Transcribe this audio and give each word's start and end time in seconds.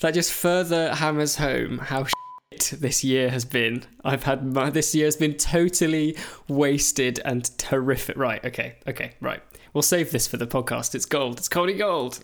that 0.00 0.14
just 0.14 0.32
further 0.32 0.94
hammers 0.94 1.36
home 1.36 1.78
how 1.78 2.04
shit 2.04 2.80
this 2.80 3.02
year 3.02 3.30
has 3.30 3.44
been. 3.44 3.82
I've 4.04 4.24
had 4.24 4.44
my, 4.52 4.70
this 4.70 4.94
year 4.94 5.06
has 5.06 5.16
been 5.16 5.34
totally 5.34 6.16
wasted 6.48 7.20
and 7.24 7.44
terrific. 7.58 8.16
Right, 8.16 8.44
okay, 8.44 8.76
okay, 8.86 9.12
right. 9.20 9.42
We'll 9.72 9.82
save 9.82 10.10
this 10.10 10.26
for 10.26 10.36
the 10.36 10.46
podcast. 10.46 10.94
It's 10.94 11.04
gold. 11.04 11.38
It's 11.38 11.48
Cody 11.48 11.74
Gold. 11.74 12.22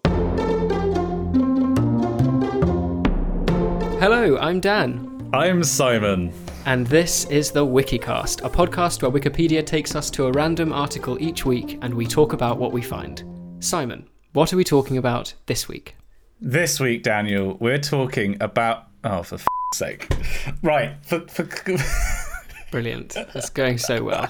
Hello, 4.01 4.39
I'm 4.39 4.59
Dan. 4.61 5.31
I'm 5.33 5.63
Simon. 5.63 6.33
And 6.67 6.87
this 6.87 7.25
is 7.27 7.51
the 7.51 7.65
Wikicast, 7.65 8.45
a 8.45 8.51
podcast 8.51 9.03
where 9.03 9.11
Wikipedia 9.11 9.65
takes 9.65 9.95
us 9.97 10.11
to 10.11 10.27
a 10.27 10.33
random 10.33 10.73
article 10.73 11.21
each 11.21 11.45
week 11.45 11.79
and 11.83 11.93
we 11.93 12.07
talk 12.07 12.33
about 12.33 12.59
what 12.59 12.73
we 12.73 12.83
find. 12.83 13.25
Simon, 13.61 14.09
what 14.33 14.53
are 14.53 14.57
we 14.57 14.65
talking 14.65 14.99
about 14.99 15.35
this 15.47 15.69
week? 15.69 15.97
This 16.45 16.81
week, 16.81 17.05
Daniel, 17.05 17.57
we're 17.61 17.79
talking 17.79 18.37
about. 18.41 18.89
Oh, 19.05 19.23
for 19.23 19.37
f- 19.37 19.47
sake. 19.75 20.13
Right. 20.61 20.97
For, 21.03 21.21
for... 21.29 21.49
Brilliant. 22.73 23.15
It's 23.17 23.49
going 23.49 23.79
so 23.79 24.03
well. 24.03 24.29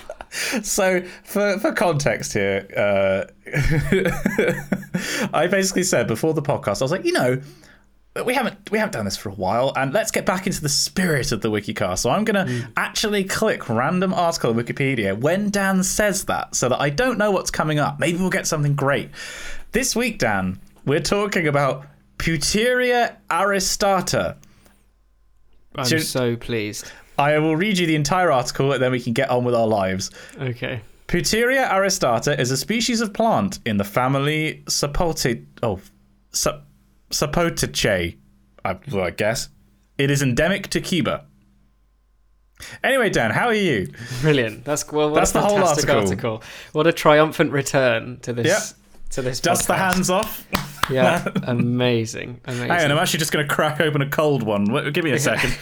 So, 0.63 1.01
for, 1.25 1.59
for 1.59 1.73
context 1.73 2.35
here, 2.35 2.69
uh, 2.77 3.25
I 5.33 5.47
basically 5.47 5.85
said 5.85 6.07
before 6.07 6.35
the 6.35 6.43
podcast, 6.43 6.83
I 6.83 6.85
was 6.85 6.93
like, 6.93 7.07
you 7.07 7.13
know, 7.13 7.41
we 8.27 8.35
haven't 8.35 8.71
we 8.71 8.77
haven't 8.77 8.93
done 8.93 9.07
this 9.07 9.17
for 9.17 9.31
a 9.31 9.35
while, 9.35 9.73
and 9.75 9.95
let's 9.95 10.11
get 10.11 10.27
back 10.27 10.47
into 10.47 10.61
the 10.61 10.69
spirit 10.69 11.33
of 11.33 11.41
the 11.41 11.51
WikiCast. 11.51 12.01
So 12.01 12.11
I'm 12.11 12.25
gonna 12.25 12.45
mm. 12.45 12.71
actually 12.77 13.25
click 13.25 13.71
random 13.71 14.13
article 14.13 14.51
on 14.51 14.57
Wikipedia 14.57 15.19
when 15.19 15.49
Dan 15.49 15.83
says 15.83 16.25
that, 16.25 16.55
so 16.55 16.69
that 16.69 16.79
I 16.79 16.91
don't 16.91 17.17
know 17.17 17.31
what's 17.31 17.51
coming 17.51 17.79
up. 17.79 17.99
Maybe 17.99 18.19
we'll 18.19 18.29
get 18.29 18.47
something 18.47 18.75
great. 18.75 19.09
This 19.71 19.97
week, 19.97 20.19
Dan, 20.19 20.61
we're 20.85 21.01
talking 21.01 21.47
about 21.47 21.87
Pouteria 22.23 23.17
aristata. 23.29 24.37
I'm 25.75 25.85
so, 25.85 25.99
so 25.99 26.37
pleased. 26.37 26.91
I 27.19 27.37
will 27.39 27.57
read 27.57 27.79
you 27.79 27.87
the 27.87 27.97
entire 27.97 28.31
article, 28.31 28.73
and 28.73 28.81
then 28.81 28.93
we 28.93 29.01
can 29.01 29.13
get 29.13 29.29
on 29.29 29.45
with 29.45 29.57
our 29.57 29.67
lives. 29.67 30.13
Okay. 30.41 30.83
Pouteria 31.09 31.69
aristata 31.69 32.39
is 32.39 32.53
a 32.53 32.57
species 32.57 33.01
of 33.01 33.13
plant 33.13 33.59
in 33.67 33.77
the 33.77 33.85
family 33.85 34.63
Sapote. 34.67 35.45
Oh, 35.65 35.81
Sap- 36.31 36.65
Sapotaceae, 37.11 38.17
I, 38.65 38.79
well, 38.93 39.05
I 39.05 39.11
guess. 39.11 39.49
It 39.99 40.09
is 40.09 40.23
endemic 40.23 40.69
to 40.69 40.81
Cuba. 40.81 41.27
Anyway, 42.85 43.11
Dan, 43.11 43.33
how 43.33 43.49
are 43.49 43.55
you? 43.55 43.93
Brilliant. 44.21 44.65
That's 44.65 44.91
well. 44.93 45.13
That's 45.13 45.33
the 45.33 45.41
whole 45.41 45.65
article. 45.65 45.99
article. 45.99 46.43
What 46.71 46.87
a 46.87 46.93
triumphant 46.93 47.51
return 47.51 48.21
to 48.21 48.33
this. 48.33 48.75
To 49.13 49.23
this. 49.23 49.41
Dust 49.41 49.65
podcast. 49.65 49.67
the 49.67 49.75
hands 49.75 50.11
off. 50.11 50.47
yeah, 50.91 51.29
amazing. 51.45 52.41
Amazing. 52.47 52.69
Hang 52.69 52.85
on, 52.87 52.93
I'm 52.93 52.99
actually 52.99 53.19
just 53.19 53.31
going 53.31 53.47
to 53.47 53.55
crack 53.55 53.81
open 53.81 54.01
a 54.01 54.09
cold 54.09 54.43
one. 54.43 54.65
Give 54.93 55.05
me 55.05 55.11
a 55.13 55.19
second. 55.19 55.51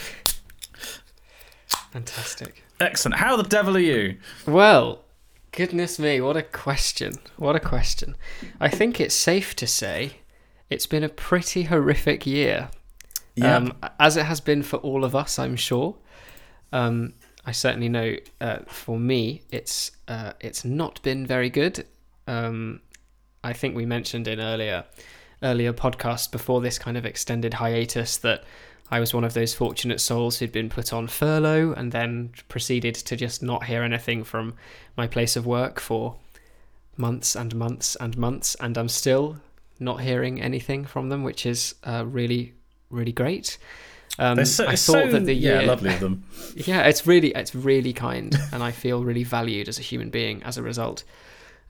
Fantastic. 1.90 2.62
Excellent. 2.78 3.16
How 3.16 3.36
the 3.36 3.42
devil 3.42 3.76
are 3.76 3.80
you? 3.80 4.18
Well, 4.46 5.04
goodness 5.50 5.98
me, 5.98 6.20
what 6.20 6.36
a 6.36 6.42
question. 6.42 7.14
What 7.36 7.56
a 7.56 7.60
question. 7.60 8.16
I 8.60 8.68
think 8.68 9.00
it's 9.00 9.14
safe 9.16 9.56
to 9.56 9.66
say 9.66 10.18
it's 10.70 10.86
been 10.86 11.02
a 11.02 11.08
pretty 11.08 11.64
horrific 11.64 12.26
year. 12.26 12.70
Yeah. 13.34 13.56
Um, 13.56 13.74
as 13.98 14.16
it 14.16 14.26
has 14.26 14.40
been 14.40 14.62
for 14.62 14.76
all 14.76 15.04
of 15.04 15.16
us, 15.16 15.38
I'm 15.40 15.56
sure. 15.56 15.96
Um, 16.72 17.14
I 17.44 17.50
certainly 17.50 17.88
know 17.88 18.14
uh, 18.40 18.58
for 18.68 18.98
me, 18.98 19.42
it's 19.50 19.90
uh, 20.06 20.34
it's 20.38 20.64
not 20.64 21.02
been 21.02 21.26
very 21.26 21.50
good. 21.50 21.84
Um, 22.28 22.80
I 23.42 23.52
think 23.52 23.74
we 23.74 23.86
mentioned 23.86 24.28
in 24.28 24.41
earlier 24.41 24.84
earlier 25.42 25.72
podcasts 25.72 26.30
before 26.30 26.60
this 26.60 26.78
kind 26.78 26.96
of 26.96 27.06
extended 27.06 27.55
hiatus 27.55 28.19
that 28.19 28.44
I 28.91 29.00
was 29.00 29.14
one 29.14 29.24
of 29.24 29.34
those 29.34 29.55
fortunate 29.55 30.00
souls 30.00 30.38
who'd 30.38 30.52
been 30.52 30.69
put 30.69 30.92
on 30.92 31.06
furlough 31.06 31.72
and 31.72 31.92
then 31.92 32.32
proceeded 32.48 32.94
to 32.97 33.16
just 33.16 33.42
not 33.42 33.64
hear 33.64 33.82
anything 33.82 34.24
from 34.24 34.55
my 34.97 35.06
place 35.06 35.36
of 35.36 35.47
work 35.47 35.81
for 35.81 36.16
months 36.97 37.37
and 37.37 37.54
months 37.54 37.97
and 37.97 38.16
months, 38.19 38.56
and 38.56 38.76
I'm 38.76 38.88
still 38.88 39.38
not 39.78 40.00
hearing 40.00 40.43
anything 40.43 40.84
from 40.84 41.09
them, 41.09 41.22
which 41.22 41.47
is 41.47 41.75
uh, 41.84 42.04
really, 42.06 42.53
really 42.91 43.12
great. 43.12 43.59
Um, 44.19 44.44
so, 44.44 44.66
I 44.66 44.70
thought 44.70 44.76
so, 44.76 45.10
that 45.12 45.25
the 45.25 45.32
year, 45.32 45.62
yeah, 45.62 45.66
lovely 45.66 45.94
of 45.94 46.00
them. 46.00 46.25
yeah, 46.54 46.82
it's 46.82 47.06
really, 47.06 47.31
it's 47.31 47.54
really 47.54 47.93
kind, 47.93 48.37
and 48.53 48.62
I 48.62 48.72
feel 48.72 49.04
really 49.04 49.25
valued 49.25 49.69
as 49.69 49.78
a 49.78 49.82
human 49.82 50.10
being 50.10 50.43
as 50.43 50.59
a 50.59 50.62
result. 50.62 51.04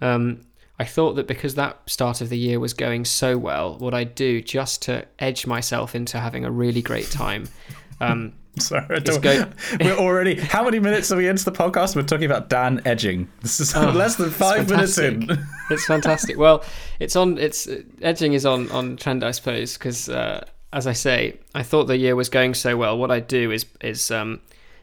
Um, 0.01 0.41
I 0.81 0.85
thought 0.85 1.17
that 1.17 1.27
because 1.27 1.57
that 1.57 1.79
start 1.85 2.23
of 2.23 2.31
the 2.31 2.39
year 2.39 2.59
was 2.59 2.73
going 2.73 3.05
so 3.05 3.37
well, 3.37 3.77
what 3.77 3.93
I'd 3.93 4.15
do 4.15 4.41
just 4.41 4.81
to 4.83 5.07
edge 5.19 5.47
myself 5.47 5.95
into 5.95 6.19
having 6.19 6.47
a 6.47 6.51
really 6.51 6.83
great 6.83 7.11
time. 7.11 7.49
Um, 8.03 8.33
Sorry, 8.57 8.99
go- 9.01 9.51
we're 9.81 9.93
already. 9.93 10.37
How 10.37 10.65
many 10.65 10.79
minutes 10.79 11.13
are 11.13 11.19
we 11.19 11.29
into 11.29 11.45
the 11.45 11.53
podcast? 11.53 11.95
We're 11.95 12.03
talking 12.03 12.25
about 12.25 12.49
Dan 12.49 12.81
edging. 12.87 13.31
This 13.43 13.61
is 13.61 13.77
oh, 13.77 13.91
less 13.91 14.17
than 14.17 14.31
five 14.31 14.71
minutes 14.71 14.97
in. 14.97 15.29
it's 15.69 15.85
fantastic. 15.85 16.39
Well, 16.39 16.65
it's 16.99 17.15
on. 17.15 17.37
It's 17.37 17.69
edging 18.01 18.33
is 18.33 18.47
on 18.47 18.71
on 18.71 18.97
trend, 18.97 19.23
I 19.23 19.33
suppose, 19.33 19.77
because 19.77 20.09
uh, 20.09 20.47
as 20.73 20.87
I 20.87 20.95
say, 20.95 21.41
I 21.55 21.63
thought 21.63 21.89
the 21.89 21.99
year 21.99 22.17
was 22.17 22.31
going 22.31 22.55
so 22.55 22.75
well. 22.79 22.97
What 22.97 23.11
I 23.11 23.21
do 23.21 23.51
is 23.51 23.67
is 23.83 24.11
um, 24.11 24.41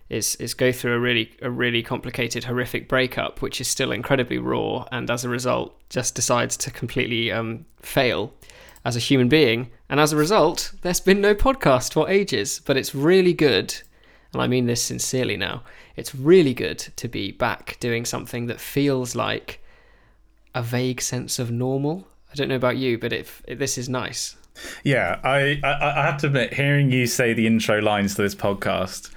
is 0.10 0.36
is 0.36 0.54
go 0.54 0.72
through 0.72 0.94
a 0.94 1.00
really 1.00 1.32
a 1.42 1.50
really 1.50 1.84
complicated, 1.84 2.46
horrific 2.46 2.88
breakup, 2.88 3.42
which 3.42 3.60
is 3.60 3.68
still 3.68 3.92
incredibly 3.92 4.38
raw, 4.38 4.86
and 4.92 5.10
as 5.10 5.26
a 5.26 5.30
result, 5.30 5.76
just 5.90 6.16
decides 6.16 6.58
to 6.58 6.72
completely 6.72 7.32
um, 7.32 7.66
fail 7.82 8.34
as 8.86 8.96
a 8.96 9.00
human 9.00 9.28
being. 9.28 9.70
And 9.90 10.00
as 10.00 10.14
a 10.14 10.18
result, 10.18 10.74
there's 10.82 11.00
been 11.00 11.22
no 11.22 11.36
podcast 11.36 11.94
for 11.94 12.10
ages, 12.10 12.62
but 12.66 12.78
it's 12.78 12.96
really 12.96 13.34
good. 13.34 13.76
And 14.34 14.42
I 14.42 14.48
mean 14.48 14.66
this 14.66 14.84
sincerely 14.84 15.38
now. 15.38 15.64
It's 15.96 16.14
really 16.14 16.54
good 16.54 16.80
to 16.80 17.08
be 17.08 17.32
back 17.32 17.78
doing 17.80 18.06
something 18.06 18.48
that 18.48 18.60
feels 18.60 19.16
like 19.16 19.64
a 20.54 20.62
vague 20.62 21.02
sense 21.02 21.40
of 21.40 21.52
normal. 21.52 22.08
I 22.32 22.36
don't 22.36 22.50
know 22.50 22.56
about 22.56 22.78
you, 22.78 22.98
but 22.98 23.14
it 23.14 23.30
this 23.48 23.78
is 23.78 23.88
nice. 23.88 24.36
Yeah, 24.84 25.20
I, 25.24 25.60
I 25.64 26.02
I 26.02 26.06
have 26.06 26.18
to 26.22 26.28
admit, 26.28 26.54
hearing 26.54 26.92
you 26.92 27.08
say 27.08 27.34
the 27.34 27.48
intro 27.48 27.80
lines 27.80 28.16
to 28.16 28.22
this 28.22 28.36
podcast, 28.36 29.12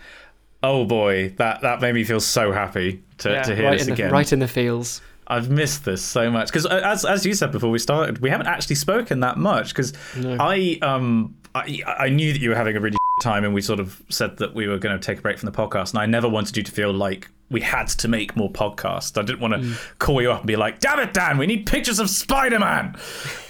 oh 0.62 0.84
boy, 0.84 1.31
that 1.37 1.62
that 1.62 1.81
made 1.81 1.94
me 1.94 2.04
feel 2.04 2.21
so 2.21 2.53
happy 2.53 3.03
to, 3.19 3.31
yeah, 3.31 3.43
to 3.43 3.56
hear 3.56 3.65
right 3.66 3.78
this 3.78 3.87
the, 3.87 3.93
again. 3.93 4.10
Right 4.10 4.32
in 4.32 4.38
the 4.38 4.48
feels. 4.48 5.00
I've 5.26 5.48
missed 5.48 5.84
this 5.84 6.03
so 6.03 6.31
much 6.31 6.48
because, 6.48 6.66
uh, 6.66 6.81
as 6.84 7.04
as 7.04 7.25
you 7.25 7.34
said 7.34 7.53
before 7.53 7.71
we 7.71 7.78
started, 7.78 8.19
we 8.19 8.31
haven't 8.31 8.48
actually 8.48 8.75
spoken 8.75 9.20
that 9.20 9.38
much 9.38 9.69
because 9.69 9.93
no. 10.16 10.37
I 10.41 10.78
um 10.82 11.37
I, 11.54 11.81
I 11.87 12.09
knew 12.09 12.32
that 12.32 12.41
you 12.41 12.50
were 12.50 12.56
having 12.56 12.76
a 12.76 12.81
really 12.81 12.97
time 13.22 13.44
and 13.44 13.54
we 13.54 13.60
sort 13.60 13.81
of 13.81 14.03
said 14.09 14.38
that 14.38 14.54
we 14.54 14.66
were 14.66 14.78
going 14.78 14.99
to 14.99 15.04
take 15.04 15.19
a 15.19 15.22
break 15.22 15.38
from 15.38 15.47
the 15.47 15.56
podcast 15.56 15.91
and 15.91 15.99
I 16.00 16.06
never 16.06 16.28
wanted 16.28 16.56
you 16.56 16.62
to 16.62 16.72
feel 16.72 16.93
like 16.93 17.28
we 17.50 17.60
had 17.60 17.88
to 17.88 18.09
make 18.09 18.37
more 18.37 18.50
podcasts. 18.50 19.19
I 19.19 19.22
didn't 19.22 19.41
want 19.41 19.54
to 19.54 19.60
mm. 19.60 19.99
call 19.99 20.22
you 20.22 20.31
up 20.31 20.41
and 20.41 20.47
be 20.47 20.56
like, 20.56 20.81
"Damn 20.81 21.00
it, 21.00 21.12
Dan, 21.12 21.37
we 21.37 21.47
need 21.47 21.66
pictures 21.66 21.99
of 21.99 22.09
Spider-Man." 22.09 22.97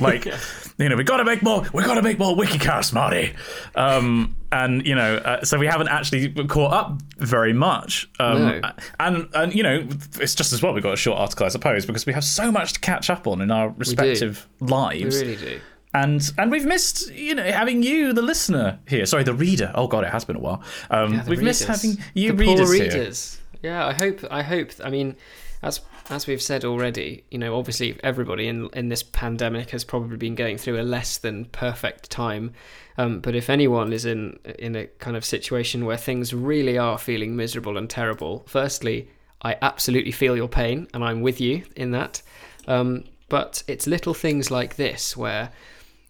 Like, 0.01 0.25
yeah. 0.27 0.39
You 0.83 0.89
know, 0.89 0.97
we 0.97 1.05
got 1.05 1.19
to 1.19 1.25
make 1.25 1.43
more. 1.43 1.65
We've 1.73 1.87
got 1.87 1.95
to 1.95 2.03
make 2.03 2.19
more 2.19 2.37
WikiCast, 2.37 2.93
Marty. 2.93 3.35
Um, 3.75 4.37
and 4.53 4.87
you 4.87 4.95
know, 4.95 5.17
uh, 5.17 5.45
so 5.45 5.59
we 5.59 5.67
haven't 5.67 5.89
actually 5.89 6.33
caught 6.47 6.73
up 6.73 7.01
very 7.19 7.53
much. 7.53 8.09
Um, 8.19 8.39
no. 8.39 8.73
And 8.99 9.29
and 9.35 9.55
you 9.55 9.63
know, 9.63 9.87
it's 10.21 10.35
just 10.35 10.53
as 10.53 10.63
well 10.63 10.73
we 10.73 10.81
got 10.81 10.95
a 10.95 10.97
short 10.97 11.19
article, 11.19 11.47
I 11.47 11.51
suppose, 11.51 11.87
because 11.87 12.07
we 12.07 12.13
have 12.13 12.25
so 12.25 12.51
much 12.51 12.75
to 12.75 12.81
catch 12.81 13.11
up 13.11 13.27
on 13.27 13.41
in 13.41 13.51
our 13.51 13.71
respective 13.71 14.49
we 14.61 14.69
lives. 14.69 15.21
We 15.21 15.29
really 15.29 15.37
do 15.37 15.61
and 15.93 16.31
and 16.39 16.53
we've 16.53 16.67
missed 16.67 17.13
you 17.13 17.35
know 17.35 17.43
having 17.43 17.83
you 17.83 18.13
the 18.13 18.23
listener 18.23 18.79
here 18.87 19.05
sorry 19.05 19.25
the 19.25 19.35
reader 19.35 19.73
oh 19.75 19.89
god 19.89 20.05
it 20.05 20.11
has 20.11 20.25
been 20.25 20.37
a 20.37 20.39
while 20.39 20.63
um, 20.89 21.15
yeah, 21.15 21.19
we've 21.23 21.41
readers. 21.41 21.43
missed 21.43 21.65
having 21.65 21.99
you 22.15 22.29
the 22.31 22.37
readers, 22.37 22.71
readers. 22.71 23.41
Yeah, 23.63 23.87
I 23.87 23.93
hope. 23.93 24.25
I 24.31 24.43
hope. 24.43 24.71
I 24.83 24.91
mean, 24.91 25.17
as 25.63 25.81
as 26.11 26.27
we've 26.27 26.43
said 26.43 26.65
already, 26.65 27.25
you 27.31 27.39
know, 27.39 27.57
obviously 27.57 27.99
everybody 28.03 28.49
in 28.49 28.69
in 28.73 28.89
this 28.89 29.03
pandemic 29.03 29.71
has 29.71 29.85
probably 29.85 30.17
been 30.17 30.35
going 30.35 30.59
through 30.59 30.81
a 30.81 30.83
less 30.83 31.19
than 31.19 31.45
perfect 31.47 32.11
time. 32.11 32.53
Um, 32.99 33.21
but 33.21 33.37
if 33.37 33.49
anyone 33.49 33.93
is 33.93 34.05
in 34.05 34.39
in 34.59 34.75
a 34.77 34.87
kind 34.87 35.17
of 35.17 35.25
situation 35.25 35.87
where 35.87 35.97
things 35.97 36.35
really 36.35 36.77
are 36.77 36.99
feeling 36.99 37.37
miserable 37.37 37.79
and 37.79 37.89
terrible, 37.89 38.45
firstly, 38.47 39.09
I 39.43 39.57
absolutely 39.63 40.13
feel 40.13 40.37
your 40.37 40.49
pain, 40.49 40.89
and 40.93 41.05
I'm 41.05 41.23
with 41.23 41.41
you 41.41 41.63
in 41.77 41.93
that. 41.93 42.23
Um, 42.67 43.05
but 43.29 43.63
it's 43.69 43.87
little 43.87 44.15
things 44.15 44.51
like 44.51 44.75
this 44.75 45.17
where, 45.17 45.53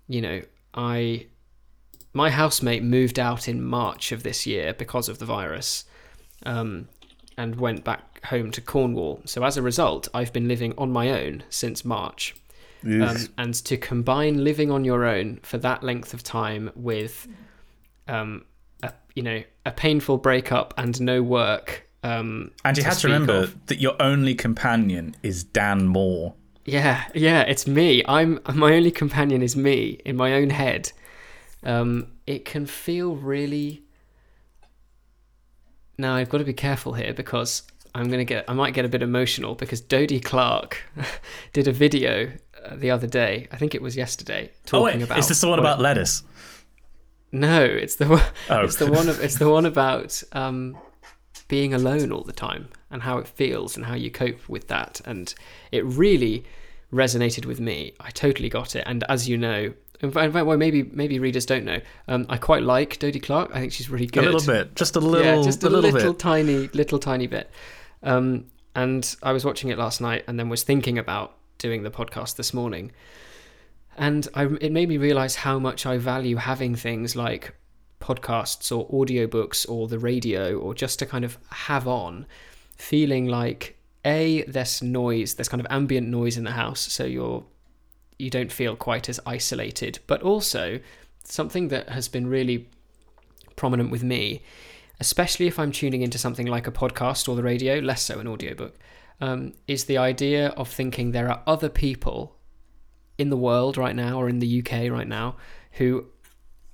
you 0.09 0.23
know, 0.23 0.41
I 0.75 1.27
my 2.15 2.31
housemate 2.31 2.83
moved 2.83 3.19
out 3.19 3.49
in 3.49 3.63
March 3.63 4.13
of 4.13 4.23
this 4.23 4.47
year 4.47 4.73
because 4.73 5.09
of 5.09 5.19
the 5.19 5.27
virus. 5.27 5.85
Um, 6.47 6.89
and 7.41 7.57
went 7.57 7.85
back 7.85 8.10
home 8.25 8.51
to 8.53 8.61
Cornwall. 8.61 9.23
So 9.25 9.45
as 9.45 9.57
a 9.57 9.63
result, 9.63 10.09
I've 10.15 10.33
been 10.33 10.49
living 10.49 10.75
on 10.77 10.91
my 10.91 11.11
own 11.11 11.45
since 11.49 11.85
March. 11.85 12.35
Um, 12.83 13.29
and 13.37 13.55
to 13.67 13.77
combine 13.77 14.43
living 14.43 14.71
on 14.71 14.85
your 14.85 15.05
own 15.05 15.41
for 15.43 15.59
that 15.59 15.83
length 15.83 16.15
of 16.15 16.23
time 16.23 16.71
with, 16.75 17.29
um, 18.09 18.47
a, 18.83 18.93
you 19.15 19.23
know, 19.23 19.43
a 19.67 19.71
painful 19.71 20.17
breakup 20.17 20.73
and 20.79 20.99
no 20.99 21.23
work. 21.23 21.87
Um, 22.03 22.53
and 22.65 22.79
you 22.79 22.85
have 22.85 22.99
to 23.01 23.09
remember 23.09 23.35
of. 23.35 23.67
that 23.67 23.81
your 23.81 24.01
only 24.01 24.35
companion 24.35 25.15
is 25.23 25.45
Dan 25.45 25.89
Maw. 25.89 26.33
Yeah, 26.65 27.05
yeah, 27.15 27.43
it's 27.43 27.67
me. 27.67 28.03
I'm 28.09 28.41
my 28.55 28.73
only 28.75 28.91
companion 28.91 29.43
is 29.43 29.57
me 29.57 30.01
in 30.07 30.17
my 30.17 30.33
own 30.33 30.49
head. 30.49 30.93
um, 31.63 32.07
it 32.27 32.45
can 32.45 32.67
feel 32.67 33.17
really. 33.17 33.83
Now 35.99 36.15
I've 36.15 36.29
got 36.31 36.39
to 36.39 36.45
be 36.45 36.55
careful 36.55 36.95
here 36.95 37.13
because 37.13 37.63
I'm 37.95 38.09
gonna 38.09 38.25
get 38.25 38.45
I 38.49 38.53
might 38.53 38.75
get 38.75 38.85
a 38.85 38.89
bit 38.89 39.03
emotional 39.03 39.55
because 39.55 39.81
Dodie 39.81 40.21
Clark 40.21 40.83
did 41.53 41.69
a 41.69 41.73
video 41.73 42.31
uh, 42.65 42.77
the 42.77 42.91
other 42.91 43.07
day. 43.07 43.49
I 43.51 43.57
think 43.57 43.75
it 43.75 43.83
was 43.83 43.97
yesterday 43.97 44.51
talking 44.67 44.81
oh, 44.81 44.99
wait, 44.99 45.03
about. 45.03 45.19
is 45.19 45.29
this 45.29 45.41
the 45.41 45.49
one 45.49 45.59
about 45.59 45.81
lettuce? 45.81 46.23
No, 47.33 47.63
it's 47.65 47.97
the 47.97 48.09
one. 48.09 48.23
Oh. 48.49 48.65
It's 48.65 48.77
the 48.77 48.91
one. 48.91 49.09
Of, 49.09 49.23
it's 49.23 49.39
the 49.39 49.49
one 49.49 49.67
about 49.67 50.23
um, 50.33 50.77
being 51.49 51.75
alone 51.75 52.13
all 52.13 52.23
the 52.23 52.33
time 52.33 52.69
and 52.91 53.03
how 53.03 53.19
it 53.19 53.29
feels 53.29 53.77
and 53.77 53.87
how 53.87 53.95
you 53.95 54.11
cope 54.11 54.49
with 54.49 54.69
that. 54.69 55.01
And 55.05 55.33
it 55.71 55.85
really 55.85 56.45
resonated 56.93 57.47
with 57.47 57.61
me. 57.61 57.95
I 58.01 58.11
totally 58.11 58.49
got 58.49 58.75
it. 58.75 58.85
And 58.87 59.05
as 59.09 59.29
you 59.29 59.39
know, 59.39 59.73
in 60.01 60.11
fact, 60.11 60.33
well, 60.33 60.57
maybe 60.57 60.83
maybe 60.83 61.19
readers 61.19 61.47
don't 61.47 61.65
know. 61.65 61.81
Um, 62.09 62.27
I 62.29 62.37
quite 62.39 62.63
like 62.63 62.99
Dodie 62.99 63.21
Clark. 63.21 63.51
I 63.53 63.61
think 63.61 63.73
she's 63.73 63.91
really 63.91 64.07
good. 64.07 64.25
A 64.25 64.31
little 64.31 64.55
bit, 64.55 64.75
just 64.75 64.97
a 64.97 65.01
little, 65.01 65.25
yeah, 65.25 65.43
just 65.43 65.63
a, 65.63 65.69
little, 65.69 65.91
little 65.91 66.13
bit. 66.13 66.19
tiny, 66.19 66.69
little 66.69 66.99
tiny 66.99 67.27
bit. 67.27 67.51
Um, 68.03 68.47
and 68.75 69.15
I 69.23 69.33
was 69.33 69.45
watching 69.45 69.71
it 69.71 69.79
last 69.79 70.01
night, 70.01 70.25
and 70.27 70.39
then 70.39 70.49
was 70.49 70.63
thinking 70.63 70.99
about 70.99 71.37
doing 71.59 71.83
the 71.83 71.91
podcast 71.91 72.37
this 72.37 72.55
morning, 72.55 72.93
and 73.97 74.27
I, 74.35 74.45
it 74.61 74.73
made 74.73 74.89
me 74.89 74.97
realize 74.97 75.37
how 75.37 75.59
much 75.59 75.85
I 75.85 75.99
value 75.99 76.37
having 76.37 76.75
things 76.75 77.15
like 77.17 77.55
podcasts 78.01 78.75
or 78.75 78.89
audiobooks 78.89 79.69
or 79.69 79.87
the 79.89 79.99
radio 79.99 80.57
or 80.57 80.75
just 80.75 80.99
to 81.01 81.07
kind 81.07 81.25
of 81.25 81.39
have 81.51 81.87
on, 81.87 82.27
feeling 82.77 83.27
like 83.27 83.77
a 84.05 84.43
there's 84.45 84.83
noise, 84.83 85.35
there's 85.35 85.49
kind 85.49 85.61
of 85.61 85.67
ambient 85.71 86.09
noise 86.09 86.39
in 86.39 86.45
the 86.45 86.53
house, 86.53 86.81
so 86.81 87.05
you're 87.05 87.45
you 88.19 88.31
don't 88.31 88.53
feel 88.53 88.77
quite 88.77 89.09
as 89.09 89.19
isolated, 89.27 89.99
but 90.07 90.23
also 90.23 90.81
something 91.25 91.69
that 91.69 91.89
has 91.89 92.09
been 92.09 92.27
really 92.27 92.69
prominent 93.57 93.91
with 93.91 94.03
me, 94.03 94.43
especially 95.01 95.47
if 95.47 95.59
I'm 95.59 95.73
tuning 95.73 96.03
into 96.03 96.19
something 96.19 96.47
like 96.47 96.67
a 96.67 96.73
podcast 96.73 97.29
or 97.29 97.37
the 97.37 97.43
radio, 97.43 97.79
less 97.79 98.03
so 98.03 98.19
an 98.19 98.29
audiobook, 98.29 98.79
um, 99.21 99.55
is 99.67 99.85
the 99.85 99.99
idea 99.99 100.49
of 100.51 100.69
thinking 100.69 101.13
there 101.13 101.31
are 101.31 101.43
other 101.47 101.69
people 101.69 102.37
in 103.19 103.31
the 103.31 103.37
world 103.37 103.77
right 103.77 103.97
now 103.97 104.19
or 104.19 104.29
in 104.29 104.39
the 104.39 104.61
UK 104.61 104.91
right 104.91 105.09
now 105.09 105.37
who 105.73 106.07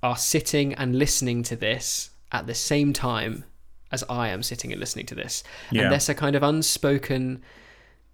are 0.03 0.17
sitting 0.17 0.75
and 0.75 0.97
listening 0.97 1.43
to 1.43 1.57
this 1.57 2.11
at 2.33 2.47
the 2.47 2.55
same 2.55 2.93
time 2.93 3.45
as 3.91 4.05
I 4.09 4.29
am 4.29 4.43
sitting 4.43 4.73
and 4.73 4.81
listening 4.81 5.07
to 5.07 5.15
this. 5.15 5.43
Yeah. 5.71 5.83
And 5.83 5.93
there's 5.93 6.09
a 6.09 6.15
kind 6.15 6.37
of 6.37 6.43
unspoken 6.43 7.43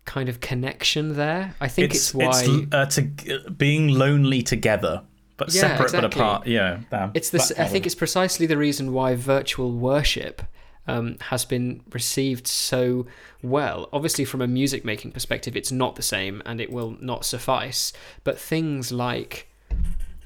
kind 0.05 0.29
of 0.29 0.41
connection 0.41 1.15
there. 1.15 1.55
I 1.61 1.69
think 1.69 1.95
it's, 1.95 2.15
why 2.15 2.29
it's 2.45 2.75
uh, 2.75 2.87
to, 2.87 3.51
being 3.51 3.89
lonely 3.89 4.43
together, 4.43 5.03
but 5.37 5.53
Yeah, 5.55 5.61
separate 5.63 5.93
but 5.93 6.05
exactly. 6.05 6.21
apart. 6.21 6.47
Yeah, 6.47 6.81
that- 6.91 7.11
it's 7.15 7.31
this. 7.31 7.53
I 7.59 7.67
think 7.67 7.87
it's 7.87 7.95
precisely 7.95 8.47
the 8.47 8.57
reason 8.57 8.93
why 8.93 9.15
virtual 9.15 9.73
worship 9.73 10.43
um, 10.87 11.17
has 11.21 11.45
been 11.45 11.81
received 11.93 12.47
so 12.47 13.07
well. 13.43 13.89
Obviously, 13.93 14.25
from 14.25 14.43
a 14.43 14.47
music 14.49 14.85
making 14.85 15.13
perspective, 15.13 15.57
it's 15.57 15.71
not 15.73 15.97
the 15.97 16.03
same, 16.03 16.43
and 16.45 16.61
it 16.61 16.71
will 16.73 16.97
not 17.01 17.25
suffice. 17.25 17.93
But 18.25 18.39
things 18.39 18.91
like, 18.91 19.49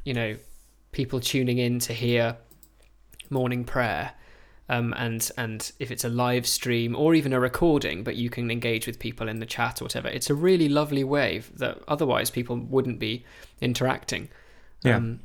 you 0.04 0.14
know, 0.14 0.36
people 0.92 1.20
tuning 1.20 1.58
in 1.58 1.78
to 1.80 1.92
hear 1.92 2.36
morning 3.30 3.64
prayer. 3.64 4.12
Um, 4.68 4.94
and 4.96 5.30
and 5.36 5.70
if 5.78 5.92
it's 5.92 6.02
a 6.04 6.08
live 6.08 6.44
stream 6.46 6.96
or 6.96 7.14
even 7.14 7.32
a 7.32 7.38
recording, 7.38 8.02
but 8.02 8.16
you 8.16 8.28
can 8.30 8.50
engage 8.50 8.86
with 8.86 8.98
people 8.98 9.28
in 9.28 9.38
the 9.38 9.46
chat 9.46 9.80
or 9.80 9.84
whatever, 9.84 10.08
it's 10.08 10.28
a 10.28 10.34
really 10.34 10.68
lovely 10.68 11.04
way 11.04 11.42
that 11.54 11.78
otherwise 11.86 12.30
people 12.30 12.56
wouldn't 12.56 12.98
be 12.98 13.24
interacting. 13.60 14.28
Yeah. 14.82 14.96
Um, 14.96 15.20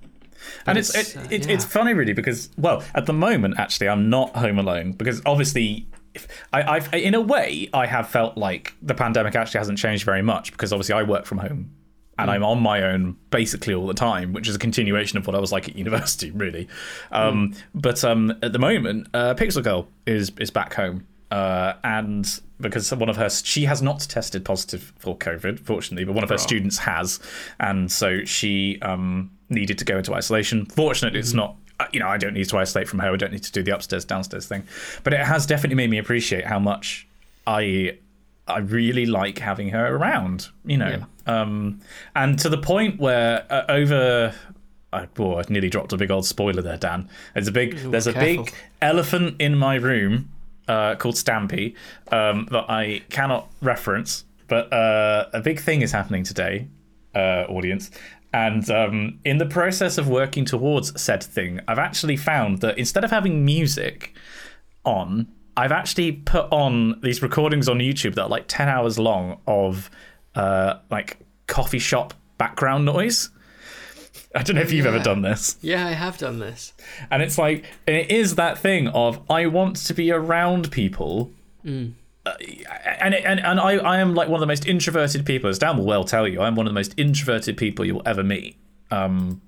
and 0.66 0.78
it's 0.78 0.96
it's, 0.96 1.16
it, 1.16 1.18
uh, 1.18 1.28
it, 1.30 1.46
yeah. 1.46 1.54
it's 1.54 1.66
funny 1.66 1.94
really 1.94 2.14
because 2.14 2.50
well 2.58 2.84
at 2.96 3.06
the 3.06 3.14
moment 3.14 3.60
actually 3.60 3.90
I'm 3.90 4.10
not 4.10 4.36
home 4.36 4.58
alone 4.58 4.94
because 4.94 5.22
obviously 5.26 5.88
if, 6.16 6.28
I, 6.52 6.64
I've 6.64 6.94
in 6.94 7.14
a 7.14 7.22
way 7.22 7.70
I 7.74 7.86
have 7.86 8.10
felt 8.10 8.38
like 8.38 8.74
the 8.82 8.96
pandemic 8.96 9.36
actually 9.36 9.60
hasn't 9.60 9.78
changed 9.78 10.04
very 10.04 10.24
much 10.24 10.52
because 10.52 10.74
obviously 10.74 10.96
I 10.96 11.04
work 11.04 11.26
from 11.26 11.38
home 11.40 11.72
and 12.18 12.30
Mm. 12.30 12.34
I'm 12.34 12.44
on 12.44 12.60
my 12.62 12.84
own 12.84 13.18
basically 13.30 13.74
all 13.74 13.88
the 13.88 13.94
time, 13.94 14.34
which 14.34 14.48
is 14.48 14.56
a 14.56 14.60
continuation 14.60 15.18
of 15.18 15.26
what 15.26 15.36
I 15.36 15.40
was 15.40 15.52
like 15.52 15.70
at 15.70 15.76
university, 15.86 16.30
really. 16.30 16.68
Um, 17.12 17.50
Mm. 17.52 17.58
But 17.74 18.04
um, 18.04 18.32
at 18.44 18.52
the 18.52 18.60
moment, 18.60 19.08
uh, 19.14 19.34
Pixel 19.34 19.64
Girl 19.64 19.88
is 20.06 20.32
is 20.38 20.52
back 20.52 20.74
home, 20.74 21.08
uh, 21.32 21.74
and 21.84 22.40
because 22.60 22.94
one 22.94 23.10
of 23.10 23.18
her 23.18 23.30
she 23.30 23.66
has 23.66 23.82
not 23.82 24.02
tested 24.02 24.46
positive 24.46 24.94
for 25.00 25.18
COVID, 25.18 25.60
fortunately, 25.62 26.04
but 26.06 26.14
one 26.14 26.24
of 26.24 26.30
her 26.30 26.36
Oh. 26.36 26.38
students 26.50 26.78
has, 26.80 27.20
and 27.60 27.92
so 27.92 28.24
she 28.26 28.80
um, 28.82 29.32
needed 29.50 29.78
to 29.80 29.86
go 29.86 29.98
into 29.98 30.14
isolation. 30.14 30.66
Fortunately, 30.68 31.20
Mm-hmm. 31.20 31.26
it's 31.26 31.34
not. 31.34 31.56
uh, 31.80 31.86
You 31.94 32.00
know, 32.02 32.08
I 32.08 32.18
don't 32.18 32.34
need 32.34 32.48
to 32.50 32.58
isolate 32.58 32.88
from 32.88 33.00
her. 33.00 33.12
I 33.14 33.18
don't 33.18 33.32
need 33.32 33.44
to 33.44 33.52
do 33.52 33.64
the 33.64 33.74
upstairs 33.74 34.06
downstairs 34.06 34.46
thing, 34.46 34.64
but 35.04 35.14
it 35.14 35.22
has 35.22 35.46
definitely 35.48 35.76
made 35.76 35.90
me 35.90 35.98
appreciate 35.98 36.46
how 36.46 36.60
much 36.60 37.08
I 37.48 37.98
I 38.48 38.60
really 38.60 39.06
like 39.06 39.40
having 39.40 39.70
her 39.70 39.96
around, 39.96 40.50
you 40.66 40.78
know. 40.78 41.06
Um, 41.26 41.80
and 42.16 42.38
to 42.40 42.50
the 42.50 42.58
point 42.58 43.00
where 43.00 43.46
uh, 43.50 43.66
over 43.70 44.34
I, 44.94 45.08
oh, 45.20 45.38
I 45.38 45.44
nearly 45.48 45.70
dropped 45.70 45.94
a 45.94 45.98
big 45.98 46.12
old 46.12 46.26
spoiler 46.26 46.62
there, 46.62 46.76
Dan. 46.78 47.08
There's 47.34 47.48
a 47.48 47.52
big 47.52 47.78
there's 47.78 48.08
a 48.08 48.14
big 48.14 48.54
elephant 48.82 49.36
in 49.40 49.56
my 49.58 49.76
room 49.76 50.30
uh, 50.68 50.96
called 50.96 51.16
Stampy 51.16 51.76
um, 52.12 52.48
that 52.52 52.70
I 52.70 53.04
cannot 53.10 53.50
reference, 53.62 54.26
but 54.48 54.72
uh, 54.74 55.30
a 55.34 55.42
big 55.42 55.60
thing 55.60 55.82
is 55.82 55.92
happening 55.92 56.24
today, 56.24 56.68
uh, 57.16 57.46
audience. 57.50 57.92
And 58.34 58.70
um, 58.70 59.20
in 59.26 59.38
the 59.38 59.46
process 59.46 59.98
of 59.98 60.08
working 60.08 60.46
towards 60.46 61.00
said 61.02 61.24
thing, 61.24 61.60
I've 61.68 61.80
actually 61.80 62.18
found 62.18 62.60
that 62.60 62.78
instead 62.78 63.04
of 63.04 63.12
having 63.12 63.44
music 63.44 64.16
on, 64.86 65.28
I've 65.58 65.72
actually 65.74 66.14
put 66.14 66.52
on 66.52 67.00
these 67.02 67.22
recordings 67.22 67.68
on 67.68 67.80
YouTube 67.80 68.16
that 68.16 68.24
are 68.24 68.30
like 68.30 68.46
10 68.48 68.70
hours 68.70 68.98
long 68.98 69.40
of 69.48 69.90
uh, 70.36 70.76
like 70.90 71.18
coffee 71.48 71.80
shop 71.80 72.14
background 72.38 72.86
noise. 72.86 73.30
I 74.36 74.44
don't 74.44 74.56
know 74.56 74.62
if 74.62 74.72
you've 74.72 74.86
ever 74.86 75.00
done 75.00 75.22
this. 75.22 75.58
Yeah, 75.62 75.86
I 75.86 75.92
have 75.92 76.18
done 76.18 76.40
this. 76.40 76.74
And 77.10 77.22
it's 77.22 77.38
like, 77.38 77.66
and 77.86 77.98
it 77.98 78.10
is 78.10 78.36
that 78.36 78.58
thing 78.58 78.88
of 78.90 79.20
I 79.30 79.48
want 79.48 79.76
to 79.78 79.94
be 79.94 80.12
around 80.12 80.72
people. 80.72 81.32
Uh, 82.26 82.34
and, 83.00 83.16
and 83.16 83.40
and 83.40 83.60
I, 83.60 83.78
I 83.78 83.98
am 83.98 84.14
like 84.14 84.30
one 84.30 84.36
of 84.36 84.42
the 84.42 84.48
most 84.48 84.68
introverted 84.68 85.26
people, 85.26 85.50
as 85.50 85.58
Dan 85.58 85.78
will 85.78 85.86
well 85.86 86.04
tell 86.04 86.28
you, 86.28 86.42
I'm 86.42 86.56
one 86.56 86.68
of 86.68 86.72
the 86.72 86.80
most 86.80 86.94
introverted 86.98 87.58
people 87.58 87.84
you'll 87.84 88.04
ever 88.06 88.24
meet. 88.24 88.58
Um, 88.92 89.42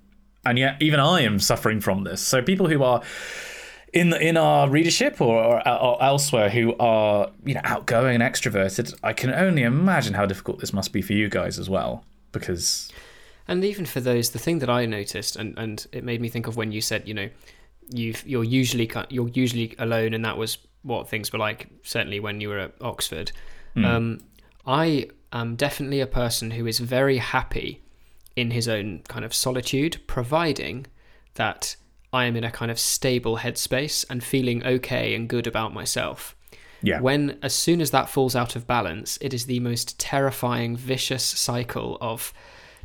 and 0.45 0.57
yet, 0.57 0.81
even 0.81 0.99
I 0.99 1.21
am 1.21 1.39
suffering 1.39 1.79
from 1.81 2.03
this. 2.03 2.21
So, 2.21 2.41
people 2.41 2.67
who 2.67 2.83
are 2.83 3.01
in 3.93 4.09
the, 4.09 4.19
in 4.19 4.37
our 4.37 4.67
readership 4.67 5.21
or, 5.21 5.35
or, 5.35 5.67
or 5.67 6.03
elsewhere 6.03 6.49
who 6.49 6.75
are 6.79 7.29
you 7.45 7.53
know 7.53 7.61
outgoing 7.63 8.21
and 8.21 8.23
extroverted, 8.23 8.97
I 9.03 9.13
can 9.13 9.29
only 9.31 9.61
imagine 9.61 10.15
how 10.15 10.25
difficult 10.25 10.59
this 10.59 10.73
must 10.73 10.91
be 10.91 11.01
for 11.01 11.13
you 11.13 11.29
guys 11.29 11.59
as 11.59 11.69
well. 11.69 12.03
Because 12.31 12.91
And 13.47 13.63
even 13.65 13.85
for 13.85 13.99
those, 13.99 14.31
the 14.31 14.39
thing 14.39 14.59
that 14.59 14.69
I 14.69 14.85
noticed, 14.85 15.35
and, 15.35 15.57
and 15.57 15.85
it 15.91 16.03
made 16.03 16.21
me 16.21 16.29
think 16.29 16.47
of 16.47 16.55
when 16.55 16.71
you 16.71 16.81
said, 16.81 17.07
you 17.07 17.13
know, 17.13 17.29
you've 17.89 18.25
you're 18.25 18.43
usually 18.43 18.89
you're 19.09 19.29
usually 19.29 19.75
alone, 19.79 20.13
and 20.13 20.23
that 20.23 20.37
was 20.37 20.57
what 20.83 21.09
things 21.09 21.31
were 21.33 21.39
like. 21.39 21.67
Certainly 21.83 22.19
when 22.19 22.41
you 22.41 22.49
were 22.49 22.59
at 22.59 22.73
Oxford, 22.81 23.31
um, 23.75 24.19
I 24.65 25.09
am 25.31 25.55
definitely 25.55 25.99
a 25.99 26.07
person 26.07 26.51
who 26.51 26.65
is 26.65 26.79
very 26.79 27.17
happy 27.17 27.81
in 28.35 28.51
his 28.51 28.67
own 28.67 29.01
kind 29.07 29.25
of 29.25 29.33
solitude, 29.33 29.99
providing 30.07 30.85
that 31.35 31.75
I 32.11 32.25
am 32.25 32.35
in 32.35 32.43
a 32.43 32.51
kind 32.51 32.71
of 32.71 32.79
stable 32.79 33.37
headspace 33.37 34.05
and 34.09 34.23
feeling 34.23 34.65
okay 34.65 35.15
and 35.15 35.27
good 35.27 35.47
about 35.47 35.73
myself. 35.73 36.35
yeah, 36.81 37.01
When, 37.01 37.39
as 37.41 37.53
soon 37.53 37.81
as 37.81 37.91
that 37.91 38.09
falls 38.09 38.35
out 38.35 38.55
of 38.55 38.67
balance, 38.67 39.17
it 39.21 39.33
is 39.33 39.45
the 39.45 39.59
most 39.59 39.99
terrifying, 39.99 40.77
vicious 40.77 41.23
cycle 41.23 41.97
of 42.01 42.33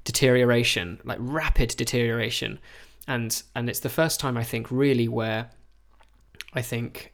deterioration, 0.05 1.01
like 1.05 1.19
rapid 1.21 1.71
deterioration. 1.71 2.59
And 3.07 3.43
and 3.55 3.69
it's 3.69 3.81
the 3.81 3.89
first 3.89 4.21
time 4.21 4.37
I 4.37 4.45
think 4.45 4.71
really 4.71 5.09
where 5.09 5.51
I 6.55 6.63
think 6.63 7.13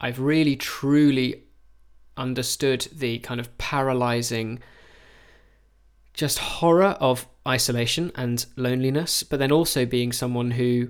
I've 0.00 0.20
really 0.20 0.56
truly 0.56 1.42
understood 2.16 2.88
the 2.92 3.18
kind 3.20 3.40
of 3.40 3.56
paralyzing 3.58 4.60
just 6.14 6.38
horror 6.38 6.96
of 7.00 7.26
isolation 7.46 8.10
and 8.14 8.46
loneliness, 8.56 9.22
but 9.22 9.38
then 9.38 9.52
also 9.52 9.84
being 9.84 10.12
someone 10.12 10.52
who 10.52 10.88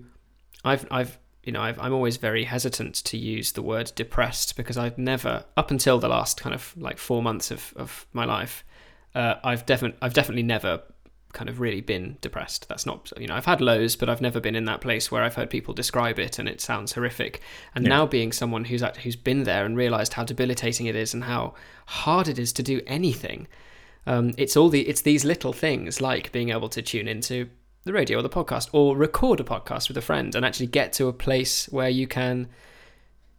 I've 0.64 0.87
I've 0.90 1.18
you 1.42 1.52
know 1.52 1.62
I've, 1.62 1.78
I'm 1.78 1.92
always 1.92 2.16
very 2.16 2.45
hesitant 2.45 2.95
to 2.97 3.16
use 3.16 3.52
the 3.52 3.62
word 3.62 3.92
depressed 3.95 4.56
because 4.56 4.76
I've 4.76 4.99
never 4.99 5.45
up 5.56 5.71
until 5.71 5.99
the 5.99 6.09
last 6.09 6.40
kind 6.40 6.54
of 6.54 6.75
like 6.76 6.99
four 6.99 7.23
months 7.23 7.50
of, 7.50 7.73
of 7.76 8.06
my 8.12 8.25
life 8.25 8.64
uh, 9.14 9.37
I've 9.42 9.64
definitely 9.64 9.99
I've 10.02 10.12
definitely 10.12 10.42
never 10.42 10.83
kind 11.38 11.49
of 11.50 11.61
really 11.61 11.81
been 11.83 12.16
depressed. 12.26 12.69
That's 12.69 12.87
not 12.87 13.12
you 13.23 13.26
know 13.28 13.37
I've 13.38 13.45
had 13.52 13.61
lows 13.61 13.95
but 13.97 14.09
I've 14.09 14.21
never 14.28 14.40
been 14.40 14.57
in 14.57 14.64
that 14.71 14.81
place 14.81 15.11
where 15.11 15.23
I've 15.25 15.35
heard 15.38 15.50
people 15.50 15.75
describe 15.75 16.19
it 16.26 16.38
and 16.40 16.49
it 16.49 16.61
sounds 16.61 16.93
horrific. 16.95 17.40
And 17.75 17.85
Yeah. 17.85 17.90
now 17.97 18.07
being 18.07 18.33
someone 18.33 18.64
who's 18.64 18.83
act- 18.83 18.99
who's 19.05 19.16
been 19.31 19.43
there 19.45 19.64
and 19.66 19.76
realized 19.76 20.12
how 20.14 20.25
debilitating 20.25 20.87
it 20.87 20.97
is 20.97 21.14
and 21.14 21.25
how 21.25 21.43
hard 22.05 22.26
it 22.28 22.38
is 22.38 22.52
to 22.55 22.62
do 22.62 22.81
anything 22.99 23.47
um, 24.09 24.33
it's 24.38 24.57
all 24.57 24.69
the 24.69 24.83
it's 24.90 25.02
these 25.02 25.25
little 25.25 25.52
things 25.52 26.00
like 26.00 26.31
being 26.33 26.50
able 26.50 26.69
to 26.69 26.81
tune 26.83 27.09
into 27.09 27.49
the 27.85 27.93
radio 27.93 28.19
or 28.19 28.23
the 28.23 28.28
podcast 28.40 28.69
or 28.73 28.97
record 28.97 29.40
a 29.40 29.45
podcast 29.45 29.88
with 29.88 29.97
a 29.97 30.07
friend 30.11 30.35
and 30.37 30.45
actually 30.47 30.66
get 30.69 30.93
to 30.93 31.07
a 31.09 31.12
place 31.12 31.66
where 31.76 31.88
you 32.00 32.07
can 32.07 32.49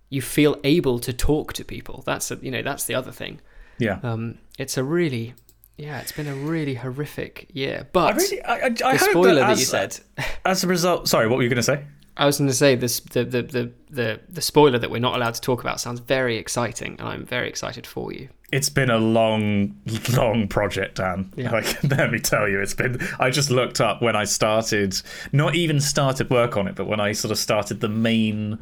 you 0.10 0.22
feel 0.22 0.54
able 0.64 1.00
to 1.00 1.12
talk 1.14 1.52
to 1.54 1.64
people. 1.66 2.04
That's 2.06 2.32
a, 2.32 2.36
you 2.42 2.52
know 2.52 2.62
that's 2.62 2.86
the 2.86 2.96
other 2.96 3.12
thing. 3.12 3.40
Yeah. 3.80 4.00
Um 4.04 4.38
it's 4.60 4.78
a 4.78 4.84
really 4.84 5.34
yeah 5.78 6.00
it's 6.00 6.12
been 6.12 6.28
a 6.28 6.36
really 6.36 6.76
horrific 6.76 7.48
year 7.54 7.88
but 7.94 8.14
I 8.14 8.18
really, 8.18 8.44
I, 8.44 8.54
I, 8.56 8.66
I 8.66 8.94
the 8.94 8.98
spoiler 8.98 9.36
that, 9.36 9.48
that, 9.48 9.60
you 9.60 9.66
said 9.66 10.00
as 10.46 10.64
a 10.64 10.68
result. 10.68 11.08
Sorry, 11.08 11.28
what 11.28 11.38
were 11.38 11.44
you 11.44 11.50
going 11.50 11.58
to 11.58 11.64
say? 11.64 11.84
I 12.20 12.26
was 12.26 12.40
going 12.40 12.50
to 12.50 12.56
say 12.56 12.76
this 12.76 13.00
the, 13.00 13.24
the 13.24 13.44
the 13.44 13.72
the 13.90 14.20
the 14.28 14.42
spoiler 14.42 14.80
that 14.80 14.90
we're 14.90 15.00
not 15.00 15.16
allowed 15.16 15.36
to 15.36 15.42
talk 15.42 15.62
about 15.62 15.80
sounds 15.80 16.00
very 16.00 16.38
exciting 16.38 16.96
and 17.00 17.08
I'm 17.08 17.26
very 17.26 17.48
excited 17.48 17.86
for 17.86 18.12
you 18.12 18.30
It's 18.52 18.70
been 18.70 18.90
a 18.90 18.98
long, 18.98 19.76
long 20.14 20.48
project, 20.48 20.96
Dan. 20.96 21.32
Yeah. 21.36 21.52
Like, 21.52 21.84
let 21.98 22.12
me 22.12 22.20
tell 22.20 22.48
you, 22.48 22.62
it's 22.62 22.74
been. 22.74 23.00
I 23.20 23.30
just 23.30 23.52
looked 23.52 23.82
up 23.82 24.02
when 24.02 24.16
I 24.16 24.24
started, 24.24 25.00
not 25.32 25.54
even 25.56 25.80
started 25.82 26.30
work 26.30 26.56
on 26.58 26.68
it, 26.68 26.76
but 26.76 26.88
when 26.88 27.00
I 27.00 27.12
sort 27.12 27.32
of 27.32 27.38
started 27.38 27.82
the 27.82 27.90
main 27.90 28.58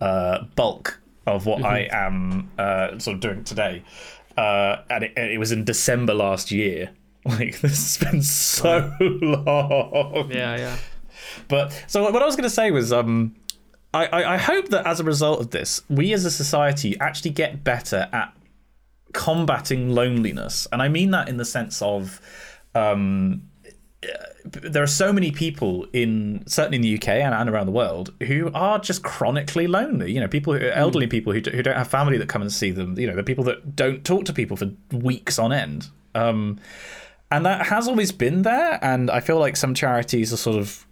uh, 0.00 0.44
bulk 0.56 1.00
of 1.26 1.46
what 1.46 1.62
I 1.64 1.88
am 1.92 2.50
uh, 2.58 2.98
sort 2.98 3.16
of 3.16 3.20
doing 3.20 3.44
today, 3.44 3.84
uh, 4.36 4.76
and 4.90 5.04
it, 5.04 5.12
it 5.16 5.38
was 5.38 5.52
in 5.52 5.64
December 5.64 6.14
last 6.14 6.50
year. 6.50 6.90
Like, 7.26 7.60
this 7.60 7.98
has 7.98 8.10
been 8.10 8.22
so 8.22 8.90
long. 9.00 10.30
yeah 10.32 10.56
yeah 10.56 10.76
But 11.48 11.70
so 11.86 12.02
what 12.10 12.22
I 12.22 12.24
was 12.24 12.34
going 12.34 12.48
to 12.48 12.50
say 12.50 12.70
was, 12.70 12.94
um, 12.94 13.36
I, 13.92 14.06
I 14.06 14.34
I 14.34 14.36
hope 14.38 14.68
that 14.70 14.86
as 14.86 15.00
a 15.00 15.04
result 15.04 15.38
of 15.38 15.50
this, 15.50 15.82
we 15.90 16.14
as 16.14 16.24
a 16.24 16.30
society 16.30 16.96
actually 16.98 17.32
get 17.32 17.62
better 17.62 18.08
at 18.14 18.32
combating 19.12 19.90
loneliness, 19.90 20.66
and 20.72 20.80
I 20.80 20.88
mean 20.88 21.10
that 21.10 21.28
in 21.28 21.36
the 21.36 21.44
sense 21.44 21.82
of, 21.82 22.22
um, 22.74 23.49
Uh, 24.02 24.08
there 24.44 24.82
are 24.82 24.88
so 24.88 25.12
many 25.12 25.30
people 25.30 25.86
in 25.92 26.42
certainly 26.46 26.76
in 26.76 26.82
the 26.82 26.94
UK 26.96 27.08
and, 27.08 27.34
and 27.34 27.50
around 27.50 27.66
the 27.66 27.72
world 27.72 28.14
who 28.22 28.50
are 28.54 28.78
just 28.78 29.02
chronically 29.02 29.66
lonely. 29.66 30.10
You 30.12 30.20
know, 30.20 30.28
people, 30.28 30.54
who, 30.54 30.60
hmm. 30.60 30.72
elderly 30.72 31.06
people 31.06 31.32
who, 31.32 31.40
d- 31.40 31.50
who 31.50 31.62
don't 31.62 31.76
have 31.76 31.88
family 31.88 32.16
that 32.16 32.28
come 32.28 32.42
and 32.42 32.52
see 32.52 32.70
them. 32.70 32.98
You 32.98 33.06
know, 33.06 33.16
the 33.16 33.22
people 33.22 33.44
that 33.44 33.76
don't 33.76 34.04
talk 34.04 34.24
to 34.26 34.32
people 34.32 34.56
for 34.56 34.70
weeks 34.90 35.38
on 35.38 35.52
end. 35.52 35.88
Um, 36.14 36.58
and 37.30 37.44
that 37.46 37.66
has 37.66 37.88
always 37.88 38.10
been 38.10 38.42
there. 38.42 38.78
And 38.82 39.10
I 39.10 39.20
feel 39.20 39.38
like 39.38 39.56
some 39.56 39.74
charities 39.74 40.32
are 40.32 40.38
sort 40.38 40.56
of, 40.56 40.86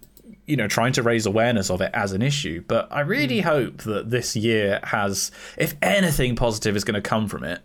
you 0.45 0.55
know, 0.55 0.67
trying 0.67 0.93
to 0.93 1.03
raise 1.03 1.25
awareness 1.25 1.71
of 1.71 1.81
it 1.81 1.89
as 1.93 2.11
an 2.11 2.21
issue. 2.21 2.63
But 2.67 2.87
I 2.91 3.01
really 3.01 3.41
hmm. 3.41 3.47
hope 3.47 3.77
that 3.83 4.11
this 4.11 4.35
year 4.35 4.79
has, 4.83 5.31
if 5.57 5.75
anything 5.81 6.35
positive 6.35 6.75
is 6.75 6.83
going 6.83 7.01
to 7.01 7.01
come 7.01 7.27
from 7.27 7.43
it, 7.43 7.61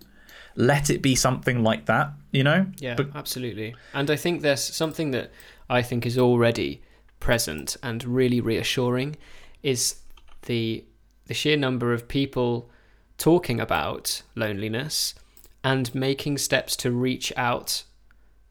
let 0.57 0.91
it 0.91 1.03
be 1.03 1.15
something 1.15 1.63
like 1.63 1.87
that. 1.87 2.13
You 2.33 2.45
know? 2.45 2.67
Yeah, 2.79 2.95
But 2.95 3.09
absolutely. 3.15 3.75
And 3.93 4.11
I 4.11 4.17
think 4.17 4.43
there's 4.43 4.63
something 4.63 5.11
that 5.13 5.31
I 5.71 5.83
think 5.83 6.05
is 6.07 6.19
already 6.19 6.83
present 7.21 7.77
and 7.83 8.05
really 8.05 8.41
reassuring 8.41 9.17
is 9.63 9.97
the 10.43 10.85
the 11.27 11.35
sheer 11.35 11.57
number 11.57 11.95
of 11.95 12.07
people 12.07 12.69
talking 13.17 13.59
about 13.61 14.23
loneliness 14.35 15.15
and 15.63 15.95
making 15.95 16.37
steps 16.37 16.77
to 16.77 16.91
reach 16.91 17.33
out 17.37 17.85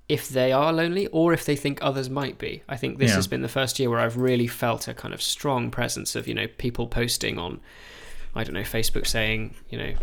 if 0.10 0.28
they 0.28 0.52
are 0.52 0.74
lonely 0.74 1.06
or 1.08 1.34
if 1.34 1.46
they 1.46 1.56
think 1.56 1.78
others 1.82 2.10
might 2.10 2.40
be. 2.40 2.64
I 2.68 2.76
think 2.78 2.98
this 2.98 3.12
Yeah. 3.12 3.16
has 3.18 3.28
been 3.28 3.42
the 3.44 3.48
first 3.48 3.78
year 3.80 3.90
where 3.92 4.00
I've 4.00 4.18
really 4.18 4.48
felt 4.48 4.88
a 4.88 4.94
kind 4.96 5.14
of 5.14 5.22
strong 5.22 5.70
presence 5.70 6.16
of, 6.16 6.28
you 6.28 6.34
know, 6.34 6.48
people 6.58 6.88
posting 6.88 7.38
on 7.38 7.62
I 8.36 8.44
don't 8.44 8.56
know, 8.56 8.62
Facebook 8.62 9.06
saying, 9.06 9.54
you 9.70 9.78
know, 9.78 9.94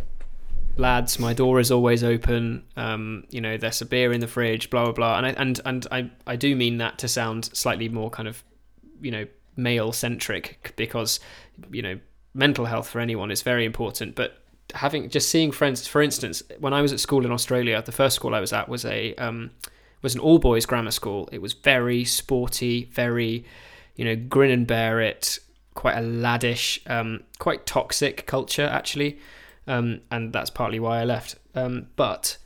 lads, 0.77 1.19
my 1.19 1.33
door 1.33 1.61
is 1.61 1.71
always 1.71 2.03
open. 2.03 2.65
Um, 2.77 3.25
you 3.31 3.41
know, 3.41 3.57
there's 3.57 3.81
a 3.81 3.87
beer 3.87 4.12
in 4.12 4.21
the 4.21 4.27
fridge, 4.27 4.71
blah 4.71 4.85
blah 4.85 4.93
blah. 4.93 5.19
And 5.19 5.27
I 5.27 5.31
and 5.31 5.61
and 5.65 5.87
I 5.91 6.11
I 6.27 6.37
do 6.37 6.57
mean 6.57 6.79
that 6.79 6.99
to 6.99 7.09
sound 7.09 7.50
slightly 7.53 7.89
more 7.89 8.11
kind 8.11 8.29
of, 8.29 8.43
you 9.00 9.11
know, 9.11 9.27
male 9.57 9.93
centric 9.93 10.73
because, 10.77 11.21
you 11.71 11.83
know, 11.83 11.99
mental 12.35 12.65
health 12.65 12.89
for 12.89 13.00
anyone 13.00 13.31
is 13.31 13.43
very 13.43 13.65
important. 13.65 14.15
But 14.15 14.39
having 14.75 15.09
just 15.11 15.29
seeing 15.29 15.53
friends, 15.53 15.87
for 15.87 16.03
instance, 16.03 16.43
when 16.59 16.73
I 16.73 16.83
was 16.83 16.93
at 16.93 17.00
school 17.00 17.25
in 17.25 17.33
Australia, 17.33 17.83
the 17.83 17.93
first 17.93 18.17
school 18.17 18.35
I 18.35 18.41
was 18.41 18.53
at 18.53 18.69
was 18.69 18.85
a 18.85 19.15
um, 19.17 19.50
was 20.03 20.15
an 20.15 20.21
all 20.21 20.39
boys 20.39 20.67
grammar 20.67 20.91
school. 20.91 21.29
It 21.33 21.43
was 21.43 21.53
very 21.53 22.05
sporty, 22.05 22.85
very, 22.93 23.45
you 23.97 24.05
know, 24.05 24.17
grin 24.17 24.50
and 24.50 24.67
bear 24.67 25.00
it, 25.00 25.39
quite 25.75 25.97
a 25.97 26.03
laddish, 26.03 26.89
um, 26.91 27.25
quite 27.39 27.67
toxic 27.67 28.27
culture 28.27 28.67
actually 28.67 29.19
um, 29.71 30.00
and 30.11 30.33
that's 30.33 30.50
partly 30.50 30.81
why 30.81 31.00
I 31.00 31.05
left. 31.05 31.37
Um, 31.55 31.87
but 31.95 32.37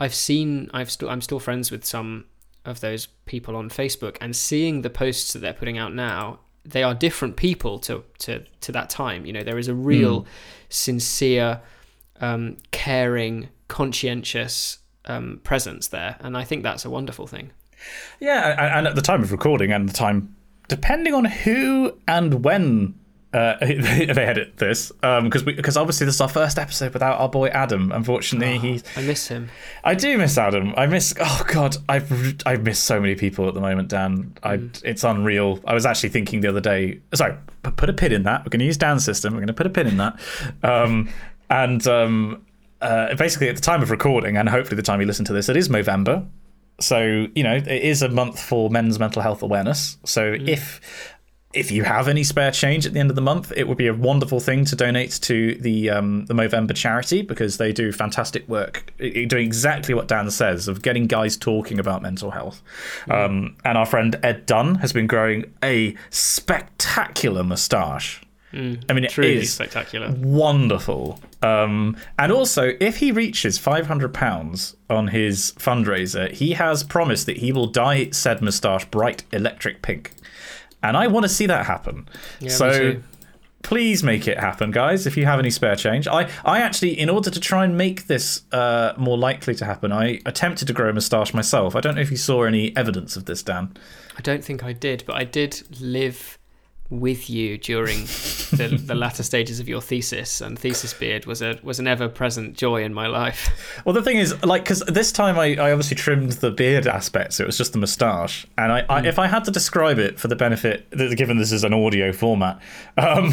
I've 0.00 0.14
seen, 0.14 0.70
I've 0.72 0.90
still, 0.90 1.10
I'm 1.10 1.20
still 1.20 1.38
friends 1.38 1.70
with 1.70 1.84
some 1.84 2.24
of 2.64 2.80
those 2.80 3.06
people 3.26 3.56
on 3.56 3.68
Facebook, 3.68 4.16
and 4.20 4.34
seeing 4.34 4.80
the 4.82 4.90
posts 4.90 5.34
that 5.34 5.40
they're 5.40 5.52
putting 5.52 5.76
out 5.76 5.94
now, 5.94 6.40
they 6.64 6.82
are 6.82 6.94
different 6.94 7.36
people 7.36 7.78
to 7.80 8.04
to 8.20 8.44
to 8.60 8.72
that 8.72 8.88
time. 8.88 9.26
You 9.26 9.32
know, 9.32 9.42
there 9.42 9.58
is 9.58 9.68
a 9.68 9.74
real, 9.74 10.26
sincere, 10.70 11.60
um, 12.20 12.56
caring, 12.70 13.48
conscientious 13.68 14.78
um, 15.04 15.40
presence 15.44 15.88
there, 15.88 16.16
and 16.20 16.36
I 16.36 16.44
think 16.44 16.62
that's 16.62 16.84
a 16.84 16.90
wonderful 16.90 17.26
thing. 17.26 17.50
Yeah, 18.18 18.76
and 18.78 18.86
at 18.86 18.94
the 18.94 19.02
time 19.02 19.22
of 19.22 19.30
recording 19.30 19.72
and 19.72 19.88
the 19.88 19.92
time, 19.92 20.34
depending 20.68 21.12
on 21.12 21.24
who 21.26 21.98
and 22.08 22.44
when 22.44 22.94
uh, 23.32 23.56
they, 23.60 24.06
edit 24.08 24.58
this, 24.58 24.92
because 25.00 25.42
because 25.42 25.76
obviously 25.76 26.04
this 26.04 26.16
is 26.16 26.20
our 26.20 26.28
first 26.28 26.58
episode 26.58 26.92
without 26.92 27.18
our 27.18 27.28
boy 27.28 27.48
Adam. 27.48 27.90
Unfortunately, 27.90 28.58
he's. 28.58 28.84
I 28.96 29.02
miss 29.02 29.28
him. 29.28 29.48
I 29.84 29.94
do 29.94 30.18
miss 30.18 30.36
Adam. 30.36 30.74
I 30.76 30.86
miss. 30.86 31.14
Oh 31.18 31.42
God, 31.46 31.76
I've 31.88 32.36
I 32.44 32.56
miss 32.56 32.78
so 32.78 33.00
many 33.00 33.14
people 33.14 33.48
at 33.48 33.54
the 33.54 33.60
moment, 33.60 33.88
Dan. 33.88 34.36
I 34.42 34.60
it's 34.84 35.02
unreal. 35.02 35.60
I 35.66 35.72
was 35.72 35.86
actually 35.86 36.10
thinking 36.10 36.42
the 36.42 36.48
other 36.48 36.60
day. 36.60 37.00
Sorry, 37.14 37.34
put 37.62 37.88
a 37.88 37.94
pin 37.94 38.12
in 38.12 38.24
that. 38.24 38.40
We're 38.40 38.50
going 38.50 38.60
to 38.60 38.66
use 38.66 38.76
Dan's 38.76 39.04
system. 39.04 39.32
We're 39.32 39.40
going 39.40 39.46
to 39.48 39.54
put 39.54 39.66
a 39.66 39.70
pin 39.70 39.86
in 39.86 39.96
that. 39.96 40.20
Um, 40.62 41.08
and 41.48 41.86
um, 41.86 42.44
uh, 42.82 43.14
basically, 43.14 43.48
at 43.48 43.56
the 43.56 43.62
time 43.62 43.82
of 43.82 43.90
recording, 43.90 44.36
and 44.36 44.48
hopefully 44.48 44.76
the 44.76 44.82
time 44.82 45.00
you 45.00 45.06
listen 45.06 45.24
to 45.26 45.32
this, 45.32 45.48
it 45.48 45.56
is 45.56 45.68
Movember. 45.68 46.26
So 46.80 47.28
you 47.34 47.44
know, 47.44 47.54
it 47.54 47.66
is 47.66 48.02
a 48.02 48.08
month 48.08 48.40
for 48.42 48.68
men's 48.68 48.98
mental 48.98 49.22
health 49.22 49.42
awareness. 49.42 49.96
So 50.04 50.34
if 50.38 50.80
if 51.54 51.70
you 51.70 51.84
have 51.84 52.08
any 52.08 52.24
spare 52.24 52.50
change 52.50 52.86
at 52.86 52.92
the 52.92 53.00
end 53.00 53.10
of 53.10 53.16
the 53.16 53.22
month, 53.22 53.52
it 53.56 53.68
would 53.68 53.78
be 53.78 53.86
a 53.86 53.94
wonderful 53.94 54.40
thing 54.40 54.64
to 54.66 54.76
donate 54.76 55.18
to 55.22 55.54
the 55.56 55.90
um, 55.90 56.26
the 56.26 56.34
Movember 56.34 56.74
charity 56.74 57.22
because 57.22 57.58
they 57.58 57.72
do 57.72 57.92
fantastic 57.92 58.48
work, 58.48 58.92
doing 58.98 59.46
exactly 59.46 59.94
what 59.94 60.08
Dan 60.08 60.30
says 60.30 60.68
of 60.68 60.82
getting 60.82 61.06
guys 61.06 61.36
talking 61.36 61.78
about 61.78 62.02
mental 62.02 62.30
health. 62.30 62.62
Um, 63.10 63.56
and 63.64 63.76
our 63.76 63.86
friend 63.86 64.18
Ed 64.22 64.46
Dunne 64.46 64.76
has 64.76 64.92
been 64.92 65.06
growing 65.06 65.52
a 65.62 65.94
spectacular 66.10 67.42
moustache. 67.44 68.22
I 68.54 68.92
mean, 68.92 69.04
it 69.04 69.10
Truly 69.10 69.36
is 69.36 69.52
spectacular. 69.54 70.12
wonderful. 70.14 71.18
Um, 71.40 71.96
and 72.18 72.30
also, 72.30 72.72
if 72.80 72.98
he 72.98 73.10
reaches 73.10 73.56
five 73.56 73.86
hundred 73.86 74.12
pounds 74.12 74.76
on 74.90 75.08
his 75.08 75.52
fundraiser, 75.58 76.30
he 76.30 76.52
has 76.52 76.84
promised 76.84 77.24
that 77.26 77.38
he 77.38 77.50
will 77.50 77.66
dye 77.66 78.10
said 78.10 78.42
moustache 78.42 78.84
bright 78.90 79.24
electric 79.32 79.80
pink, 79.80 80.10
and 80.82 80.96
I 80.96 81.06
want 81.06 81.24
to 81.24 81.28
see 81.28 81.46
that 81.46 81.66
happen. 81.66 82.08
Yeah, 82.40 82.50
so. 82.50 83.02
Please 83.62 84.02
make 84.02 84.26
it 84.26 84.40
happen, 84.40 84.72
guys. 84.72 85.06
If 85.06 85.16
you 85.16 85.24
have 85.24 85.38
any 85.38 85.48
spare 85.48 85.76
change, 85.76 86.08
I, 86.08 86.28
I 86.44 86.58
actually, 86.58 86.98
in 86.98 87.08
order 87.08 87.30
to 87.30 87.38
try 87.38 87.64
and 87.64 87.78
make 87.78 88.08
this 88.08 88.42
uh, 88.50 88.92
more 88.96 89.16
likely 89.16 89.54
to 89.54 89.64
happen, 89.64 89.92
I 89.92 90.18
attempted 90.26 90.66
to 90.66 90.74
grow 90.74 90.90
a 90.90 90.92
moustache 90.92 91.32
myself. 91.32 91.76
I 91.76 91.80
don't 91.80 91.94
know 91.94 92.00
if 92.00 92.10
you 92.10 92.16
saw 92.16 92.42
any 92.42 92.76
evidence 92.76 93.14
of 93.14 93.26
this, 93.26 93.40
Dan. 93.40 93.76
I 94.18 94.20
don't 94.20 94.44
think 94.44 94.64
I 94.64 94.72
did, 94.72 95.04
but 95.06 95.14
I 95.14 95.22
did 95.22 95.62
live 95.80 96.40
with 96.92 97.30
you 97.30 97.56
during 97.56 98.00
the, 98.04 98.78
the 98.86 98.94
latter 98.94 99.22
stages 99.22 99.58
of 99.58 99.68
your 99.68 99.80
thesis, 99.80 100.40
and 100.42 100.58
thesis 100.58 100.92
beard 100.92 101.24
was 101.26 101.40
a 101.40 101.58
was 101.62 101.78
an 101.80 101.86
ever 101.86 102.08
present 102.08 102.54
joy 102.56 102.84
in 102.84 102.92
my 102.92 103.06
life. 103.06 103.50
Well, 103.84 103.94
the 103.94 104.02
thing 104.02 104.18
is, 104.18 104.40
like, 104.44 104.64
because 104.64 104.80
this 104.80 105.10
time 105.10 105.38
I, 105.38 105.56
I 105.56 105.72
obviously 105.72 105.96
trimmed 105.96 106.32
the 106.32 106.50
beard 106.50 106.86
aspect, 106.86 107.32
so 107.32 107.44
it 107.44 107.46
was 107.46 107.56
just 107.58 107.72
the 107.72 107.78
moustache. 107.78 108.46
And 108.58 108.70
I, 108.70 108.84
I 108.88 109.06
if 109.06 109.18
I 109.18 109.26
had 109.26 109.44
to 109.44 109.50
describe 109.50 109.98
it 109.98 110.20
for 110.20 110.28
the 110.28 110.36
benefit, 110.36 110.88
given 111.16 111.38
this 111.38 111.50
is 111.52 111.64
an 111.64 111.72
audio 111.72 112.12
format, 112.12 112.60
um, 112.98 113.32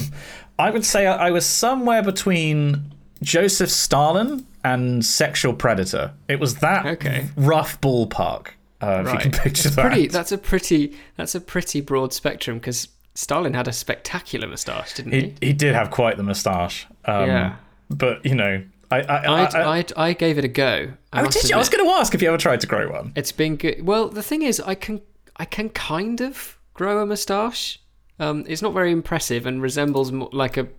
I 0.57 0.69
would 0.71 0.85
say 0.85 1.05
I, 1.05 1.27
I 1.27 1.31
was 1.31 1.45
somewhere 1.45 2.01
between 2.01 2.91
Joseph 3.21 3.69
Stalin 3.69 4.45
and 4.63 5.05
Sexual 5.05 5.53
Predator. 5.55 6.13
It 6.29 6.39
was 6.39 6.55
that 6.59 6.85
Okay. 6.85 7.29
rough 7.35 7.79
ballpark. 7.81 8.47
Uh, 8.81 9.03
If 9.05 9.13
you 9.13 9.19
can 9.19 9.31
picture 9.43 9.69
that. 9.69 9.85
Pretty. 9.85 10.07
That's 10.07 10.31
a 10.31 10.37
pretty. 10.37 10.95
That's 11.17 11.35
a 11.35 11.41
pretty 11.41 11.81
broad 11.81 12.13
spectrum 12.13 12.59
because 12.59 12.87
Stalin 13.19 13.53
had 13.53 13.67
a 13.67 13.73
spectacular 13.73 14.47
moustache, 14.47 14.93
didn't 14.93 15.11
he? 15.11 15.19
he, 15.19 15.47
he 15.47 15.53
did 15.53 15.75
have 15.75 15.91
quite 15.91 16.15
the 16.15 16.23
moustache. 16.23 16.87
Um, 17.03 17.27
Yeah. 17.27 17.55
But, 17.89 18.25
you 18.25 18.33
know, 18.33 18.63
I. 18.89 19.01
I, 19.01 19.15
I, 19.25 19.77
I'd, 19.77 19.93
I, 19.97 20.13
gave 20.13 20.37
it 20.37 20.45
a 20.45 20.47
go. 20.47 20.93
I, 21.11 21.23
oh, 21.23 21.27
did 21.27 21.49
you? 21.49 21.53
I 21.53 21.57
was 21.57 21.67
going 21.67 21.85
to 21.85 21.91
ask 21.95 22.15
if 22.15 22.21
you 22.21 22.29
ever 22.29 22.37
tried 22.37 22.61
to 22.61 22.67
grow 22.67 22.89
one. 22.89 23.11
It's 23.17 23.33
been 23.33 23.57
good. 23.57 23.85
Well, 23.85 24.07
the 24.07 24.23
thing 24.23 24.43
is, 24.43 24.61
I 24.61 24.73
can 24.73 25.01
I 25.35 25.43
can 25.43 25.67
kind 25.67 26.21
of 26.21 26.57
grow 26.73 27.01
a 27.03 27.05
moustache. 27.05 27.81
Um, 28.19 28.45
it's 28.47 28.61
not 28.61 28.73
very 28.73 28.91
impressive 28.93 29.45
and 29.45 29.61
resembles 29.61 30.13
more 30.13 30.29
like 30.31 30.55
a, 30.55 30.69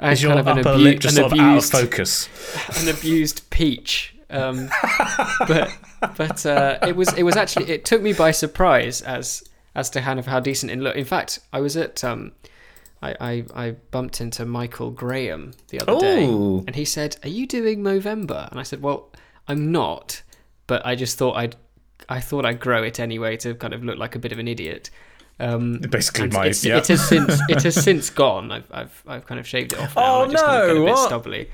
a 0.00 0.10
Is 0.10 0.22
your 0.22 0.34
kind 0.34 0.40
of 0.40 0.46
an, 0.48 0.58
abu- 0.58 0.82
lip 0.82 0.98
just 1.00 1.16
an 1.16 1.22
sort 1.22 1.32
of 1.32 1.38
abused 1.38 1.72
focus? 1.72 2.28
an 2.82 2.94
abused 2.94 3.48
peach. 3.48 4.14
Um, 4.28 4.68
but 5.48 5.72
but 6.16 6.44
uh, 6.44 6.78
it 6.86 6.94
was 6.94 7.10
it 7.14 7.22
was 7.22 7.36
actually 7.36 7.70
it 7.70 7.86
took 7.86 8.02
me 8.02 8.12
by 8.12 8.32
surprise 8.32 9.00
as 9.00 9.44
as 9.74 9.90
to 9.90 10.00
kind 10.00 10.18
of 10.18 10.26
how 10.26 10.40
decent 10.40 10.72
it 10.72 10.78
looked. 10.78 10.96
In 10.96 11.04
fact, 11.04 11.40
I 11.52 11.60
was 11.60 11.76
at 11.76 12.02
um, 12.04 12.32
I, 13.02 13.16
I, 13.20 13.44
I 13.54 13.70
bumped 13.90 14.20
into 14.20 14.44
Michael 14.44 14.90
Graham 14.90 15.52
the 15.68 15.80
other 15.80 15.98
day, 15.98 16.24
Ooh. 16.26 16.64
and 16.66 16.76
he 16.76 16.84
said, 16.84 17.16
"Are 17.22 17.28
you 17.28 17.46
doing 17.46 17.82
Movember?" 17.82 18.50
And 18.50 18.60
I 18.60 18.62
said, 18.62 18.82
"Well, 18.82 19.10
I'm 19.48 19.72
not, 19.72 20.22
but 20.66 20.84
I 20.84 20.94
just 20.94 21.16
thought 21.18 21.36
I'd 21.36 21.56
I 22.08 22.20
thought 22.20 22.44
I'd 22.44 22.60
grow 22.60 22.82
it 22.82 23.00
anyway 23.00 23.36
to 23.38 23.54
kind 23.54 23.72
of 23.72 23.84
look 23.84 23.98
like 23.98 24.14
a 24.14 24.18
bit 24.18 24.32
of 24.32 24.38
an 24.38 24.48
idiot." 24.48 24.90
Um, 25.38 25.78
Basically, 25.78 26.28
my 26.28 26.46
it's, 26.46 26.62
yeah. 26.62 26.76
it 26.76 26.88
has 26.88 27.08
since 27.08 27.40
it 27.48 27.62
has 27.62 27.74
since 27.82 28.10
gone. 28.10 28.52
I've 28.52 28.70
I've 28.70 29.02
I've 29.06 29.26
kind 29.26 29.40
of 29.40 29.48
shaved 29.48 29.72
it 29.72 29.78
off 29.78 29.96
now. 29.96 30.22
Oh, 30.22 30.30
just 30.30 30.44
kind 30.44 30.70
of 30.70 30.76
no, 30.76 30.82
a 30.82 30.86
bit 30.86 30.98
stubbly. 30.98 31.50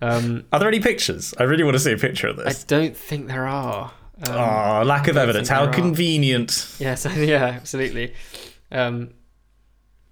Um, 0.00 0.44
Are 0.52 0.58
there 0.58 0.68
any 0.68 0.80
pictures? 0.80 1.34
I 1.38 1.42
really 1.42 1.62
want 1.62 1.74
to 1.74 1.80
see 1.80 1.92
a 1.92 1.98
picture 1.98 2.28
of 2.28 2.36
this. 2.36 2.64
I 2.64 2.66
don't 2.66 2.96
think 2.96 3.28
there 3.28 3.46
are. 3.46 3.92
Um, 4.26 4.34
oh, 4.34 4.82
lack 4.84 5.08
of 5.08 5.16
evidence. 5.16 5.48
How 5.48 5.70
convenient. 5.70 6.74
Yes, 6.78 7.06
yeah, 7.16 7.44
absolutely. 7.44 8.14
Um, 8.72 9.10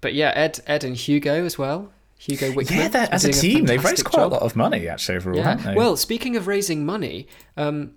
but 0.01 0.13
yeah, 0.13 0.31
Ed, 0.35 0.59
Ed, 0.67 0.83
and 0.83 0.95
Hugo 0.95 1.43
as 1.45 1.57
well. 1.57 1.91
Hugo 2.17 2.51
Wickman. 2.51 2.93
Yeah, 2.93 3.07
as 3.11 3.25
a 3.25 3.31
team, 3.31 3.65
they've 3.65 3.83
raised 3.83 4.05
quite 4.05 4.21
job. 4.21 4.31
a 4.31 4.35
lot 4.35 4.41
of 4.43 4.55
money 4.55 4.87
actually 4.87 5.17
overall, 5.17 5.37
Yeah. 5.37 5.43
haven't 5.55 5.65
they? 5.65 5.75
Well, 5.75 5.97
speaking 5.97 6.35
of 6.35 6.47
raising 6.47 6.85
money, 6.85 7.27
um, 7.57 7.93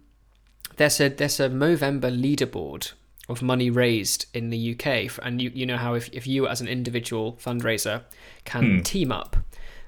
there's 0.76 1.00
a 1.00 1.08
there's 1.08 1.40
a 1.40 1.48
Movember 1.48 2.10
leaderboard 2.10 2.92
of 3.28 3.42
money 3.42 3.68
raised 3.70 4.26
in 4.32 4.48
the 4.50 4.72
UK, 4.74 5.10
for, 5.10 5.22
and 5.22 5.40
you 5.40 5.50
you 5.54 5.66
know 5.66 5.76
how 5.76 5.94
if 5.94 6.08
if 6.12 6.26
you 6.26 6.48
as 6.48 6.60
an 6.60 6.68
individual 6.68 7.38
fundraiser 7.42 8.02
can 8.44 8.82
team 8.82 9.12
up 9.12 9.36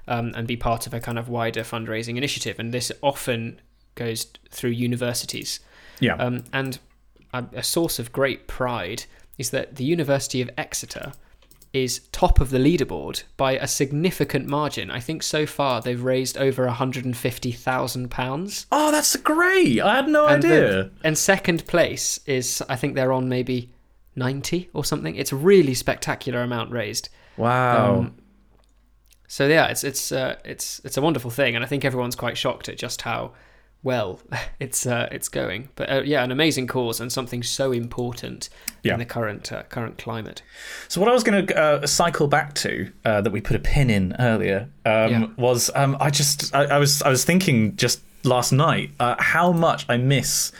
um, 0.07 0.31
and 0.35 0.47
be 0.47 0.55
part 0.55 0.85
of 0.87 0.93
a 0.93 0.99
kind 0.99 1.17
of 1.19 1.27
wider 1.27 1.61
fundraising 1.61 2.15
initiative, 2.17 2.57
and 2.59 2.73
this 2.73 2.91
often 3.01 3.59
goes 3.95 4.27
through 4.49 4.69
universities. 4.71 5.59
Yeah. 6.01 6.15
Um, 6.15 6.43
and 6.51 6.79
a, 7.33 7.45
a 7.53 7.63
source 7.63 7.97
of 7.99 8.11
great 8.11 8.47
pride 8.47 9.05
is 9.37 9.51
that 9.51 9.77
the 9.77 9.85
University 9.85 10.41
of 10.41 10.49
Exeter 10.57 11.13
is 11.73 11.99
top 12.11 12.41
of 12.41 12.49
the 12.49 12.57
leaderboard 12.57 13.23
by 13.37 13.53
a 13.53 13.65
significant 13.65 14.45
margin. 14.45 14.91
I 14.91 14.99
think 14.99 15.23
so 15.23 15.45
far 15.45 15.81
they've 15.81 16.03
raised 16.03 16.37
over 16.37 16.67
£150,000. 16.67 18.65
oh, 18.71 18.91
that's 18.91 19.15
great. 19.17 19.79
I 19.81 19.95
had 19.95 20.07
no 20.07 20.27
And, 20.27 20.43
idea. 20.43 20.61
the- 20.69 20.91
and 21.03 21.17
second 21.17 21.65
place 21.67 22.19
is, 22.25 22.61
I 22.67 22.75
think 22.75 22.95
they're 22.95 23.13
on 23.13 23.29
maybe 23.29 23.69
90 24.15 24.69
or 24.73 24.83
something. 24.83 25.15
It's 25.15 25.31
a 25.31 25.35
really 25.35 25.73
spectacular 25.73 26.41
amount 26.41 26.71
raised. 26.71 27.09
wow. 27.37 27.95
Um, 27.99 28.15
So 29.27 29.47
yeah, 29.47 29.67
it's 29.67 29.85
it's 29.85 30.11
uh, 30.11 30.35
it's 30.43 30.81
it's 30.83 30.97
a 30.97 31.01
wonderful 31.01 31.31
thing, 31.31 31.55
and 31.55 31.63
I 31.63 31.67
think 31.67 31.85
everyone's 31.85 32.17
quite 32.17 32.37
shocked 32.37 32.67
at 32.67 32.77
just 32.77 33.03
how 33.03 33.31
well 33.83 34.19
it's 34.59 34.85
uh, 34.85 35.07
it's 35.11 35.29
going. 35.29 35.69
But 35.75 35.89
uh, 35.91 36.01
yeah, 36.05 36.23
an 36.23 36.31
amazing 36.31 36.67
cause 36.67 36.99
and 36.99 37.11
something 37.11 37.43
so 37.43 37.71
important 37.71 38.49
Yeah. 38.83 38.93
in 38.93 38.99
the 38.99 39.05
current 39.05 39.51
uh, 39.51 39.63
current 39.63 39.97
climate. 39.97 40.41
So 40.87 41.01
what 41.01 41.09
I 41.09 41.13
was 41.13 41.23
going 41.23 41.45
to 41.47 41.57
uh, 41.57 41.87
cycle 41.87 42.27
back 42.27 42.53
to 42.55 42.91
uh, 43.05 43.21
that 43.21 43.31
we 43.31 43.41
put 43.41 43.55
a 43.55 43.59
pin 43.59 43.89
in 43.89 44.15
earlier 44.19 44.69
um, 44.85 45.11
Yeah. 45.11 45.25
was 45.37 45.69
um, 45.75 45.97
I 45.99 46.09
just 46.09 46.53
I, 46.55 46.65
I 46.65 46.77
was 46.79 47.01
I 47.01 47.09
was 47.09 47.23
thinking 47.25 47.75
just 47.75 48.01
last 48.23 48.51
night 48.51 48.91
uh, 48.99 49.15
how 49.17 49.51
much 49.51 49.85
I 49.89 49.97
miss 49.97 50.51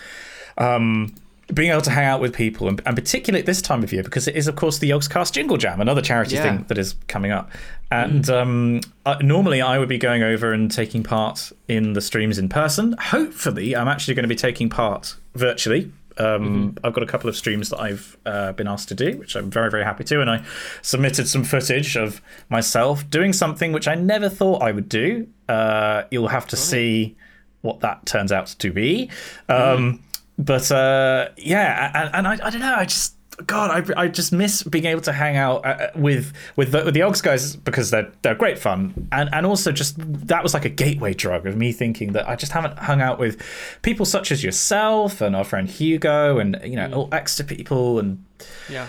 um, 0.58 1.14
being 1.54 1.72
able 1.72 1.82
to 1.82 1.92
hang 1.92 2.06
out 2.06 2.22
with 2.22 2.34
people 2.34 2.68
and, 2.68 2.82
and 2.86 2.96
particularly 2.96 3.40
at 3.42 3.46
this 3.46 3.62
time 3.62 3.84
of 3.84 3.92
year 3.92 4.04
because 4.04 4.28
it 4.28 4.36
is 4.36 4.48
of 4.48 4.56
course 4.56 4.80
the 4.80 4.90
Yogscast 4.90 5.34
Jingle 5.34 5.58
Jam 5.58 5.82
another 5.82 6.02
charity 6.02 6.36
Yeah. 6.36 6.44
thing 6.44 6.66
that 6.68 6.78
is 6.78 6.96
coming 7.08 7.32
up 7.32 7.52
and 7.92 8.30
um, 8.30 8.82
uh, 9.06 9.18
normally 9.22 9.62
I 9.62 9.78
would 9.78 9.90
be 9.90 9.98
going 9.98 10.24
over 10.24 10.54
and 10.54 10.72
taking 10.72 11.04
part 11.04 11.52
in 11.68 11.94
the 11.94 12.02
streams 12.02 12.38
in 12.38 12.48
person 12.50 12.96
hopefully 13.00 13.76
I'm 13.76 13.88
actually 13.88 14.14
going 14.16 14.24
to 14.24 14.30
be 14.30 14.36
taking 14.36 14.70
part 14.70 15.16
virtually 15.36 15.92
um, 16.18 16.76
I've 16.84 16.94
got 16.94 17.04
a 17.04 17.08
couple 17.08 17.30
of 17.30 17.36
streams 17.38 17.70
that 17.70 17.80
I've 17.80 18.18
uh, 18.26 18.52
been 18.52 18.68
asked 18.68 18.90
to 18.90 18.96
do, 18.96 19.18
which 19.18 19.36
I'm 19.36 19.50
very, 19.50 19.72
very 19.72 19.84
happy 19.86 20.04
to. 20.04 20.20
And 20.22 20.30
I 20.30 20.44
submitted 20.82 21.28
some 21.28 21.44
footage 21.44 21.96
of 21.96 22.22
myself 22.50 23.10
doing 23.10 23.32
something 23.34 23.72
which 23.72 23.88
I 23.88 23.96
never 23.96 24.28
thought 24.30 24.62
I 24.62 24.72
would 24.72 24.90
do. 24.90 25.26
Uh, 25.48 26.04
you'll 26.12 26.28
have 26.28 26.46
to 26.48 26.58
see 26.58 27.16
what 27.62 27.80
that 27.80 28.06
turns 28.06 28.32
out 28.32 28.48
to 28.60 28.72
be. 28.72 29.10
Um, 29.48 30.04
But 30.42 30.72
uh, 30.72 31.30
yeah, 31.38 31.92
and, 31.94 32.16
and 32.16 32.28
I, 32.28 32.48
I 32.48 32.50
don't 32.50 32.62
know. 32.62 32.76
I 32.76 32.86
just 32.86 33.16
God, 33.46 33.90
I, 33.90 34.02
I 34.04 34.08
just 34.08 34.32
miss 34.32 34.64
being 34.64 34.86
able 34.86 35.02
to 35.02 35.14
hang 35.14 35.38
out 35.38 35.66
uh, 35.66 35.90
with 35.96 36.34
with 36.56 36.72
the, 36.72 36.84
with 36.86 36.94
the 36.94 37.00
Yogs 37.00 37.22
guys 37.22 37.56
because 37.56 37.92
they're 37.92 38.12
they're 38.22 38.36
great 38.36 38.58
fun, 38.58 39.08
and 39.12 39.30
and 39.34 39.46
also 39.46 39.72
just 39.72 39.96
that 40.28 40.44
was 40.44 40.54
like 40.54 40.66
a 40.66 40.70
gateway 40.70 41.14
drug 41.14 41.46
of 41.46 41.56
me 41.56 41.72
thinking 41.72 42.14
that 42.14 42.28
I 42.28 42.36
just 42.36 42.52
haven't 42.52 42.78
hung 42.80 43.02
out 43.02 43.20
with 43.20 43.42
people 43.82 44.06
such 44.06 44.32
as 44.32 44.44
yourself 44.44 45.22
and 45.22 45.36
our 45.36 45.44
friend 45.44 45.70
Hugo 45.70 46.40
and 46.40 46.60
you 46.64 46.76
know 46.76 46.92
all 46.92 47.10
extra 47.12 47.46
people 47.46 48.00
and 48.00 48.24
Yeah, 48.70 48.88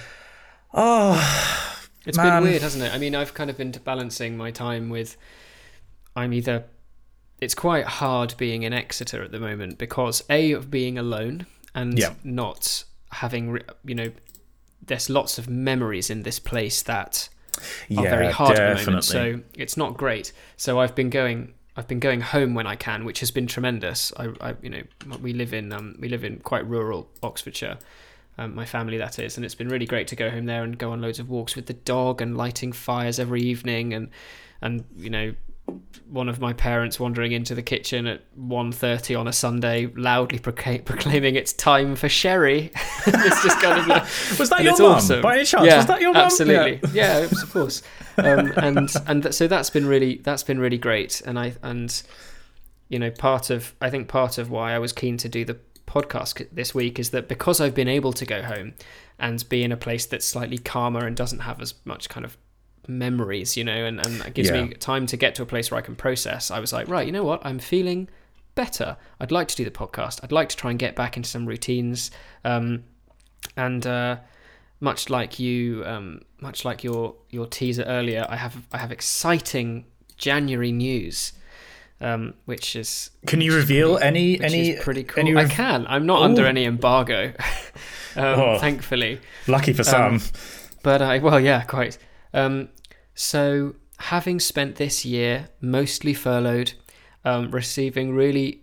oh 0.74 1.78
it's 2.06 2.16
Man. 2.16 2.42
been 2.42 2.50
weird, 2.50 2.62
hasn't 2.62 2.82
it? 2.82 2.92
I 2.92 2.98
mean, 2.98 3.14
I've 3.14 3.34
kind 3.34 3.50
of 3.50 3.56
been 3.56 3.70
balancing 3.84 4.36
my 4.36 4.50
time 4.50 4.88
with. 4.90 5.16
I'm 6.16 6.32
either. 6.32 6.64
It's 7.42 7.54
quite 7.54 7.84
hard 7.84 8.34
being 8.38 8.62
in 8.62 8.72
Exeter 8.72 9.22
at 9.22 9.32
the 9.32 9.40
moment 9.40 9.76
because 9.76 10.22
a 10.30 10.52
of 10.52 10.70
being 10.70 10.96
alone 10.96 11.46
and 11.74 11.98
Yeah. 11.98 12.14
not 12.22 12.84
having 13.10 13.58
you 13.84 13.94
know. 13.94 14.12
There's 14.84 15.08
lots 15.08 15.38
of 15.38 15.48
memories 15.48 16.10
in 16.10 16.22
this 16.22 16.38
place 16.38 16.82
that 16.82 17.28
are 17.56 17.62
yeah, 17.88 18.02
very 18.02 18.32
hard 18.32 18.56
definitely. 18.56 18.72
at 18.72 18.84
the 18.84 18.90
moment. 18.90 19.04
So 19.04 19.40
it's 19.62 19.76
not 19.76 19.96
great. 19.96 20.32
So 20.56 20.80
I've 20.80 20.94
been 20.94 21.10
going. 21.10 21.54
I've 21.76 21.88
been 21.88 22.00
going 22.00 22.20
home 22.20 22.54
when 22.54 22.66
I 22.66 22.76
can, 22.76 23.04
which 23.04 23.20
has 23.20 23.30
been 23.30 23.46
tremendous. 23.46 24.12
I, 24.18 24.24
I 24.40 24.54
you 24.62 24.70
know, 24.70 24.82
we 25.22 25.32
live 25.32 25.52
in 25.54 25.72
um, 25.72 25.96
we 25.98 26.08
live 26.08 26.22
in 26.24 26.38
quite 26.40 26.66
rural 26.66 27.08
Oxfordshire. 27.22 27.78
Um, 28.38 28.54
my 28.54 28.64
family, 28.64 28.98
that 28.98 29.18
is, 29.18 29.36
and 29.36 29.44
it's 29.44 29.54
been 29.54 29.68
really 29.68 29.86
great 29.86 30.06
to 30.08 30.16
go 30.16 30.30
home 30.30 30.46
there 30.46 30.62
and 30.64 30.78
go 30.78 30.92
on 30.92 31.00
loads 31.02 31.18
of 31.18 31.28
walks 31.28 31.54
with 31.56 31.66
the 31.66 31.74
dog 31.74 32.20
and 32.22 32.36
lighting 32.36 32.72
fires 32.72 33.18
every 33.18 33.42
evening, 33.42 33.94
and 33.94 34.08
and 34.60 34.84
you 34.96 35.10
know, 35.10 35.34
one 36.12 36.28
of 36.28 36.40
my 36.40 36.52
parents 36.52 37.00
wandering 37.00 37.32
into 37.32 37.54
the 37.54 37.62
kitchen 37.62 38.06
at 38.06 38.20
1.30 38.38 39.18
on 39.18 39.26
a 39.26 39.32
Sunday, 39.32 39.86
loudly 39.96 40.38
procla- 40.38 40.84
proclaiming 40.84 41.36
it's 41.36 41.54
time 41.54 41.96
for 41.96 42.08
sherry. 42.08 42.70
it's 43.06 43.42
just 43.42 43.60
kind 43.60 43.80
of 43.80 43.86
like, 43.86 44.02
was 44.38 44.50
that 44.50 44.62
your 44.62 44.76
mum 44.78 44.92
awesome. 44.92 45.22
by 45.22 45.36
any 45.36 45.44
chance? 45.44 45.64
Yeah, 45.64 45.78
was 45.78 45.86
that 45.86 46.00
your 46.02 46.12
mum? 46.12 46.22
absolutely. 46.22 46.80
Yeah. 46.92 47.18
Yeah, 47.18 47.18
it 47.20 47.30
was, 47.30 47.42
of 47.42 47.52
course. 47.52 47.82
Um, 48.18 48.52
and 48.58 48.92
and 49.06 49.22
th- 49.22 49.34
so 49.34 49.48
that's 49.48 49.70
been 49.70 49.86
really 49.86 50.16
that's 50.18 50.42
been 50.42 50.58
really 50.58 50.76
great. 50.76 51.22
And 51.24 51.38
I 51.38 51.54
and 51.62 52.02
you 52.90 52.98
know 52.98 53.10
part 53.10 53.48
of 53.48 53.74
I 53.80 53.88
think 53.88 54.08
part 54.08 54.36
of 54.36 54.50
why 54.50 54.74
I 54.74 54.78
was 54.78 54.92
keen 54.92 55.16
to 55.18 55.28
do 55.30 55.46
the 55.46 55.58
podcast 55.86 56.38
c- 56.38 56.46
this 56.52 56.74
week 56.74 56.98
is 56.98 57.10
that 57.10 57.26
because 57.28 57.58
I've 57.60 57.74
been 57.74 57.88
able 57.88 58.12
to 58.12 58.26
go 58.26 58.42
home 58.42 58.74
and 59.18 59.48
be 59.48 59.62
in 59.62 59.72
a 59.72 59.76
place 59.78 60.04
that's 60.04 60.26
slightly 60.26 60.58
calmer 60.58 61.06
and 61.06 61.16
doesn't 61.16 61.40
have 61.40 61.60
as 61.62 61.74
much 61.86 62.08
kind 62.10 62.26
of 62.26 62.36
memories, 62.88 63.56
you 63.56 63.64
know, 63.64 63.84
and, 63.84 64.04
and 64.04 64.20
that 64.20 64.34
gives 64.34 64.50
Yeah. 64.50 64.64
me 64.64 64.74
time 64.74 65.06
to 65.06 65.16
get 65.16 65.34
to 65.36 65.42
a 65.42 65.46
place 65.46 65.70
where 65.70 65.78
I 65.78 65.82
can 65.82 65.94
process. 65.96 66.50
I 66.50 66.58
was 66.60 66.72
like, 66.72 66.88
right, 66.88 67.06
you 67.06 67.12
know 67.12 67.24
what, 67.24 67.44
I'm 67.44 67.58
feeling 67.58 68.08
better. 68.54 68.96
I'd 69.20 69.30
like 69.32 69.48
to 69.48 69.56
do 69.56 69.64
the 69.64 69.70
podcast. 69.70 70.20
I'd 70.22 70.32
like 70.32 70.48
to 70.50 70.56
try 70.56 70.70
and 70.70 70.78
get 70.78 70.94
back 70.96 71.16
into 71.16 71.28
some 71.28 71.46
routines. 71.46 72.10
Um, 72.44 72.84
and 73.56 73.86
uh, 73.86 74.16
much 74.80 75.08
like 75.10 75.38
you, 75.38 75.84
um, 75.86 76.22
much 76.40 76.64
like 76.64 76.82
your 76.84 77.14
your 77.30 77.46
teaser 77.46 77.82
earlier, 77.84 78.26
I 78.28 78.36
have 78.36 78.56
I 78.72 78.78
have 78.78 78.92
exciting 78.92 79.84
January 80.16 80.70
news, 80.72 81.32
um, 82.00 82.34
which 82.44 82.76
is 82.76 83.10
Can 83.26 83.40
you 83.40 83.54
reveal 83.54 83.98
any 83.98 84.32
which 84.34 84.42
any 84.42 84.70
is 84.70 84.84
pretty 84.84 85.04
cool. 85.04 85.20
any 85.20 85.36
I 85.36 85.46
can. 85.46 85.86
I'm 85.88 86.06
not 86.06 86.20
Ooh. 86.20 86.24
under 86.24 86.46
any 86.46 86.64
embargo, 86.64 87.32
um, 88.16 88.24
Oh. 88.40 88.58
thankfully. 88.58 89.20
lucky 89.46 89.72
for 89.72 89.84
some? 89.84 90.14
Um, 90.14 90.20
But 90.82 91.00
I 91.02 91.18
well, 91.18 91.40
yeah, 91.40 91.62
quite. 91.62 91.96
Um, 92.34 92.68
so 93.14 93.74
having 93.98 94.40
spent 94.40 94.76
this 94.76 95.04
year 95.04 95.48
mostly 95.60 96.14
furloughed, 96.14 96.72
um, 97.24 97.50
receiving 97.50 98.14
really 98.14 98.62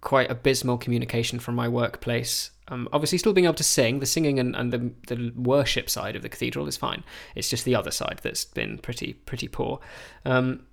quite 0.00 0.30
abysmal 0.30 0.78
communication 0.78 1.38
from 1.38 1.54
my 1.54 1.68
workplace. 1.68 2.50
Um, 2.68 2.88
obviously, 2.92 3.18
still 3.18 3.32
being 3.32 3.46
able 3.46 3.54
to 3.54 3.64
sing, 3.64 3.98
the 3.98 4.06
singing 4.06 4.38
and, 4.38 4.54
and 4.54 4.72
the 4.72 4.92
the 5.08 5.32
worship 5.36 5.88
side 5.88 6.16
of 6.16 6.22
the 6.22 6.28
cathedral 6.28 6.68
is 6.68 6.76
fine. 6.76 7.02
It's 7.34 7.48
just 7.48 7.64
the 7.64 7.74
other 7.74 7.90
side 7.90 8.20
that's 8.22 8.44
been 8.44 8.78
pretty 8.78 9.14
pretty 9.14 9.48
poor. 9.48 9.80
Um, 10.24 10.66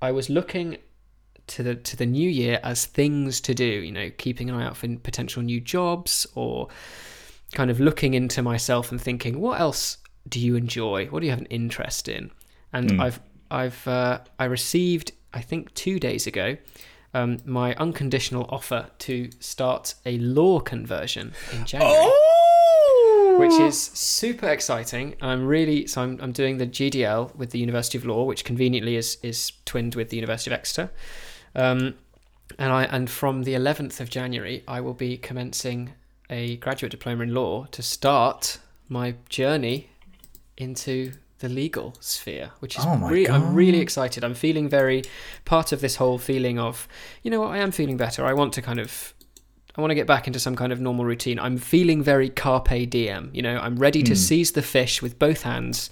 I 0.00 0.12
was 0.12 0.30
looking 0.30 0.78
to 1.48 1.62
the 1.62 1.74
to 1.74 1.96
the 1.96 2.06
new 2.06 2.30
year 2.30 2.60
as 2.62 2.86
things 2.86 3.40
to 3.42 3.54
do. 3.54 3.64
You 3.64 3.92
know, 3.92 4.10
keeping 4.16 4.48
an 4.48 4.56
eye 4.56 4.66
out 4.66 4.76
for 4.76 4.88
potential 4.96 5.42
new 5.42 5.60
jobs 5.60 6.26
or 6.34 6.68
kind 7.54 7.70
of 7.70 7.80
looking 7.80 8.14
into 8.14 8.42
myself 8.42 8.90
and 8.90 9.00
thinking, 9.00 9.40
what 9.40 9.60
else 9.60 9.98
do 10.28 10.40
you 10.40 10.56
enjoy? 10.56 11.06
What 11.06 11.20
do 11.20 11.26
you 11.26 11.32
have 11.32 11.40
an 11.40 11.46
interest 11.46 12.08
in? 12.08 12.30
And 12.72 13.00
I've 13.00 13.20
I've 13.50 13.86
uh, 13.86 14.20
I 14.38 14.44
received 14.44 15.12
I 15.32 15.40
think 15.40 15.72
two 15.74 15.98
days 15.98 16.26
ago 16.26 16.56
um, 17.14 17.38
my 17.44 17.74
unconditional 17.74 18.46
offer 18.48 18.88
to 19.00 19.30
start 19.38 19.94
a 20.06 20.18
law 20.18 20.60
conversion 20.60 21.32
in 21.52 21.64
January. 21.66 21.94
oh, 21.98 23.36
Which 23.38 23.52
is 23.60 23.78
super 23.78 24.48
exciting. 24.48 25.16
I'm 25.20 25.46
really 25.46 25.86
so 25.86 26.02
I'm, 26.02 26.18
I'm 26.20 26.32
doing 26.32 26.58
the 26.58 26.66
GDL 26.66 27.34
with 27.36 27.50
the 27.50 27.58
University 27.58 27.98
of 27.98 28.04
Law, 28.04 28.24
which 28.24 28.44
conveniently 28.44 28.96
is 28.96 29.18
is 29.22 29.52
twinned 29.64 29.94
with 29.94 30.08
the 30.08 30.16
University 30.16 30.50
of 30.50 30.58
Exeter. 30.58 30.90
Um, 31.54 31.94
and 32.58 32.72
I 32.72 32.84
and 32.84 33.10
from 33.10 33.42
the 33.44 33.54
11th 33.54 34.00
of 34.00 34.08
January, 34.10 34.62
I 34.66 34.80
will 34.80 34.94
be 34.94 35.16
commencing 35.16 35.92
a 36.30 36.56
graduate 36.56 36.92
diploma 36.92 37.24
in 37.24 37.34
law 37.34 37.66
to 37.72 37.82
start 37.82 38.58
my 38.88 39.14
journey 39.28 39.90
into 40.62 41.12
the 41.40 41.48
legal 41.48 41.94
sphere, 42.00 42.50
which 42.60 42.78
is 42.78 42.84
Oh 42.86 42.96
re- 42.96 43.28
I'm 43.28 43.54
really 43.54 43.80
excited. 43.80 44.22
I'm 44.24 44.34
feeling 44.34 44.68
very 44.68 45.02
part 45.44 45.72
of 45.72 45.80
this 45.80 45.96
whole 45.96 46.18
feeling 46.18 46.58
of, 46.58 46.86
you 47.22 47.30
know 47.30 47.40
what, 47.40 47.50
I 47.50 47.58
am 47.58 47.72
feeling 47.72 47.96
better. 47.96 48.24
I 48.24 48.32
want 48.32 48.52
to 48.54 48.62
kind 48.62 48.78
of 48.78 49.12
I 49.76 49.80
want 49.80 49.90
to 49.90 49.94
get 49.94 50.06
back 50.06 50.26
into 50.26 50.38
some 50.38 50.54
kind 50.54 50.70
of 50.72 50.80
normal 50.80 51.04
routine. 51.04 51.38
I'm 51.38 51.56
feeling 51.56 52.02
very 52.02 52.28
carpe 52.28 52.88
diem. 52.90 53.30
You 53.32 53.42
know, 53.42 53.56
I'm 53.58 53.76
ready 53.76 54.02
to 54.04 54.14
seize 54.14 54.52
the 54.52 54.62
fish 54.62 55.00
with 55.02 55.18
both 55.18 55.42
hands, 55.42 55.88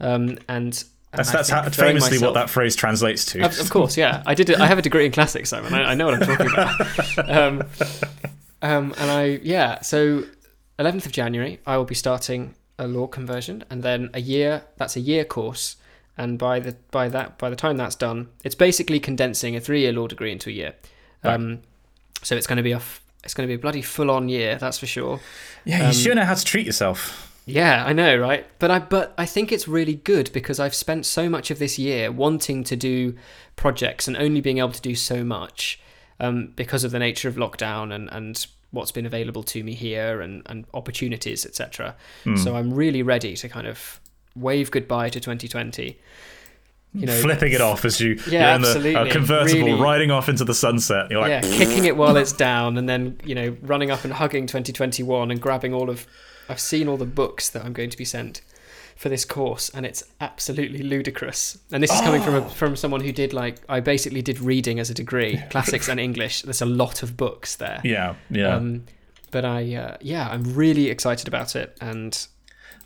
um, 0.00 0.38
and 0.48 0.72
That's, 1.12 1.30
that's 1.32 1.48
how, 1.48 1.62
famously 1.70 2.18
myself- 2.18 2.22
what 2.22 2.34
that 2.34 2.50
phrase 2.50 2.76
translates 2.76 3.24
to. 3.32 3.42
of, 3.46 3.58
of 3.58 3.70
course, 3.70 3.96
yeah. 3.96 4.22
I 4.26 4.34
did. 4.34 4.54
I 4.54 4.66
have 4.66 4.78
a 4.78 4.82
degree 4.82 5.06
in 5.06 5.12
classics, 5.12 5.48
Simon. 5.48 5.72
I, 5.72 5.92
I 5.92 5.94
know 5.94 6.06
what 6.06 6.14
I'm 6.22 6.28
talking 6.28 6.46
about. 6.52 7.28
Um, 7.28 7.62
um, 8.60 8.94
and 8.98 9.10
I, 9.10 9.24
yeah. 9.42 9.80
So, 9.80 10.24
11th 10.78 11.06
of 11.06 11.12
January, 11.12 11.58
I 11.66 11.76
will 11.78 11.84
be 11.84 11.94
starting 11.94 12.54
a 12.82 12.88
law 12.88 13.06
conversion, 13.06 13.64
and 13.70 13.82
then 13.82 14.10
a 14.12 14.20
year. 14.20 14.64
That's 14.76 14.96
a 14.96 15.00
year 15.00 15.24
course, 15.24 15.76
and 16.18 16.38
by 16.38 16.60
the 16.60 16.76
by 16.90 17.08
that 17.08 17.38
by 17.38 17.48
the 17.50 17.56
time 17.56 17.76
that's 17.76 17.96
done, 17.96 18.28
it's 18.44 18.54
basically 18.54 19.00
condensing 19.00 19.56
a 19.56 19.60
three-year 19.60 19.92
law 19.92 20.06
degree 20.06 20.32
into 20.32 20.50
a 20.50 20.52
year. 20.52 20.74
Um, 21.24 21.60
so 22.22 22.34
it's 22.36 22.46
going 22.46 22.56
to 22.56 22.62
be 22.62 22.72
a 22.72 22.76
f- 22.76 23.00
it's 23.24 23.34
going 23.34 23.46
to 23.46 23.50
be 23.50 23.54
a 23.54 23.58
bloody 23.58 23.82
full-on 23.82 24.28
year, 24.28 24.56
that's 24.58 24.78
for 24.78 24.86
sure. 24.86 25.20
yeah, 25.64 25.78
you 25.78 25.86
um, 25.86 25.92
sure 25.92 26.14
know 26.14 26.24
how 26.24 26.34
to 26.34 26.44
treat 26.44 26.66
yourself. 26.66 27.28
Yeah, 27.44 27.84
I 27.84 27.92
know, 27.92 28.16
right? 28.16 28.46
But 28.58 28.70
I 28.70 28.78
but 28.78 29.14
I 29.18 29.26
think 29.26 29.52
it's 29.52 29.66
really 29.66 29.94
good 29.94 30.30
because 30.32 30.60
I've 30.60 30.74
spent 30.74 31.06
so 31.06 31.28
much 31.28 31.50
of 31.50 31.58
this 31.58 31.78
year 31.78 32.10
wanting 32.12 32.64
to 32.64 32.76
do 32.76 33.14
projects 33.56 34.06
and 34.06 34.16
only 34.16 34.40
being 34.40 34.58
able 34.58 34.72
to 34.72 34.80
do 34.80 34.94
so 34.94 35.24
much 35.24 35.80
um, 36.20 36.52
because 36.54 36.84
of 36.84 36.92
the 36.92 36.98
nature 36.98 37.28
of 37.28 37.36
lockdown 37.36 37.92
and 37.92 38.08
and 38.12 38.46
what's 38.72 38.90
been 38.90 39.06
available 39.06 39.42
to 39.44 39.62
me 39.62 39.74
here 39.74 40.20
and 40.20 40.42
and 40.46 40.64
opportunities, 40.74 41.46
etc. 41.46 41.94
Hmm. 42.24 42.36
So 42.36 42.56
I'm 42.56 42.72
really 42.74 43.02
ready 43.02 43.36
to 43.36 43.48
kind 43.48 43.66
of 43.66 44.00
wave 44.34 44.70
goodbye 44.70 45.08
to 45.10 45.20
2020. 45.20 45.98
You 46.94 47.06
know, 47.06 47.12
Flipping 47.22 47.52
it 47.54 47.62
off 47.62 47.86
as 47.86 48.00
you, 48.02 48.20
Yeah, 48.28 48.48
you're 48.48 48.56
in 48.56 48.62
the 48.62 48.68
absolutely. 48.68 48.96
uh, 48.96 49.12
convertible 49.12 49.64
Really- 49.66 49.80
riding 49.80 50.10
off 50.10 50.28
into 50.28 50.44
the 50.44 50.52
sunset. 50.54 51.10
You're 51.10 51.20
like, 51.22 51.30
yeah, 51.30 51.40
kicking 51.40 51.86
it 51.86 51.96
while 51.96 52.16
it's 52.18 52.32
down, 52.32 52.76
and 52.76 52.86
then 52.86 53.18
you 53.24 53.34
know, 53.34 53.56
running 53.62 53.90
up 53.90 54.04
and 54.04 54.12
hugging 54.12 54.46
2021 54.46 55.30
and 55.30 55.40
grabbing 55.40 55.72
all 55.72 55.88
of. 55.88 56.06
I've 56.50 56.60
seen 56.60 56.88
all 56.88 56.98
the 56.98 57.06
books 57.06 57.48
that 57.50 57.64
I'm 57.64 57.72
going 57.72 57.88
to 57.88 57.96
be 57.96 58.04
sent 58.04 58.42
for 58.96 59.08
this 59.08 59.24
course, 59.24 59.68
and 59.70 59.84
it's 59.86 60.02
absolutely 60.20 60.82
ludicrous. 60.82 61.58
And 61.70 61.82
this 61.82 61.92
is 61.92 62.00
coming 62.00 62.22
from 62.22 62.34
a, 62.34 62.48
from 62.48 62.76
someone 62.76 63.00
who 63.00 63.12
did 63.12 63.32
like 63.32 63.58
I 63.68 63.80
basically 63.80 64.22
did 64.22 64.40
reading 64.40 64.78
as 64.80 64.90
a 64.90 64.94
degree, 64.94 65.42
classics 65.50 65.88
and 65.88 65.98
English. 66.00 66.42
There's 66.42 66.62
a 66.62 66.66
lot 66.66 67.02
of 67.02 67.16
books 67.16 67.56
there. 67.56 67.80
yeah, 67.84 68.14
yeah. 68.30 68.54
Um, 68.54 68.84
but 69.30 69.44
I, 69.46 69.74
uh, 69.74 69.96
yeah, 70.02 70.28
I'm 70.28 70.54
really 70.54 70.90
excited 70.90 71.26
about 71.26 71.56
it, 71.56 71.76
and 71.80 72.26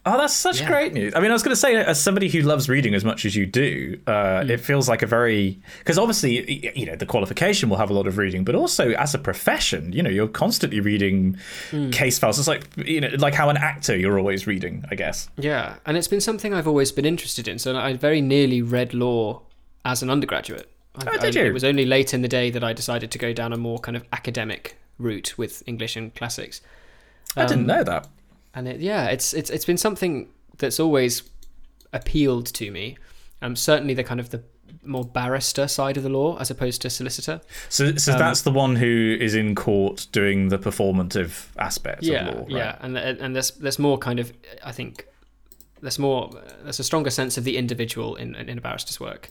Oh, 0.08 0.16
that's 0.16 0.34
such 0.34 0.60
Yeah. 0.60 0.68
great 0.68 0.92
news. 0.92 1.12
I 1.16 1.20
mean, 1.20 1.30
I 1.30 1.34
was 1.34 1.42
going 1.42 1.50
to 1.52 1.60
say, 1.60 1.74
as 1.74 2.00
somebody 2.00 2.28
who 2.28 2.40
loves 2.42 2.68
reading 2.68 2.94
as 2.94 3.04
much 3.04 3.24
as 3.24 3.34
you 3.34 3.44
do, 3.44 3.98
uh, 4.06 4.42
Hmm. 4.44 4.50
it 4.50 4.60
feels 4.60 4.88
like 4.88 5.02
a 5.02 5.06
very 5.06 5.58
because 5.80 5.98
obviously, 5.98 6.72
you 6.78 6.86
know, 6.86 6.94
the 6.94 7.06
qualification 7.06 7.68
will 7.68 7.76
have 7.78 7.90
a 7.90 7.92
lot 7.92 8.06
of 8.06 8.16
reading, 8.16 8.44
but 8.44 8.54
also 8.54 8.90
as 8.92 9.14
a 9.14 9.18
profession, 9.18 9.92
you 9.92 10.02
know, 10.04 10.08
you're 10.10 10.28
constantly 10.28 10.78
reading 10.80 11.36
Hmm. 11.72 11.90
case 11.90 12.18
files. 12.20 12.38
It's 12.38 12.46
like 12.46 12.68
you 12.76 13.00
know, 13.00 13.10
like 13.18 13.34
how 13.34 13.48
an 13.50 13.56
actor 13.56 13.96
you're 13.96 14.18
always 14.18 14.46
reading, 14.46 14.84
I 14.90 14.94
guess. 14.94 15.28
Yeah, 15.36 15.74
and 15.84 15.96
it's 15.96 16.08
been 16.08 16.20
something 16.20 16.54
I've 16.54 16.68
always 16.68 16.92
been 16.92 17.04
interested 17.04 17.48
in. 17.48 17.58
So 17.58 17.76
I 17.76 17.94
very 17.94 18.20
nearly 18.20 18.62
read 18.62 18.94
law 18.94 19.42
as 19.84 20.02
an 20.02 20.10
undergraduate. 20.10 20.68
I, 20.94 21.04
Oh, 21.14 21.18
did 21.18 21.36
I- 21.36 21.40
you? 21.40 21.46
It 21.48 21.52
was 21.52 21.64
only 21.64 21.84
late 21.84 22.14
in 22.14 22.22
the 22.22 22.28
day 22.28 22.48
that 22.50 22.62
I 22.62 22.72
decided 22.72 23.10
to 23.10 23.18
go 23.18 23.32
down 23.32 23.52
a 23.52 23.56
more 23.56 23.78
kind 23.80 23.96
of 23.96 24.04
academic 24.12 24.76
route 24.98 25.34
with 25.36 25.62
English 25.66 25.96
and 25.96 26.14
classics. 26.14 26.60
I 27.36 27.42
didn't 27.44 27.62
Um, 27.70 27.76
know 27.76 27.84
that. 27.84 28.08
And 28.56 28.66
it, 28.66 28.80
yeah, 28.80 29.06
it's 29.06 29.34
it's 29.34 29.50
it's 29.50 29.66
been 29.66 29.76
something 29.76 30.28
that's 30.58 30.80
always 30.80 31.22
appealed 31.92 32.46
to 32.46 32.70
me. 32.72 32.96
Um, 33.42 33.54
certainly 33.54 33.94
the 33.94 34.02
kind 34.02 34.18
of 34.18 34.30
the 34.30 34.42
more 34.82 35.04
barrister 35.04 35.68
side 35.68 35.96
of 35.96 36.02
the 36.02 36.08
law 36.08 36.38
as 36.38 36.50
opposed 36.50 36.80
to 36.82 36.90
solicitor. 36.90 37.40
So, 37.68 37.94
so 37.96 38.12
um, 38.14 38.18
that's 38.18 38.42
the 38.42 38.50
one 38.50 38.76
who 38.76 39.16
is 39.20 39.34
in 39.34 39.54
court 39.54 40.06
doing 40.10 40.48
the 40.48 40.58
performative 40.58 41.46
aspects 41.58 42.06
yeah, 42.06 42.26
of 42.26 42.34
law, 42.34 42.40
right? 42.42 42.50
yeah, 42.50 42.76
and 42.80 42.96
and 42.96 43.36
there's 43.36 43.50
there's 43.52 43.78
more 43.78 43.98
kind 43.98 44.18
of 44.18 44.32
I 44.64 44.72
think 44.72 45.06
there's 45.82 45.98
more 45.98 46.30
there's 46.62 46.80
a 46.80 46.84
stronger 46.84 47.10
sense 47.10 47.36
of 47.36 47.44
the 47.44 47.58
individual 47.58 48.16
in 48.16 48.34
in 48.34 48.56
a 48.58 48.60
barrister's 48.60 48.98
work. 48.98 49.30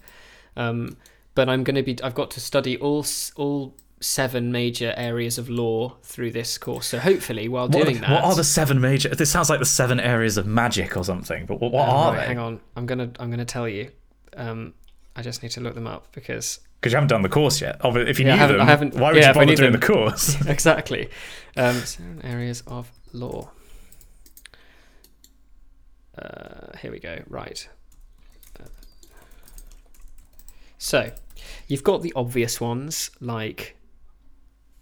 Um, 0.56 0.98
but 1.34 1.50
I'm 1.50 1.64
going 1.64 1.76
to 1.76 1.84
be 1.84 1.98
I've 2.04 2.16
got 2.16 2.30
to 2.32 2.40
study 2.40 2.78
all 2.78 3.06
all 3.36 3.76
seven 4.02 4.52
major 4.52 4.94
areas 4.98 5.38
of 5.38 5.50
law 5.50 5.96
through 6.04 6.32
this 6.32 6.58
course. 6.58 6.88
So 6.88 7.00
hopefully, 7.00 7.48
while 7.48 7.68
What, 7.70 7.84
doing 7.86 8.02
that, 8.02 8.10
what 8.12 8.24
are 8.24 8.36
the 8.36 8.44
seven 8.44 8.80
major? 8.82 9.10
This 9.10 9.30
sounds 9.32 9.50
like 9.50 9.60
the 9.60 9.66
seven 9.66 10.00
areas 10.00 10.38
of 10.38 10.46
magic 10.46 10.96
or 10.98 11.04
something. 11.04 11.46
But 11.46 11.60
what, 11.60 11.72
what 11.72 11.88
Oh, 11.88 11.92
are 11.92 12.12
right, 12.14 12.20
they? 12.22 12.26
Hang 12.28 12.40
on, 12.40 12.60
I'm 12.76 12.86
gonna 12.86 13.12
I'm 13.20 13.30
gonna 13.32 13.46
tell 13.46 13.68
you. 13.68 13.90
Um, 14.38 14.74
I 15.16 15.22
just 15.22 15.42
need 15.44 15.52
to 15.52 15.62
look 15.62 15.76
them 15.76 15.88
up 15.88 16.12
because 16.12 16.60
Because 16.82 16.92
you 16.92 16.98
haven't 16.98 17.08
done 17.08 17.22
the 17.22 17.30
course 17.30 17.62
yet. 17.62 17.80
If 17.84 18.20
you 18.20 18.26
Yeah, 18.26 18.36
knew 18.48 18.54
them, 18.58 18.62
I 18.62 18.66
haven't- 18.66 18.96
why 18.96 19.14
would 19.14 19.22
yeah, 19.22 19.30
you 19.30 19.34
bother 19.34 19.56
doing 19.56 19.72
them. 19.72 19.80
the 19.80 19.88
course? 19.88 20.36
exactly 20.48 21.10
um, 21.56 21.76
seven 21.80 22.22
areas 22.24 22.64
of 22.68 22.92
law. 23.14 23.50
Uh, 26.18 26.78
here 26.82 26.92
we 26.92 27.00
go. 27.00 27.22
Right. 27.28 27.68
Uh, 28.60 28.66
So, 30.78 31.12
you've 31.68 31.84
got 31.84 32.02
the 32.04 32.14
obvious 32.16 32.60
ones 32.62 33.10
like 33.20 33.78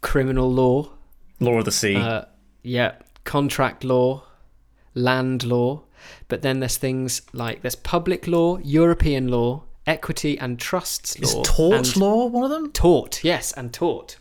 criminal 0.04 0.52
law, 0.52 0.90
Law 1.40 1.58
of 1.60 1.66
the 1.66 1.72
sea. 1.72 1.96
uh, 1.96 2.26
yeah, 2.62 2.94
contract 3.24 3.84
law, 3.84 4.24
land 4.94 5.44
law, 5.44 5.82
but 6.28 6.42
then 6.44 6.60
there's 6.60 6.78
things 6.78 7.22
like 7.34 7.62
there's 7.64 7.76
public 7.76 8.28
law, 8.28 8.58
European 8.60 9.28
law, 9.30 9.64
equity 9.88 10.38
and 10.38 10.60
trusts 10.60 11.16
is 11.16 11.34
law, 11.34 11.44
tort 11.44 11.96
law 11.98 12.26
one 12.28 12.44
of 12.44 12.50
them? 12.52 12.72
tort, 12.72 13.24
yes, 13.24 13.52
and 13.54 13.74
tort. 13.74 14.18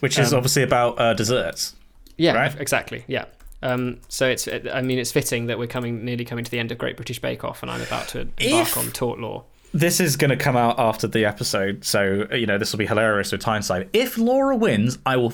Which 0.00 0.18
is 0.18 0.32
um, 0.32 0.38
obviously 0.38 0.62
about 0.62 0.98
uh, 1.00 1.12
desserts. 1.14 1.74
Yeah, 2.16 2.32
Right? 2.34 2.54
exactly. 2.60 3.04
Yeah. 3.06 3.26
Um, 3.62 4.00
so 4.08 4.28
it's, 4.28 4.48
I 4.72 4.80
mean, 4.82 4.98
it's 5.00 5.10
fitting 5.12 5.46
that 5.46 5.58
we're 5.58 5.66
coming 5.66 6.04
nearly 6.04 6.24
coming 6.24 6.44
to 6.44 6.50
the 6.50 6.58
end 6.60 6.70
of 6.72 6.78
Great 6.78 6.96
British 6.96 7.18
Bake 7.20 7.42
Off, 7.44 7.62
and 7.62 7.70
I'm 7.70 7.82
about 7.82 8.08
to 8.08 8.20
embark 8.20 8.68
If- 8.68 8.76
on 8.78 8.90
tort 8.92 9.18
law. 9.20 9.44
This 9.72 10.00
is 10.00 10.16
going 10.16 10.30
to 10.30 10.36
come 10.36 10.56
out 10.56 10.78
after 10.78 11.06
the 11.06 11.24
episode, 11.24 11.84
so 11.84 12.26
you 12.32 12.46
know 12.46 12.58
this 12.58 12.72
will 12.72 12.78
be 12.78 12.86
hilarious 12.86 13.32
with 13.32 13.42
hindsight. 13.42 13.88
If 13.92 14.16
Laura 14.16 14.56
wins, 14.56 14.98
I 15.04 15.16
will 15.16 15.32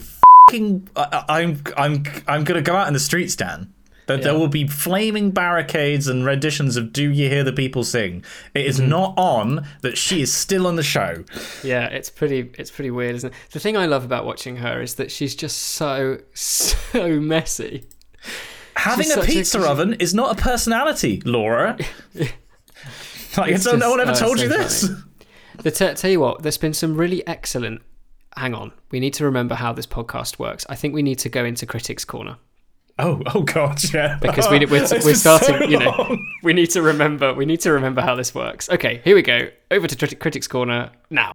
fucking. 0.48 0.88
I, 0.96 1.24
I'm 1.28 1.62
I'm 1.76 2.04
I'm 2.26 2.44
going 2.44 2.62
to 2.62 2.62
go 2.62 2.74
out 2.76 2.88
in 2.88 2.94
the 2.94 3.00
streets, 3.00 3.36
Dan. 3.36 3.72
There, 4.06 4.18
there 4.18 4.34
will 4.34 4.48
be 4.48 4.66
flaming 4.66 5.30
barricades 5.30 6.08
and 6.08 6.24
renditions 6.26 6.76
of 6.76 6.92
"Do 6.92 7.10
You 7.10 7.28
Hear 7.28 7.42
the 7.42 7.52
People 7.52 7.84
Sing." 7.84 8.24
It 8.54 8.66
is 8.66 8.78
mm-hmm. 8.78 8.90
not 8.90 9.14
on 9.16 9.66
that 9.80 9.96
she 9.96 10.20
is 10.20 10.32
still 10.32 10.66
on 10.66 10.76
the 10.76 10.82
show. 10.82 11.24
Yeah, 11.62 11.86
it's 11.86 12.10
pretty, 12.10 12.50
it's 12.58 12.70
pretty 12.70 12.90
weird, 12.90 13.14
isn't 13.16 13.32
it? 13.32 13.36
The 13.52 13.60
thing 13.60 13.76
I 13.76 13.86
love 13.86 14.04
about 14.04 14.26
watching 14.26 14.56
her 14.56 14.82
is 14.82 14.96
that 14.96 15.10
she's 15.10 15.34
just 15.34 15.56
so, 15.56 16.18
so 16.34 17.18
messy. 17.20 17.84
Having 18.76 19.04
She's 19.04 19.12
a 19.12 19.14
such 19.14 19.28
a- 19.28 19.32
pizza 19.32 19.70
oven 19.70 19.94
is 19.94 20.12
not 20.12 20.38
a 20.38 20.42
personality, 20.42 21.22
Laura. 21.24 21.78
like, 23.36 23.52
It's 23.52 23.64
no 23.64 23.90
one 23.90 24.00
ever 24.00 24.12
oh, 24.12 24.14
told 24.14 24.34
it's 24.34 24.42
you 24.42 24.48
this. 24.48 24.90
The 25.62 25.70
t- 25.70 25.94
tell 25.94 26.10
you 26.10 26.20
what, 26.20 26.42
there's 26.42 26.58
been 26.58 26.74
some 26.74 26.96
really 26.96 27.26
excellent. 27.26 27.82
Hang 28.36 28.54
on, 28.54 28.72
we 28.90 28.98
need 28.98 29.14
to 29.14 29.24
remember 29.24 29.54
how 29.54 29.72
this 29.72 29.86
podcast 29.86 30.38
works. 30.38 30.66
I 30.68 30.74
think 30.74 30.94
we 30.94 31.02
need 31.02 31.20
to 31.20 31.28
go 31.28 31.44
into 31.44 31.66
critics' 31.66 32.04
corner 32.04 32.36
Oh, 32.98 33.20
oh 33.34 33.42
God, 33.42 33.82
yeah. 33.92 34.18
because 34.22 34.48
we, 34.48 34.64
we're, 34.66 34.82
It's 34.84 35.04
we're 35.04 35.14
starting. 35.14 35.58
so 35.58 35.64
you 35.64 35.78
know, 35.78 36.16
we 36.42 36.52
need 36.52 36.70
to 36.70 36.82
remember. 36.82 37.34
We 37.34 37.44
need 37.44 37.60
to 37.60 37.72
remember 37.72 38.00
how 38.00 38.14
this 38.14 38.34
works. 38.34 38.70
Okay, 38.70 39.00
here 39.04 39.16
we 39.16 39.22
go. 39.22 39.48
Over 39.70 39.86
to 39.88 39.96
Criti- 39.96 40.18
critics' 40.18 40.46
corner 40.46 40.92
now. 41.10 41.32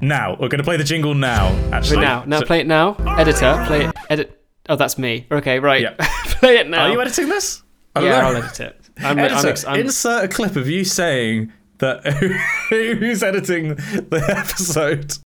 Now 0.00 0.32
we're 0.38 0.48
going 0.48 0.58
to 0.58 0.64
play 0.64 0.76
the 0.76 0.84
jingle 0.84 1.14
now. 1.14 1.48
Actually, 1.72 2.02
now, 2.02 2.24
now 2.26 2.40
So- 2.40 2.46
play 2.46 2.60
it 2.60 2.66
now. 2.66 2.94
Editor, 3.18 3.64
play 3.66 3.86
it. 3.86 3.96
Edit. 4.10 4.40
Oh, 4.68 4.76
that's 4.76 4.98
me. 4.98 5.26
Okay, 5.30 5.60
right. 5.60 5.80
Yeah. 5.80 5.94
play 6.40 6.58
it 6.58 6.68
now. 6.68 6.84
Are 6.84 6.90
you 6.90 7.00
editing 7.00 7.28
this? 7.28 7.62
yeah, 7.96 8.02
Hello? 8.02 8.28
I'll 8.30 8.36
edit 8.36 8.60
it. 8.60 8.83
I'm, 8.98 9.18
Editor, 9.18 9.34
I'm, 9.34 9.46
ex- 9.46 9.64
I'm, 9.64 9.80
insert 9.80 10.24
a 10.24 10.28
clip 10.28 10.56
of 10.56 10.68
you 10.68 10.84
saying 10.84 11.52
that 11.78 12.06
who's 12.68 13.22
editing 13.22 13.74
the 13.74 14.24
episode. 14.36 15.18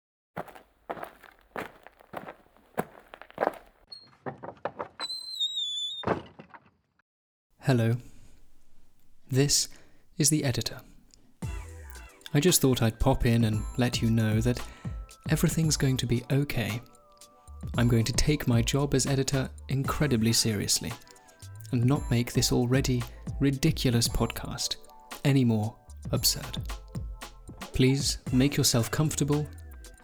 Hello. 7.60 7.96
This 9.30 9.68
is 10.16 10.30
the 10.30 10.44
editor. 10.44 10.78
I 12.32 12.40
just 12.40 12.62
thought 12.62 12.82
I'd 12.82 12.98
pop 12.98 13.26
in 13.26 13.44
and 13.44 13.62
let 13.76 14.00
you 14.00 14.10
know 14.10 14.40
that 14.40 14.58
everything's 15.28 15.76
going 15.76 15.98
to 15.98 16.06
be 16.06 16.24
okay. 16.30 16.80
I'm 17.76 17.88
going 17.88 18.04
to 18.04 18.12
take 18.12 18.48
my 18.48 18.62
job 18.62 18.94
as 18.94 19.06
editor 19.06 19.50
incredibly 19.68 20.32
seriously 20.32 20.92
and 21.72 21.84
not 21.84 22.10
make 22.10 22.32
this 22.32 22.52
already 22.52 23.02
ridiculous 23.40 24.08
podcast 24.08 24.76
any 25.24 25.44
more 25.44 25.76
absurd. 26.12 26.58
Please 27.60 28.18
make 28.32 28.56
yourself 28.56 28.90
comfortable 28.90 29.46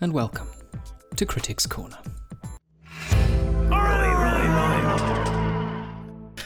and 0.01 0.13
welcome 0.13 0.49
to 1.17 1.27
Critics 1.27 1.67
Corner. 1.67 1.99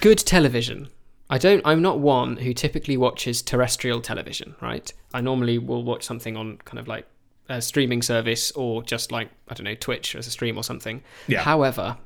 good 0.00 0.18
television. 0.18 0.88
I 1.30 1.38
don't. 1.38 1.60
I'm 1.64 1.82
not 1.82 2.00
one 2.00 2.36
who 2.36 2.54
typically 2.54 2.96
watches 2.96 3.42
terrestrial 3.42 4.00
television. 4.00 4.54
Right. 4.60 4.92
I 5.12 5.20
normally 5.20 5.58
will 5.58 5.84
watch 5.84 6.04
something 6.04 6.36
on 6.36 6.58
kind 6.64 6.78
of 6.78 6.88
like 6.88 7.06
a 7.48 7.60
streaming 7.60 8.02
service 8.02 8.50
or 8.52 8.82
just 8.82 9.12
like 9.12 9.30
I 9.48 9.54
don't 9.54 9.64
know 9.64 9.74
Twitch 9.74 10.14
as 10.14 10.26
a 10.26 10.30
stream 10.30 10.56
or 10.56 10.64
something. 10.64 11.02
Yeah. 11.26 11.42
However, 11.42 11.98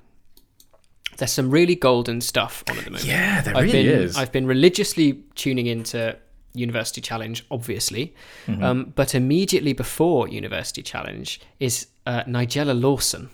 there's 1.18 1.32
some 1.32 1.50
really 1.50 1.74
golden 1.74 2.20
stuff 2.20 2.64
on 2.70 2.78
at 2.78 2.84
the 2.84 2.90
moment. 2.90 3.06
Yeah, 3.06 3.40
there 3.42 3.56
I've 3.56 3.64
really 3.64 3.84
been 3.84 4.00
is. 4.02 4.16
I've 4.16 4.32
been 4.32 4.46
religiously 4.46 5.22
tuning 5.34 5.66
into 5.66 6.16
University 6.54 7.00
Challenge, 7.00 7.44
obviously, 7.50 8.14
Mm-hmm. 8.46 8.62
um, 8.62 8.92
but 8.94 9.14
immediately 9.14 9.72
before 9.72 10.28
University 10.28 10.82
Challenge 10.82 11.40
is 11.60 11.86
uh, 12.06 12.22
Nigella 12.24 12.78
Lawson. 12.80 13.30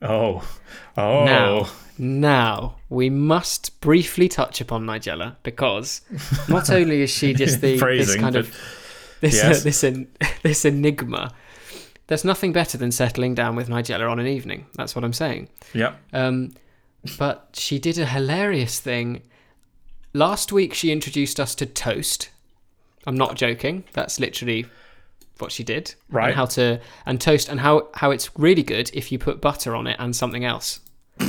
Oh, 0.00 0.42
oh, 0.96 1.24
Now, 1.24 1.68
now 1.96 2.76
we 2.88 3.08
must 3.10 3.80
briefly 3.80 4.28
touch 4.28 4.60
upon 4.60 4.84
Nigella 4.84 5.36
because 5.44 6.00
not 6.48 6.70
only 6.78 7.02
is 7.02 7.10
she 7.10 7.34
just 7.34 7.60
the 7.60 7.76
this 7.78 8.16
kind 8.16 8.34
of 8.34 8.52
this 9.20 9.34
yes. 9.34 9.60
uh, 9.60 9.64
this 9.64 9.84
en- 9.84 10.08
this 10.42 10.64
enigma. 10.64 11.32
There's 12.08 12.24
nothing 12.24 12.52
better 12.52 12.76
than 12.76 12.90
settling 12.90 13.34
down 13.36 13.54
with 13.54 13.68
Nigella 13.68 14.10
on 14.10 14.18
an 14.18 14.26
evening. 14.26 14.66
That's 14.74 14.94
what 14.96 15.04
I'm 15.04 15.12
saying. 15.12 15.48
Yep. 15.72 15.96
Um, 16.12 16.52
but 17.18 17.50
she 17.54 17.78
did 17.78 17.98
a 17.98 18.06
hilarious 18.06 18.80
thing. 18.80 19.22
Last 20.14 20.52
week, 20.52 20.74
she 20.74 20.92
introduced 20.92 21.40
us 21.40 21.54
to 21.56 21.66
toast. 21.66 22.30
I'm 23.06 23.16
not 23.16 23.36
joking. 23.36 23.84
That's 23.92 24.20
literally 24.20 24.66
what 25.38 25.52
she 25.52 25.64
did. 25.64 25.94
Right. 26.10 26.28
And 26.28 26.34
how 26.36 26.46
to 26.46 26.80
and 27.04 27.20
toast 27.20 27.48
and 27.48 27.60
how 27.60 27.88
how 27.94 28.10
it's 28.10 28.30
really 28.38 28.62
good 28.62 28.90
if 28.94 29.10
you 29.10 29.18
put 29.18 29.40
butter 29.40 29.74
on 29.74 29.86
it 29.86 29.96
and 29.98 30.14
something 30.14 30.44
else. 30.44 30.80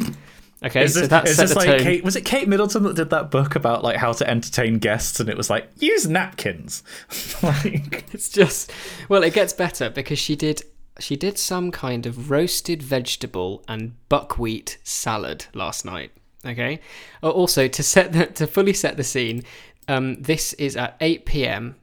Okay, 0.65 0.85
Is 0.85 0.93
so 0.93 1.01
this, 1.01 1.09
that 1.09 1.27
is 1.27 1.35
set 1.35 1.49
the 1.49 1.55
like 1.55 1.65
tone. 1.65 1.79
Kate, 1.79 2.03
was 2.05 2.15
it 2.15 2.23
Kate 2.23 2.47
Middleton 2.47 2.83
that 2.83 2.95
did 2.95 3.09
that 3.09 3.29
book 3.29 3.57
about 3.57 3.83
like 3.83 3.97
how 3.97 4.13
to 4.13 4.29
entertain 4.29 4.79
guests 4.79 5.19
and 5.19 5.27
it 5.27 5.35
was 5.35 5.49
like 5.49 5.69
use 5.79 6.07
napkins 6.07 6.83
like 7.43 8.05
It's 8.13 8.29
just 8.29 8.71
well, 9.09 9.23
it 9.23 9.33
gets 9.33 9.51
better 9.51 9.89
because 9.89 10.19
she 10.19 10.37
did 10.37 10.63
she 11.03 11.15
did 11.15 11.37
some 11.37 11.69
kind 11.71 12.05
of 12.05 12.31
roasted 12.31 12.81
vegetable 12.81 13.63
and 13.67 13.93
buckwheat 14.09 14.77
salad 14.83 15.45
last 15.53 15.85
night. 15.85 16.11
Okay. 16.45 16.79
Uh, 17.21 17.29
Also, 17.29 17.67
to 17.67 17.83
set 17.83 18.13
the, 18.13 18.25
to 18.25 18.47
fully 18.47 18.73
set 18.73 18.97
the 18.97 19.03
scene, 19.03 19.43
um, 19.87 20.15
this 20.21 20.53
is 20.53 20.75
at 20.75 20.95
eight 21.01 21.25
p.m. 21.25 21.75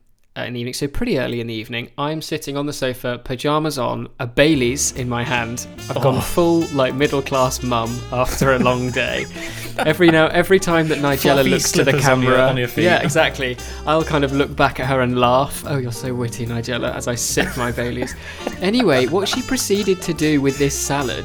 in 0.47 0.55
the 0.55 0.61
evening, 0.61 0.75
so 0.75 0.87
pretty 0.89 1.19
early 1.19 1.41
in 1.41 1.47
the 1.47 1.55
evening. 1.55 1.91
I'm 1.99 2.23
sitting 2.23 2.57
on 2.57 2.67
the 2.67 2.73
sofa, 2.73 3.21
pajamas 3.23 3.79
on, 3.79 4.09
a 4.19 4.27
Bailey's 4.27 4.93
in 4.93 5.09
my 5.09 5.25
hand. 5.25 5.67
I've 5.89 6.03
gone 6.03 6.21
full 6.21 6.61
like 6.73 6.95
middle 6.95 7.23
class 7.23 7.63
mum 7.63 7.99
after 8.13 8.53
a 8.55 8.59
long 8.59 8.91
day. 8.91 9.27
Every 9.79 10.11
now, 10.11 10.27
every 10.27 10.59
time 10.59 10.89
that 10.89 10.99
Nigella 10.99 11.37
Fluffy 11.37 11.49
looks 11.51 11.73
to 11.73 11.85
the 11.85 11.93
slippers 11.93 12.09
on 12.09 12.23
your- 12.23 12.33
camera, 12.33 12.49
on 12.49 12.57
your 12.59 12.69
yeah, 12.77 13.03
exactly. 13.03 13.57
I'll 13.87 14.05
kind 14.05 14.25
of 14.25 14.33
look 14.33 14.55
back 14.55 14.79
at 14.79 14.87
her 14.87 15.01
and 15.01 15.19
laugh. 15.19 15.65
Oh, 15.67 15.79
you're 15.79 15.91
so 15.93 16.13
witty, 16.15 16.45
Nigella, 16.45 16.95
as 16.95 17.09
I 17.09 17.15
sip 17.15 17.57
my 17.57 17.73
Baileys. 17.73 18.15
Anyway, 18.61 19.07
what 19.07 19.27
she 19.27 19.41
proceeded 19.41 20.03
to 20.03 20.13
do 20.13 20.43
with 20.43 20.59
this 20.59 20.75
salad 20.79 21.25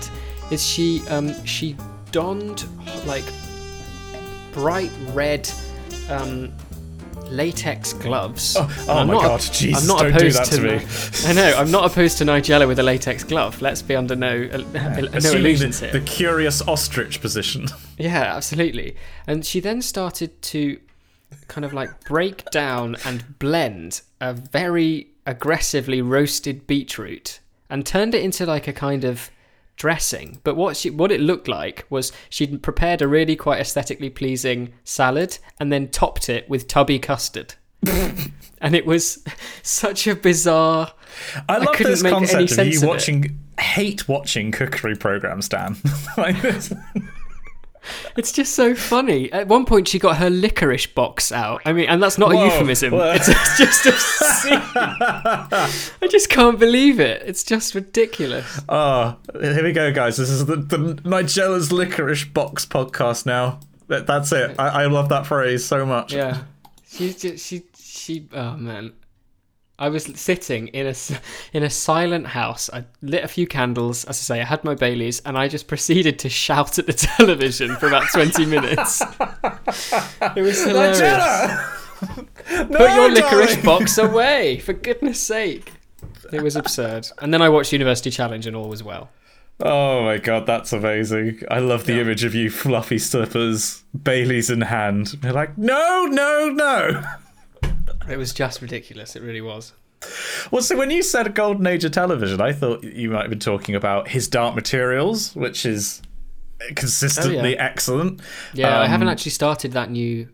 is 0.51 0.65
she 0.65 1.01
um, 1.09 1.33
she 1.43 1.75
donned 2.11 2.65
like 3.05 3.25
bright 4.53 4.91
red 5.13 5.49
um, 6.09 6.51
latex 7.29 7.93
gloves. 7.93 8.55
oh, 8.57 8.85
oh 8.87 8.97
I'm 8.99 9.07
my 9.07 9.13
not- 9.13 9.21
god 9.23 9.41
Jesus 9.41 9.81
I'm 9.81 9.87
not 9.87 9.99
don't 10.03 10.11
do 10.11 10.17
opposed 10.17 10.37
that 10.39 10.45
to, 10.55 10.61
me 10.61 11.29
I 11.29 11.33
know. 11.33 11.57
I'm 11.57 11.71
not 11.71 11.91
opposed 11.91 12.17
to 12.19 12.23
Nigella 12.25 12.67
with 12.67 12.79
a 12.79 12.83
latex 12.83 13.23
glove. 13.23 13.61
Let's 13.61 13.81
be 13.81 13.95
under 13.95 14.15
no 14.15 14.47
uh, 14.53 14.57
no 15.21 15.31
illusions 15.31 15.79
the, 15.79 15.87
here. 15.87 15.99
the 15.99 16.05
curious 16.05 16.61
ostrich 16.67 17.21
position 17.21 17.67
Yeah, 17.97 18.35
absolutely. 18.35 18.95
And 19.27 19.45
she 19.45 19.59
then 19.59 19.81
started 19.81 20.41
to 20.43 20.79
kind 21.47 21.65
of 21.65 21.73
like 21.73 22.03
break 22.05 22.45
down 22.51 22.95
and 23.05 23.39
blend 23.39 24.01
a 24.21 24.33
very 24.33 25.07
aggressively 25.25 26.01
roasted 26.01 26.67
beetroot 26.67 27.39
and 27.69 27.85
turned 27.85 28.13
it 28.13 28.23
into 28.23 28.45
like 28.45 28.67
a 28.67 28.73
kind 28.73 29.03
of 29.03 29.31
dressing. 29.75 30.39
But 30.43 30.55
what 30.55 30.77
she 30.77 30.89
what 30.89 31.11
it 31.11 31.21
looked 31.21 31.47
like 31.47 31.85
was 31.89 32.11
she'd 32.29 32.61
prepared 32.63 33.01
a 33.01 33.07
really 33.07 33.35
quite 33.35 33.59
aesthetically 33.59 34.09
pleasing 34.09 34.73
salad 34.83 35.37
and 35.59 35.71
then 35.71 35.89
topped 35.89 36.29
it 36.29 36.49
with 36.49 36.67
tubby 36.67 36.99
custard. 36.99 37.55
and 38.61 38.75
it 38.75 38.85
was 38.85 39.23
such 39.61 40.07
a 40.07 40.15
bizarre 40.15 40.91
I 41.47 41.59
love 41.59 41.75
couldn't 41.75 41.91
this 41.91 42.01
concept 42.01 42.57
of 42.57 42.67
you 42.67 42.77
of 42.77 42.83
it. 42.83 42.87
watching 42.87 43.39
hate 43.59 44.07
watching 44.07 44.51
cookery 44.51 44.95
programs 44.95 45.47
Dan 45.49 45.77
like 46.17 46.41
this 46.41 46.73
It's 48.17 48.31
just 48.31 48.53
so 48.53 48.73
funny. 48.75 49.31
At 49.31 49.47
one 49.47 49.65
point, 49.65 49.87
she 49.87 49.99
got 49.99 50.17
her 50.17 50.29
licorice 50.29 50.87
box 50.87 51.31
out. 51.31 51.61
I 51.65 51.73
mean, 51.73 51.87
and 51.89 52.01
that's 52.01 52.17
not 52.17 52.33
Whoa, 52.33 52.41
a 52.41 52.45
euphemism. 52.45 52.93
It's, 52.93 53.27
it's 53.27 53.57
just 53.57 53.85
obscene. 53.85 54.61
I 54.75 56.07
just 56.09 56.29
can't 56.29 56.59
believe 56.59 56.99
it. 56.99 57.21
It's 57.25 57.43
just 57.43 57.75
ridiculous. 57.75 58.61
oh 58.69 59.17
here 59.41 59.63
we 59.63 59.71
go 59.73 59.91
guys 59.91 60.17
this 60.17 60.29
is 60.29 60.45
the, 60.45 60.55
the 60.57 60.99
Nigella's 61.03 61.71
licorice 61.71 62.23
box 62.25 62.65
podcast 62.65 63.25
now 63.25 63.59
That- 63.87 64.07
that's 64.07 64.31
it 64.31 64.55
I, 64.59 64.83
I 64.83 64.85
love 64.87 65.09
that 65.09 65.25
phrase 65.25 65.65
so 65.65 65.85
much 65.85 66.13
Yeah, 66.13 66.43
she 66.87 67.13
just 67.13 67.45
she 67.45 67.63
she. 67.77 68.27
Oh 68.33 68.55
man, 68.57 68.93
I 69.77 69.89
was 69.89 70.05
sitting 70.05 70.67
in 70.69 70.87
a 70.87 70.95
in 71.53 71.63
a 71.63 71.69
silent 71.69 72.27
house. 72.27 72.69
I 72.71 72.85
lit 73.01 73.23
a 73.23 73.27
few 73.27 73.45
candles. 73.45 74.05
As 74.05 74.17
I 74.17 74.23
say, 74.35 74.41
I 74.41 74.45
had 74.45 74.63
my 74.63 74.75
Baileys, 74.75 75.21
and 75.25 75.37
I 75.37 75.47
just 75.47 75.67
proceeded 75.67 76.17
to 76.19 76.29
shout 76.29 76.79
at 76.79 76.87
the 76.87 76.93
television 77.17 77.75
for 77.75 77.87
about 77.87 78.09
twenty 78.13 78.45
minutes. 78.45 79.01
It 79.01 80.41
was 80.41 80.63
hilarious. 80.63 81.01
Put 81.99 82.93
your 82.95 83.09
licorice 83.09 83.55
darling! 83.55 83.65
box 83.65 83.97
away, 83.97 84.59
for 84.59 84.73
goodness 84.73 85.19
sake. 85.19 85.73
It 86.31 86.41
was 86.41 86.55
absurd. 86.55 87.07
And 87.19 87.33
then 87.33 87.41
I 87.41 87.49
watched 87.49 87.71
University 87.71 88.11
Challenge 88.11 88.47
and 88.47 88.55
all 88.55 88.69
was 88.69 88.83
well. 88.83 89.09
Oh 89.59 90.03
my 90.03 90.17
god, 90.17 90.45
that's 90.45 90.73
amazing. 90.73 91.41
I 91.49 91.59
love 91.59 91.85
the 91.85 91.99
image 92.01 92.23
of 92.25 92.35
you 92.35 92.49
fluffy 92.49 92.97
slippers, 92.97 93.83
Bailey's 94.03 94.49
in 94.49 94.61
hand. 94.61 95.17
You're 95.23 95.31
like, 95.31 95.57
no, 95.57 96.05
no, 96.05 96.49
no. 96.49 97.03
It 98.09 98.17
was 98.17 98.33
just 98.33 98.61
ridiculous. 98.61 99.15
It 99.15 99.21
really 99.23 99.41
was. 99.41 99.73
Well, 100.51 100.61
so 100.61 100.77
when 100.77 100.91
you 100.91 101.01
said 101.01 101.33
Golden 101.33 101.65
Age 101.65 101.83
of 101.85 101.91
television, 101.91 102.39
I 102.41 102.51
thought 102.53 102.83
you 102.83 103.09
might 103.09 103.21
have 103.21 103.29
been 103.29 103.39
talking 103.39 103.73
about 103.75 104.07
his 104.09 104.27
Dark 104.27 104.53
Materials, 104.55 105.35
which 105.35 105.65
is 105.65 106.01
consistently 106.75 107.37
Oh, 107.55 107.57
yeah. 107.57 107.63
excellent. 107.65 108.21
Yeah, 108.53 108.79
I 108.79 108.85
Um, 108.85 108.89
haven't 108.91 109.07
actually 109.09 109.31
started 109.31 109.71
that 109.73 109.89
new. 109.89 110.29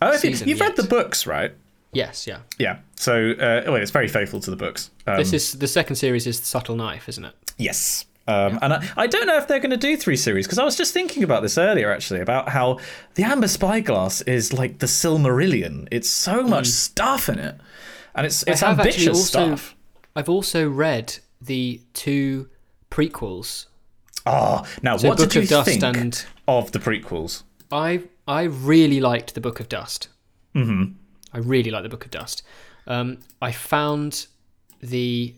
Oh, 0.00 0.08
I 0.08 0.16
season 0.16 0.48
you've 0.48 0.60
read 0.60 0.76
the 0.76 0.82
books, 0.82 1.26
right? 1.26 1.52
Yes, 1.92 2.26
yeah. 2.26 2.38
Yeah. 2.58 2.78
So, 2.96 3.32
uh, 3.32 3.62
well, 3.66 3.76
it's 3.76 3.90
very 3.90 4.08
faithful 4.08 4.40
to 4.40 4.50
the 4.50 4.56
books. 4.56 4.90
Um, 5.06 5.16
This 5.18 5.32
is 5.32 5.52
the 5.52 5.68
second 5.68 5.96
series 5.96 6.26
is 6.26 6.40
the 6.40 6.46
Subtle 6.46 6.74
Knife, 6.74 7.08
isn't 7.08 7.24
it? 7.24 7.34
Yes. 7.58 8.06
Um, 8.32 8.58
And 8.62 8.72
I, 8.74 8.88
I 8.96 9.06
don't 9.06 9.26
know 9.26 9.36
if 9.36 9.46
they're 9.48 9.60
going 9.60 9.70
to 9.70 9.76
do 9.76 9.96
three 9.96 10.16
series 10.16 10.46
because 10.46 10.58
I 10.58 10.64
was 10.64 10.76
just 10.76 10.92
thinking 10.92 11.22
about 11.22 11.42
this 11.42 11.58
earlier 11.58 11.90
actually 11.92 12.20
about 12.20 12.48
how 12.48 12.78
the 13.14 13.24
Amber 13.24 13.48
Spyglass 13.48 14.20
is 14.22 14.52
like 14.52 14.78
the 14.78 14.86
Silmarillion. 14.86 15.88
It's 15.90 16.08
so 16.08 16.42
much 16.42 16.66
stuff 16.68 17.28
in 17.28 17.38
it, 17.38 17.56
and 18.14 18.26
it's 18.26 18.42
it's 18.44 18.62
Mm. 18.62 18.66
I 18.66 18.68
have 18.70 18.80
actually 18.80 19.06
ambitious 19.08 19.34
also- 19.34 19.56
stuff. 19.56 19.76
I've 20.16 20.28
also 20.28 20.68
read 20.68 21.16
the 21.40 21.80
two 21.94 22.48
prequels. 22.90 23.66
Oh, 24.26 24.64
now 24.82 24.96
So 24.98 25.08
what 25.08 25.18
Book 25.18 25.30
did 25.30 25.34
you 25.36 25.42
of 25.42 25.48
Dust 25.48 25.68
think 25.80 25.82
and 25.84 26.24
of 26.46 26.70
the 26.72 26.78
prequels? 26.78 27.42
I 27.70 28.02
I 28.28 28.42
really 28.44 29.00
liked 29.00 29.34
the 29.34 29.40
Book 29.40 29.58
of 29.60 29.68
Dust. 29.68 30.08
Mm-hmm. 30.54 30.92
I 31.32 31.38
really 31.38 31.70
liked 31.70 31.82
the 31.84 31.88
Book 31.88 32.04
of 32.04 32.10
Dust. 32.10 32.42
Um, 32.86 33.18
I 33.40 33.52
found 33.52 34.26
the 34.80 35.34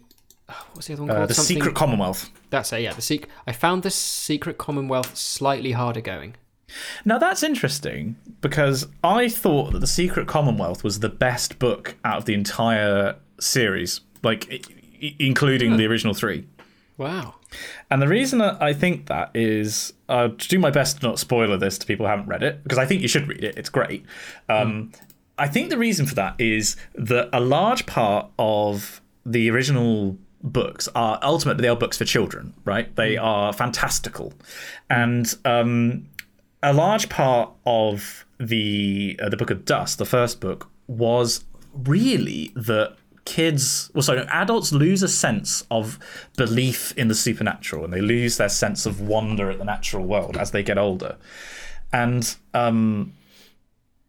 what's 0.72 0.86
the 0.88 0.92
other 0.94 1.02
one 1.02 1.10
Uh, 1.10 1.14
called? 1.16 1.30
the 1.30 1.34
Something- 1.34 1.56
Secret 1.56 1.74
Commonwealth. 1.74 2.30
That's 2.50 2.72
it. 2.72 2.82
Yeah, 2.82 2.92
the 2.92 3.02
secret. 3.02 3.30
I 3.46 3.52
found 3.52 3.82
the 3.82 3.90
Secret 3.90 4.58
Commonwealth 4.58 5.16
slightly 5.16 5.72
harder 5.72 6.00
going. 6.00 6.34
Now 7.04 7.18
that's 7.18 7.42
interesting 7.42 8.16
because 8.40 8.86
I 9.02 9.28
thought 9.28 9.72
that 9.72 9.78
the 9.80 9.86
Secret 9.86 10.26
Commonwealth 10.26 10.82
was 10.84 11.00
the 11.00 11.08
best 11.08 11.58
book 11.58 11.96
out 12.04 12.18
of 12.18 12.24
the 12.24 12.34
entire 12.34 13.16
series, 13.40 14.00
like 14.22 14.66
including 15.18 15.76
the 15.76 15.86
original 15.86 16.14
three. 16.14 16.46
Wow. 16.96 17.34
And 17.90 18.00
the 18.00 18.08
reason 18.08 18.38
that 18.38 18.60
I 18.62 18.72
think 18.72 19.06
that 19.06 19.30
is, 19.34 19.92
uh, 20.08 20.28
to 20.28 20.48
do 20.48 20.58
my 20.58 20.70
best 20.70 21.00
to 21.00 21.06
not 21.06 21.18
spoiler 21.18 21.56
this 21.56 21.76
to 21.78 21.86
people 21.86 22.06
who 22.06 22.10
haven't 22.10 22.26
read 22.26 22.42
it, 22.42 22.62
because 22.62 22.78
I 22.78 22.86
think 22.86 23.02
you 23.02 23.08
should 23.08 23.28
read 23.28 23.42
it. 23.44 23.56
It's 23.58 23.68
great. 23.68 24.04
Um, 24.48 24.92
I 25.38 25.48
think 25.48 25.70
the 25.70 25.78
reason 25.78 26.06
for 26.06 26.14
that 26.14 26.34
is 26.40 26.76
that 26.94 27.28
a 27.32 27.40
large 27.40 27.86
part 27.86 28.28
of 28.38 29.00
the 29.26 29.50
original 29.50 30.16
books 30.44 30.88
are 30.94 31.18
ultimately 31.22 31.62
they 31.62 31.68
are 31.68 31.76
books 31.76 31.98
for 31.98 32.04
children, 32.04 32.54
right? 32.64 32.94
They 32.94 33.16
are 33.16 33.52
fantastical, 33.52 34.34
and 34.88 35.34
um, 35.44 36.06
a 36.62 36.72
large 36.72 37.08
part 37.08 37.50
of 37.66 38.24
the 38.38 39.18
uh, 39.20 39.28
the 39.30 39.36
Book 39.36 39.50
of 39.50 39.64
Dust, 39.64 39.98
the 39.98 40.04
first 40.04 40.40
book, 40.40 40.68
was 40.86 41.44
really 41.72 42.52
that 42.54 42.94
kids, 43.24 43.90
well, 43.94 44.02
sorry, 44.02 44.20
adults 44.28 44.70
lose 44.70 45.02
a 45.02 45.08
sense 45.08 45.64
of 45.70 45.98
belief 46.36 46.92
in 46.96 47.08
the 47.08 47.14
supernatural, 47.14 47.84
and 47.84 47.92
they 47.92 48.00
lose 48.00 48.36
their 48.36 48.48
sense 48.48 48.86
of 48.86 49.00
wonder 49.00 49.50
at 49.50 49.58
the 49.58 49.64
natural 49.64 50.04
world 50.04 50.36
as 50.36 50.50
they 50.50 50.62
get 50.62 50.78
older, 50.78 51.16
and 51.92 52.36
um, 52.52 53.14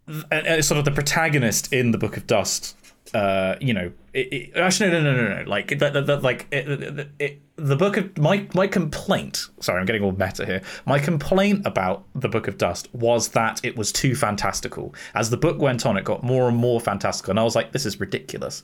and, 0.07 0.45
and 0.47 0.65
sort 0.65 0.77
of 0.77 0.85
the 0.85 0.91
protagonist 0.91 1.71
in 1.73 1.91
the 1.91 1.97
Book 1.97 2.17
of 2.17 2.27
Dust. 2.27 2.75
Uh, 3.15 3.55
you 3.61 3.73
know, 3.73 3.93
it, 4.11 4.33
it, 4.33 4.57
actually, 4.57 4.89
no, 4.89 5.01
no, 5.01 5.15
no, 5.15 5.29
no, 5.29 5.43
no. 5.43 5.49
Like, 5.49 5.69
the, 5.69 5.89
the, 5.89 6.01
the 6.01 6.17
like, 6.17 6.47
it, 6.51 7.39
the 7.55 7.75
book 7.77 7.95
of 7.95 8.17
my 8.17 8.45
my 8.53 8.67
complaint. 8.67 9.47
Sorry, 9.61 9.79
I'm 9.79 9.85
getting 9.85 10.03
all 10.03 10.11
meta 10.11 10.45
here. 10.45 10.61
My 10.85 10.99
complaint 10.99 11.65
about 11.65 12.03
the 12.13 12.27
Book 12.27 12.49
of 12.49 12.57
Dust 12.57 12.93
was 12.93 13.29
that 13.29 13.61
it 13.63 13.77
was 13.77 13.93
too 13.93 14.15
fantastical. 14.15 14.93
As 15.13 15.29
the 15.29 15.37
book 15.37 15.59
went 15.59 15.85
on, 15.85 15.95
it 15.95 16.03
got 16.03 16.23
more 16.23 16.49
and 16.49 16.57
more 16.57 16.81
fantastical, 16.81 17.31
and 17.31 17.39
I 17.39 17.43
was 17.43 17.55
like, 17.55 17.71
this 17.71 17.85
is 17.85 18.01
ridiculous. 18.01 18.63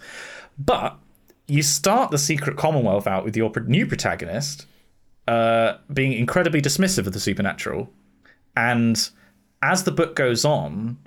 But 0.59 0.97
you 1.47 1.63
start 1.63 2.11
the 2.11 2.17
Secret 2.17 2.57
Commonwealth 2.57 3.07
out 3.07 3.23
with 3.23 3.37
your 3.37 3.53
new 3.67 3.85
protagonist 3.85 4.65
uh, 5.29 5.77
being 5.93 6.11
incredibly 6.11 6.61
dismissive 6.61 7.07
of 7.07 7.13
the 7.13 7.21
supernatural, 7.21 7.89
and 8.57 9.09
as 9.61 9.85
the 9.85 9.91
book 9.93 10.17
goes 10.17 10.43
on, 10.43 10.97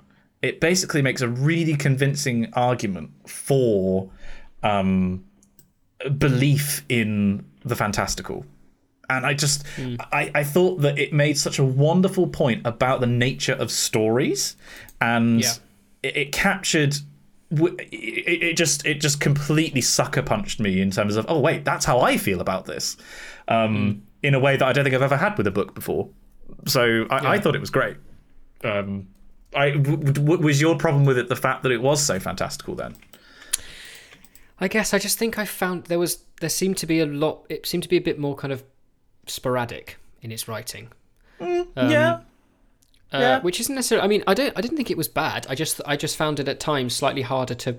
it 0.41 0.59
basically 0.59 1.01
makes 1.01 1.21
a 1.21 1.27
really 1.27 1.75
convincing 1.75 2.51
argument 2.53 3.11
for 3.27 4.09
um, 4.63 5.23
belief 6.17 6.83
in 6.89 7.45
the 7.63 7.75
fantastical. 7.75 8.45
And 9.09 9.25
I 9.25 9.33
just, 9.33 9.63
mm. 9.77 9.97
I, 10.11 10.31
I 10.33 10.43
thought 10.43 10.81
that 10.81 10.97
it 10.97 11.13
made 11.13 11.37
such 11.37 11.59
a 11.59 11.63
wonderful 11.63 12.27
point 12.27 12.65
about 12.65 13.01
the 13.01 13.07
nature 13.07 13.53
of 13.53 13.69
stories, 13.69 14.55
and 14.99 15.41
yeah. 15.41 15.53
it, 16.01 16.17
it, 16.17 16.31
captured. 16.31 16.95
It, 17.51 18.43
it 18.43 18.57
just, 18.57 18.85
it 18.87 18.99
just 18.99 19.21
completely 19.21 19.81
sucker 19.81 20.23
punched 20.23 20.59
me 20.59 20.81
in 20.81 20.89
terms 20.89 21.15
of, 21.15 21.27
oh 21.29 21.39
wait, 21.39 21.63
that's 21.63 21.85
how 21.85 21.99
I 21.99 22.17
feel 22.17 22.41
about 22.41 22.65
this, 22.65 22.97
um, 23.47 23.75
mm. 23.75 23.99
in 24.23 24.33
a 24.33 24.39
way 24.39 24.57
that 24.57 24.65
I 24.67 24.73
don't 24.73 24.83
think 24.83 24.95
I've 24.95 25.03
ever 25.03 25.17
had 25.17 25.37
with 25.37 25.45
a 25.45 25.51
book 25.51 25.75
before. 25.75 26.09
So 26.65 27.05
I, 27.11 27.21
yeah. 27.21 27.29
I 27.29 27.39
thought 27.39 27.55
it 27.55 27.61
was 27.61 27.69
great. 27.69 27.97
Um, 28.63 29.07
I 29.55 29.71
w- 29.71 29.97
w- 29.97 30.41
was 30.41 30.61
your 30.61 30.77
problem 30.77 31.05
with 31.05 31.17
it 31.17 31.29
the 31.29 31.35
fact 31.35 31.63
that 31.63 31.71
it 31.71 31.81
was 31.81 32.03
so 32.03 32.19
fantastical 32.19 32.75
then? 32.75 32.95
I 34.59 34.67
guess 34.67 34.93
I 34.93 34.99
just 34.99 35.17
think 35.17 35.37
I 35.37 35.45
found 35.45 35.85
there 35.85 35.99
was 35.99 36.19
there 36.39 36.49
seemed 36.49 36.77
to 36.77 36.85
be 36.85 36.99
a 36.99 37.05
lot. 37.05 37.45
It 37.49 37.65
seemed 37.65 37.83
to 37.83 37.89
be 37.89 37.97
a 37.97 38.01
bit 38.01 38.19
more 38.19 38.35
kind 38.35 38.53
of 38.53 38.63
sporadic 39.27 39.97
in 40.21 40.31
its 40.31 40.47
writing. 40.47 40.89
Mm, 41.39 41.67
um, 41.75 41.91
yeah. 41.91 42.19
Uh, 43.13 43.19
yeah. 43.19 43.39
Which 43.41 43.59
isn't 43.59 43.75
necessarily. 43.75 44.05
I 44.05 44.07
mean, 44.07 44.23
I 44.27 44.33
don't. 44.33 44.57
I 44.57 44.61
didn't 44.61 44.77
think 44.77 44.91
it 44.91 44.97
was 44.97 45.07
bad. 45.07 45.45
I 45.49 45.55
just. 45.55 45.81
I 45.85 45.95
just 45.95 46.17
found 46.17 46.39
it 46.39 46.47
at 46.47 46.59
times 46.59 46.95
slightly 46.95 47.21
harder 47.21 47.55
to 47.55 47.77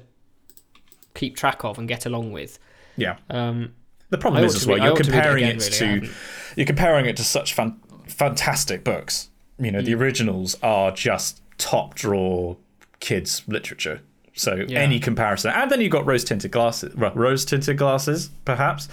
keep 1.14 1.36
track 1.36 1.64
of 1.64 1.78
and 1.78 1.88
get 1.88 2.06
along 2.06 2.32
with. 2.32 2.58
Yeah. 2.96 3.16
Um, 3.30 3.74
the 4.10 4.18
problem 4.18 4.44
is 4.44 4.54
as 4.54 4.66
well. 4.66 4.78
You're 4.78 4.96
comparing 4.96 5.44
it, 5.44 5.56
again, 5.56 5.60
it 5.60 5.80
really, 5.80 6.00
to. 6.00 6.14
You're 6.56 6.66
comparing 6.66 7.06
it 7.06 7.16
to 7.16 7.24
such 7.24 7.54
fan, 7.54 7.80
fantastic 8.06 8.84
books. 8.84 9.30
You 9.58 9.72
know, 9.72 9.80
mm. 9.80 9.84
the 9.84 9.94
originals 9.94 10.56
are 10.62 10.90
just 10.90 11.40
top 11.58 11.94
draw 11.94 12.56
kids 13.00 13.42
literature. 13.46 14.00
So 14.34 14.64
yeah. 14.68 14.80
any 14.80 15.00
comparison, 15.00 15.52
and 15.54 15.70
then 15.70 15.80
you've 15.80 15.92
got 15.92 16.04
rose 16.04 16.22
tinted 16.22 16.50
glasses, 16.50 16.94
rose 16.94 17.44
tinted 17.44 17.78
glasses, 17.78 18.30
perhaps. 18.44 18.88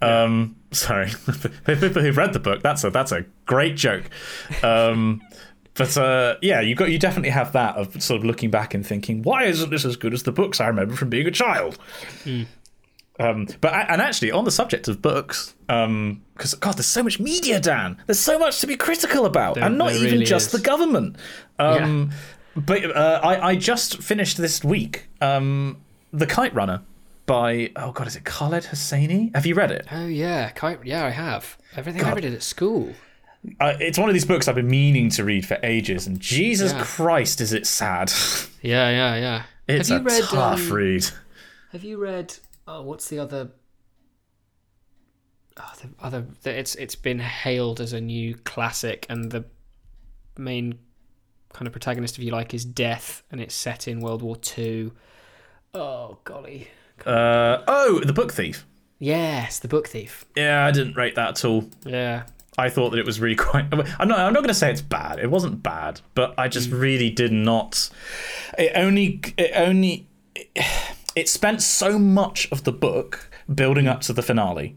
Yeah. 0.00 0.22
Um, 0.22 0.56
sorry, 0.70 1.10
people 1.66 2.02
who've 2.02 2.16
read 2.16 2.32
the 2.32 2.40
book, 2.40 2.62
that's 2.62 2.84
a 2.84 2.90
that's 2.90 3.10
a 3.10 3.24
great 3.46 3.76
joke. 3.76 4.04
Um, 4.62 5.20
but 5.74 5.96
uh, 5.96 6.36
yeah, 6.42 6.60
you 6.60 6.76
got 6.76 6.90
you 6.90 6.98
definitely 7.00 7.30
have 7.30 7.52
that 7.52 7.74
of 7.76 8.00
sort 8.00 8.20
of 8.20 8.24
looking 8.24 8.50
back 8.50 8.72
and 8.72 8.86
thinking, 8.86 9.22
why 9.22 9.44
isn't 9.44 9.70
this 9.70 9.84
as 9.84 9.96
good 9.96 10.14
as 10.14 10.22
the 10.22 10.32
books 10.32 10.60
I 10.60 10.68
remember 10.68 10.94
from 10.94 11.10
being 11.10 11.26
a 11.26 11.32
child? 11.32 11.76
Mm. 12.24 12.46
Um, 13.18 13.46
but 13.60 13.72
and 13.72 14.00
actually, 14.00 14.32
on 14.32 14.44
the 14.44 14.50
subject 14.50 14.88
of 14.88 15.00
books, 15.00 15.54
because 15.66 15.84
um, 15.84 16.22
God, 16.60 16.72
there's 16.72 16.86
so 16.86 17.02
much 17.02 17.20
media, 17.20 17.60
Dan. 17.60 17.96
There's 18.06 18.18
so 18.18 18.38
much 18.38 18.60
to 18.60 18.66
be 18.66 18.76
critical 18.76 19.24
about, 19.24 19.54
there, 19.54 19.64
and 19.64 19.78
not 19.78 19.92
even 19.92 20.10
really 20.10 20.24
just 20.24 20.46
is. 20.46 20.60
the 20.60 20.66
government. 20.66 21.16
Um, 21.58 22.10
yeah. 22.10 22.16
But 22.56 22.96
uh, 22.96 23.20
I, 23.22 23.48
I 23.50 23.56
just 23.56 24.02
finished 24.02 24.36
this 24.36 24.62
week 24.64 25.08
um, 25.20 25.80
the 26.12 26.26
Kite 26.26 26.54
Runner 26.54 26.82
by 27.26 27.70
oh 27.76 27.92
god, 27.92 28.06
is 28.06 28.16
it 28.16 28.24
Khaled 28.24 28.64
Hosseini? 28.64 29.34
Have 29.34 29.46
you 29.46 29.54
read 29.54 29.70
it? 29.70 29.86
Oh 29.92 30.06
yeah, 30.06 30.50
Kite. 30.50 30.84
Yeah, 30.84 31.04
I 31.04 31.10
have. 31.10 31.56
Everything 31.76 32.02
god. 32.02 32.12
I 32.12 32.14
read 32.14 32.24
it 32.24 32.34
at 32.34 32.42
school. 32.42 32.92
Uh, 33.60 33.74
it's 33.78 33.98
one 33.98 34.08
of 34.08 34.14
these 34.14 34.24
books 34.24 34.48
I've 34.48 34.54
been 34.54 34.68
meaning 34.68 35.10
to 35.10 35.24
read 35.24 35.46
for 35.46 35.58
ages, 35.62 36.06
and 36.06 36.18
Jesus 36.18 36.72
yeah. 36.72 36.82
Christ, 36.82 37.40
is 37.40 37.52
it 37.52 37.66
sad? 37.66 38.10
Yeah, 38.62 38.88
yeah, 38.88 39.16
yeah. 39.16 39.42
It's 39.68 39.90
have 39.90 40.00
you 40.00 40.08
a 40.08 40.10
read, 40.10 40.24
tough 40.24 40.70
um, 40.70 40.72
read. 40.72 41.06
Have 41.72 41.84
you 41.84 41.98
read 41.98 42.34
oh, 42.66 42.82
what's 42.82 43.08
the 43.08 43.18
other? 43.18 43.50
Oh, 45.56 45.72
the 45.80 45.88
other. 46.04 46.26
It's 46.44 46.74
it's 46.74 46.94
been 46.94 47.20
hailed 47.20 47.80
as 47.80 47.92
a 47.92 48.00
new 48.00 48.34
classic, 48.34 49.06
and 49.08 49.30
the 49.30 49.44
main 50.36 50.78
kind 51.52 51.66
of 51.66 51.72
protagonist, 51.72 52.18
if 52.18 52.24
you 52.24 52.32
like, 52.32 52.54
is 52.54 52.64
death, 52.64 53.22
and 53.30 53.40
it's 53.40 53.54
set 53.54 53.86
in 53.86 54.00
World 54.00 54.22
War 54.22 54.36
Two. 54.36 54.92
Oh 55.72 56.18
golly. 56.24 56.68
Uh, 57.04 57.62
oh, 57.66 58.00
the 58.04 58.12
Book 58.12 58.32
Thief. 58.32 58.66
Yes, 58.98 59.58
the 59.58 59.68
Book 59.68 59.88
Thief. 59.88 60.24
Yeah, 60.36 60.64
I 60.64 60.70
didn't 60.70 60.96
rate 60.96 61.16
that 61.16 61.30
at 61.30 61.44
all. 61.44 61.68
Yeah. 61.84 62.24
I 62.56 62.70
thought 62.70 62.90
that 62.90 62.98
it 62.98 63.06
was 63.06 63.20
really 63.20 63.36
quite. 63.36 63.66
I'm 63.72 64.08
not. 64.08 64.18
I'm 64.18 64.32
not 64.32 64.40
going 64.40 64.48
to 64.48 64.54
say 64.54 64.70
it's 64.70 64.82
bad. 64.82 65.18
It 65.18 65.30
wasn't 65.30 65.62
bad, 65.62 66.00
but 66.14 66.34
I 66.38 66.48
just 66.48 66.70
mm. 66.70 66.80
really 66.80 67.10
did 67.10 67.32
not. 67.32 67.90
It 68.58 68.72
only. 68.74 69.20
It 69.36 69.52
only. 69.54 70.08
It, 70.34 70.48
it 71.16 71.28
spent 71.28 71.62
so 71.62 71.98
much 71.98 72.50
of 72.50 72.64
the 72.64 72.72
book 72.72 73.30
building 73.52 73.86
up 73.86 74.00
to 74.02 74.12
the 74.12 74.22
finale 74.22 74.76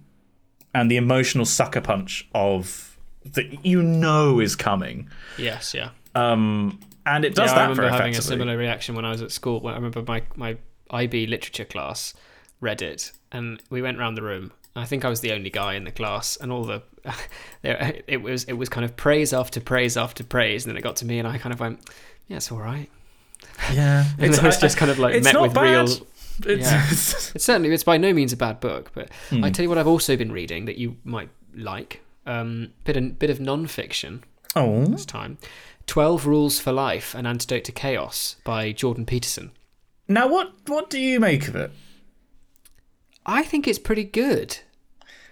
and 0.73 0.91
the 0.91 0.97
emotional 0.97 1.45
sucker 1.45 1.81
punch 1.81 2.27
of 2.33 2.97
that 3.25 3.65
you 3.65 3.81
know 3.81 4.39
is 4.39 4.55
coming. 4.55 5.09
Yes, 5.37 5.73
yeah. 5.73 5.89
Um, 6.15 6.79
and 7.05 7.25
it 7.25 7.35
does 7.35 7.49
yeah, 7.51 7.55
that 7.55 7.61
I 7.61 7.69
remember 7.69 7.89
having 7.89 8.15
a 8.15 8.21
similar 8.21 8.57
reaction 8.57 8.95
when 8.95 9.05
I 9.05 9.11
was 9.11 9.21
at 9.21 9.31
school. 9.31 9.65
I 9.67 9.73
remember 9.73 10.03
my 10.05 10.23
my 10.35 10.57
IB 10.91 11.27
literature 11.27 11.65
class 11.65 12.13
read 12.59 12.81
it, 12.81 13.11
and 13.31 13.61
we 13.69 13.81
went 13.81 13.97
around 13.97 14.15
the 14.15 14.23
room. 14.23 14.51
I 14.75 14.85
think 14.85 15.03
I 15.03 15.09
was 15.09 15.21
the 15.21 15.31
only 15.31 15.49
guy 15.49 15.73
in 15.73 15.85
the 15.85 15.91
class, 15.91 16.37
and 16.37 16.51
all 16.51 16.63
the 16.63 16.83
it 17.63 18.21
was 18.21 18.43
it 18.43 18.53
was 18.53 18.69
kind 18.69 18.85
of 18.85 18.95
praise 18.95 19.33
after 19.33 19.59
praise 19.59 19.97
after 19.97 20.23
praise, 20.23 20.65
and 20.65 20.71
then 20.71 20.77
it 20.77 20.83
got 20.83 20.97
to 20.97 21.05
me, 21.05 21.19
and 21.19 21.27
I 21.27 21.37
kind 21.37 21.53
of 21.53 21.59
went, 21.59 21.79
"Yeah, 22.27 22.37
it's 22.37 22.51
all 22.51 22.59
right." 22.59 22.89
Yeah, 23.73 24.05
and 24.17 24.27
it's, 24.27 24.37
it 24.37 24.43
was 24.43 24.59
just 24.59 24.77
kind 24.77 24.91
of 24.91 24.99
like 24.99 25.23
met 25.23 25.39
with 25.39 25.53
bad. 25.53 25.87
real 25.87 26.07
it's, 26.45 26.71
yeah. 26.71 26.85
it's 26.89 27.43
certainly 27.43 27.69
it's 27.69 27.83
by 27.83 27.97
no 27.97 28.13
means 28.13 28.33
a 28.33 28.37
bad 28.37 28.59
book, 28.59 28.91
but 28.93 29.09
mm. 29.29 29.43
I 29.43 29.49
tell 29.49 29.63
you 29.63 29.69
what 29.69 29.77
I've 29.77 29.87
also 29.87 30.15
been 30.15 30.31
reading 30.31 30.65
that 30.65 30.77
you 30.77 30.97
might 31.03 31.29
like. 31.55 32.01
Um, 32.25 32.73
bit 32.83 32.97
of, 32.97 33.17
bit 33.19 33.29
of 33.29 33.39
non-fiction. 33.39 34.23
Oh, 34.55 34.85
this 34.85 35.05
time, 35.05 35.37
Twelve 35.85 36.25
Rules 36.25 36.59
for 36.59 36.71
Life: 36.71 37.15
An 37.15 37.25
Antidote 37.25 37.63
to 37.65 37.71
Chaos 37.71 38.35
by 38.43 38.71
Jordan 38.71 39.05
Peterson. 39.05 39.51
Now, 40.07 40.27
what 40.27 40.53
what 40.67 40.89
do 40.89 40.99
you 40.99 41.19
make 41.19 41.47
of 41.47 41.55
it? 41.55 41.71
I 43.25 43.43
think 43.43 43.67
it's 43.67 43.79
pretty 43.79 44.03
good. 44.03 44.57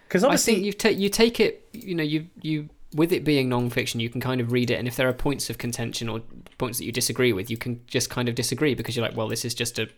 Because 0.08 0.24
obviously, 0.24 0.54
I 0.54 0.56
think 0.56 0.66
you 0.66 0.74
take 0.74 0.98
you 0.98 1.10
take 1.10 1.40
it. 1.40 1.68
You 1.74 1.96
know, 1.96 2.04
you 2.04 2.28
you 2.42 2.70
with 2.94 3.12
it 3.12 3.26
being 3.26 3.50
non-fiction, 3.50 4.00
you 4.00 4.10
can 4.10 4.22
kind 4.22 4.40
of 4.40 4.52
read 4.52 4.72
it, 4.72 4.76
and 4.76 4.88
if 4.88 4.96
there 4.96 5.08
are 5.10 5.14
points 5.14 5.50
of 5.50 5.58
contention 5.58 6.08
or 6.08 6.22
points 6.58 6.78
that 6.78 6.86
you 6.86 6.92
disagree 6.92 7.34
with, 7.34 7.50
you 7.50 7.58
can 7.58 7.82
just 7.88 8.10
kind 8.10 8.30
of 8.30 8.36
disagree 8.36 8.74
because 8.74 8.96
you're 8.96 9.06
like, 9.06 9.18
well, 9.18 9.28
this 9.28 9.44
is 9.44 9.54
just 9.54 9.78
a 9.80 9.90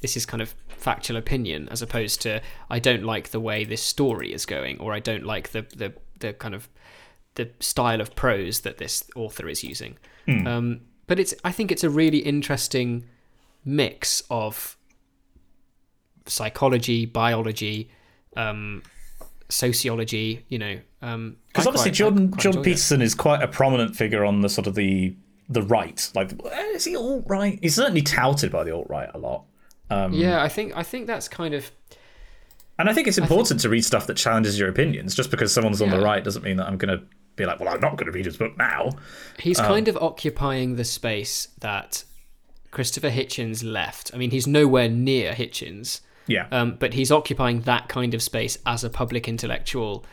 this 0.00 0.16
is 0.16 0.26
kind 0.26 0.42
of 0.42 0.54
factual 0.68 1.16
opinion 1.16 1.68
as 1.70 1.82
opposed 1.82 2.20
to 2.22 2.40
I 2.68 2.78
don't 2.78 3.04
like 3.04 3.30
the 3.30 3.40
way 3.40 3.64
this 3.64 3.82
story 3.82 4.32
is 4.32 4.46
going 4.46 4.78
or 4.80 4.92
I 4.92 5.00
don't 5.00 5.24
like 5.24 5.50
the 5.50 5.62
the, 5.62 5.92
the 6.18 6.32
kind 6.32 6.54
of 6.54 6.68
the 7.34 7.50
style 7.60 8.00
of 8.00 8.14
prose 8.14 8.60
that 8.60 8.78
this 8.78 9.04
author 9.14 9.48
is 9.48 9.62
using. 9.62 9.96
Mm. 10.26 10.46
Um, 10.46 10.80
but 11.06 11.18
it's 11.18 11.34
I 11.44 11.52
think 11.52 11.70
it's 11.70 11.84
a 11.84 11.90
really 11.90 12.18
interesting 12.18 13.04
mix 13.64 14.22
of 14.30 14.76
psychology, 16.26 17.06
biology, 17.06 17.90
um, 18.36 18.82
sociology. 19.48 20.44
You 20.48 20.58
know, 20.58 20.80
because 21.00 21.14
um, 21.14 21.36
obviously 21.56 21.90
quite, 21.90 21.94
Jordan 21.94 22.36
Jordan 22.36 22.62
Peterson 22.62 23.02
it. 23.02 23.06
is 23.06 23.14
quite 23.14 23.42
a 23.42 23.48
prominent 23.48 23.96
figure 23.96 24.24
on 24.24 24.40
the 24.40 24.48
sort 24.48 24.66
of 24.66 24.74
the 24.74 25.14
the 25.48 25.62
right. 25.62 26.10
Like, 26.14 26.30
is 26.74 26.84
he 26.84 26.96
alt 26.96 27.24
right? 27.26 27.58
He's 27.60 27.74
certainly 27.74 28.02
touted 28.02 28.52
by 28.52 28.64
the 28.64 28.74
alt 28.74 28.86
right 28.88 29.10
a 29.12 29.18
lot. 29.18 29.44
Um, 29.90 30.12
yeah, 30.12 30.42
I 30.42 30.48
think 30.48 30.76
I 30.76 30.82
think 30.82 31.06
that's 31.06 31.28
kind 31.28 31.54
of. 31.54 31.70
And 32.78 32.88
I 32.88 32.94
think 32.94 33.08
it's 33.08 33.18
important 33.18 33.48
think, 33.48 33.60
to 33.62 33.68
read 33.68 33.84
stuff 33.84 34.06
that 34.06 34.16
challenges 34.16 34.58
your 34.58 34.68
opinions. 34.68 35.14
Just 35.14 35.30
because 35.30 35.52
someone's 35.52 35.82
on 35.82 35.90
the 35.90 36.00
right 36.00 36.24
doesn't 36.24 36.42
mean 36.42 36.56
that 36.56 36.66
I'm 36.66 36.78
going 36.78 36.98
to 36.98 37.04
be 37.36 37.44
like, 37.44 37.60
well, 37.60 37.68
I'm 37.68 37.80
not 37.80 37.96
going 37.96 38.06
to 38.06 38.12
read 38.12 38.24
his 38.24 38.38
book 38.38 38.56
now. 38.56 38.90
He's 39.38 39.58
um, 39.58 39.66
kind 39.66 39.88
of 39.88 39.98
occupying 39.98 40.76
the 40.76 40.84
space 40.84 41.48
that 41.60 42.04
Christopher 42.70 43.10
Hitchens 43.10 43.62
left. 43.64 44.12
I 44.14 44.16
mean, 44.16 44.30
he's 44.30 44.46
nowhere 44.46 44.88
near 44.88 45.32
Hitchens. 45.32 46.00
Yeah. 46.26 46.46
Um, 46.52 46.76
but 46.78 46.94
he's 46.94 47.10
occupying 47.10 47.62
that 47.62 47.88
kind 47.88 48.14
of 48.14 48.22
space 48.22 48.56
as 48.64 48.84
a 48.84 48.90
public 48.90 49.28
intellectual 49.28 50.04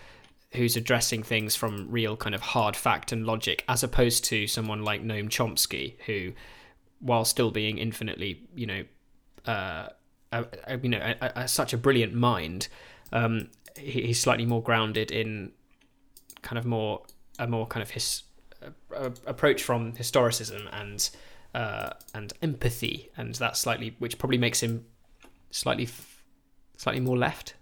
who's 0.53 0.75
addressing 0.75 1.23
things 1.23 1.55
from 1.55 1.91
real 1.91 2.17
kind 2.17 2.33
of 2.33 2.41
hard 2.41 2.75
fact 2.75 3.11
and 3.11 3.25
logic, 3.25 3.63
as 3.67 3.83
opposed 3.83 4.23
to 4.25 4.47
someone 4.47 4.81
like 4.81 5.03
Noam 5.03 5.29
Chomsky, 5.29 5.95
who, 6.05 6.33
while 6.99 7.25
still 7.25 7.51
being 7.51 7.77
infinitely, 7.77 8.41
you 8.55 8.65
know, 8.65 8.83
uh, 9.47 9.89
a, 10.31 10.45
a, 10.65 10.77
you 10.77 10.89
know, 10.89 11.13
a, 11.21 11.47
such 11.47 11.73
a 11.73 11.77
brilliant 11.77 12.13
mind, 12.13 12.67
um, 13.11 13.49
he, 13.77 14.07
he's 14.07 14.19
slightly 14.19 14.45
more 14.45 14.61
grounded 14.61 15.11
in 15.11 15.51
kind 16.41 16.57
of 16.57 16.65
more 16.65 17.03
a 17.39 17.47
more 17.47 17.67
kind 17.67 17.83
of 17.83 17.91
his 17.91 18.23
approach 19.25 19.63
from 19.63 19.93
historicism 19.93 20.67
and 20.71 21.09
uh, 21.53 21.91
and 22.13 22.33
empathy, 22.41 23.09
and 23.17 23.35
that 23.35 23.57
slightly, 23.57 23.95
which 23.99 24.17
probably 24.17 24.37
makes 24.37 24.61
him 24.61 24.85
slightly, 25.49 25.87
slightly 26.77 27.01
more 27.01 27.17
left. 27.17 27.55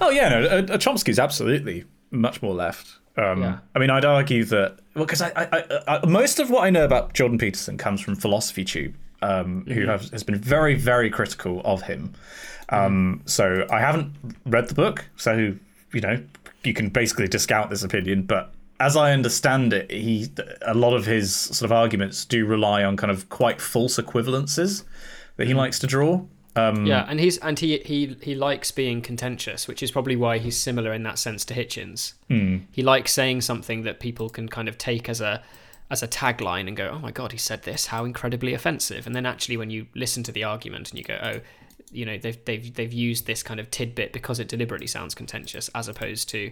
Oh 0.00 0.10
yeah, 0.10 0.28
no, 0.28 0.42
uh, 0.42 0.74
uh, 0.74 0.78
Chomsky's 0.78 1.18
absolutely 1.18 1.84
much 2.10 2.42
more 2.42 2.54
left. 2.54 2.98
Um, 3.16 3.42
yeah. 3.42 3.58
I 3.74 3.78
mean, 3.78 3.90
I'd 3.90 4.04
argue 4.04 4.44
that 4.44 4.78
well, 4.94 5.04
because 5.04 5.22
I, 5.22 5.32
I, 5.36 5.82
I, 5.86 6.06
most 6.06 6.38
of 6.38 6.50
what 6.50 6.64
I 6.64 6.70
know 6.70 6.84
about 6.84 7.12
Jordan 7.12 7.38
Peterson 7.38 7.76
comes 7.76 8.00
from 8.00 8.16
Philosophy 8.16 8.64
Tube, 8.64 8.96
um, 9.22 9.62
mm-hmm. 9.62 9.72
who 9.72 9.86
have, 9.86 10.10
has 10.10 10.22
been 10.22 10.36
very, 10.36 10.74
very 10.74 11.10
critical 11.10 11.62
of 11.64 11.82
him. 11.82 12.12
Um, 12.68 13.18
mm-hmm. 13.18 13.26
So 13.26 13.66
I 13.70 13.80
haven't 13.80 14.14
read 14.46 14.68
the 14.68 14.74
book, 14.74 15.06
so 15.16 15.54
you 15.92 16.00
know 16.00 16.22
you 16.64 16.74
can 16.74 16.88
basically 16.88 17.28
discount 17.28 17.70
this 17.70 17.82
opinion. 17.82 18.22
But 18.22 18.52
as 18.80 18.96
I 18.96 19.12
understand 19.12 19.72
it, 19.72 19.90
he 19.90 20.28
a 20.62 20.74
lot 20.74 20.94
of 20.94 21.06
his 21.06 21.34
sort 21.34 21.62
of 21.62 21.72
arguments 21.72 22.24
do 22.24 22.46
rely 22.46 22.84
on 22.84 22.96
kind 22.96 23.10
of 23.10 23.28
quite 23.28 23.60
false 23.60 23.98
equivalences 23.98 24.84
that 25.36 25.44
he 25.44 25.50
mm-hmm. 25.50 25.58
likes 25.58 25.78
to 25.80 25.86
draw. 25.86 26.24
Um, 26.54 26.84
yeah, 26.84 27.06
and 27.08 27.18
he's 27.18 27.38
and 27.38 27.58
he 27.58 27.78
he 27.78 28.16
he 28.20 28.34
likes 28.34 28.70
being 28.70 29.00
contentious, 29.00 29.66
which 29.66 29.82
is 29.82 29.90
probably 29.90 30.16
why 30.16 30.38
he's 30.38 30.56
similar 30.56 30.92
in 30.92 31.02
that 31.04 31.18
sense 31.18 31.44
to 31.46 31.54
Hitchens. 31.54 32.12
Hmm. 32.28 32.58
He 32.70 32.82
likes 32.82 33.12
saying 33.12 33.40
something 33.40 33.82
that 33.82 34.00
people 34.00 34.28
can 34.28 34.48
kind 34.48 34.68
of 34.68 34.76
take 34.76 35.08
as 35.08 35.20
a 35.20 35.42
as 35.92 36.02
a 36.02 36.08
tagline 36.08 36.66
and 36.66 36.76
go, 36.76 36.88
"Oh 36.88 36.98
my 36.98 37.12
god, 37.12 37.32
he 37.32 37.38
said 37.38 37.62
this! 37.62 37.86
How 37.86 38.04
incredibly 38.04 38.54
offensive!" 38.54 39.06
And 39.06 39.14
then 39.14 39.26
actually, 39.26 39.58
when 39.58 39.70
you 39.70 39.86
listen 39.94 40.22
to 40.24 40.32
the 40.32 40.42
argument 40.42 40.90
and 40.90 40.98
you 40.98 41.04
go, 41.04 41.18
"Oh, 41.22 41.40
you 41.92 42.06
know, 42.06 42.16
they've 42.16 42.42
they've 42.46 42.74
they've 42.74 42.92
used 42.92 43.26
this 43.26 43.42
kind 43.42 43.60
of 43.60 43.70
tidbit 43.70 44.12
because 44.12 44.40
it 44.40 44.48
deliberately 44.48 44.86
sounds 44.86 45.14
contentious, 45.14 45.68
as 45.74 45.88
opposed 45.88 46.28
to, 46.30 46.50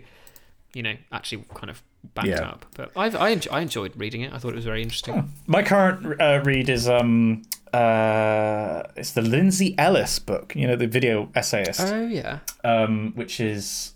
you 0.75 0.83
know, 0.83 0.95
actually 1.11 1.45
kind 1.55 1.71
of 1.71 1.83
backed 2.15 2.29
yeah. 2.29 2.43
up." 2.43 2.67
But 2.75 2.93
I've 2.95 3.17
I, 3.17 3.31
enjoy, 3.31 3.51
I 3.51 3.61
enjoyed 3.63 3.97
reading 3.97 4.21
it. 4.21 4.33
I 4.33 4.39
thought 4.39 4.53
it 4.53 4.57
was 4.57 4.67
very 4.67 4.83
interesting. 4.83 5.33
My 5.47 5.63
current 5.63 6.21
uh, 6.21 6.43
read 6.45 6.69
is 6.69 6.87
um 6.87 7.43
uh, 7.73 8.83
it's 8.97 9.13
the 9.13 9.23
Lindsay 9.23 9.75
Ellis 9.79 10.19
book, 10.19 10.55
you 10.57 10.67
know, 10.67 10.77
the 10.77 10.87
video 10.87 11.31
essayist. 11.35 11.81
Oh 11.81 12.07
yeah. 12.07 12.41
Um, 12.65 13.13
which 13.15 13.41
is, 13.41 13.95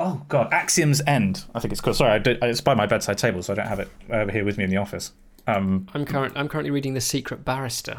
oh 0.00 0.22
god, 0.28 0.50
Axiom's 0.52 1.00
End. 1.06 1.44
I 1.54 1.60
think 1.60 1.72
it's 1.72 1.80
called. 1.80 1.96
Sorry, 1.96 2.12
I 2.12 2.18
did, 2.18 2.38
it's 2.42 2.60
by 2.60 2.74
my 2.74 2.86
bedside 2.86 3.18
table, 3.18 3.42
so 3.42 3.52
I 3.52 3.56
don't 3.56 3.68
have 3.68 3.78
it 3.78 3.88
over 4.10 4.32
here 4.32 4.44
with 4.44 4.58
me 4.58 4.64
in 4.64 4.70
the 4.70 4.78
office. 4.78 5.12
Um, 5.46 5.86
I'm 5.94 6.04
current. 6.04 6.32
I'm 6.36 6.48
currently 6.48 6.70
reading 6.70 6.94
The 6.94 7.00
Secret 7.00 7.44
Barrister. 7.44 7.98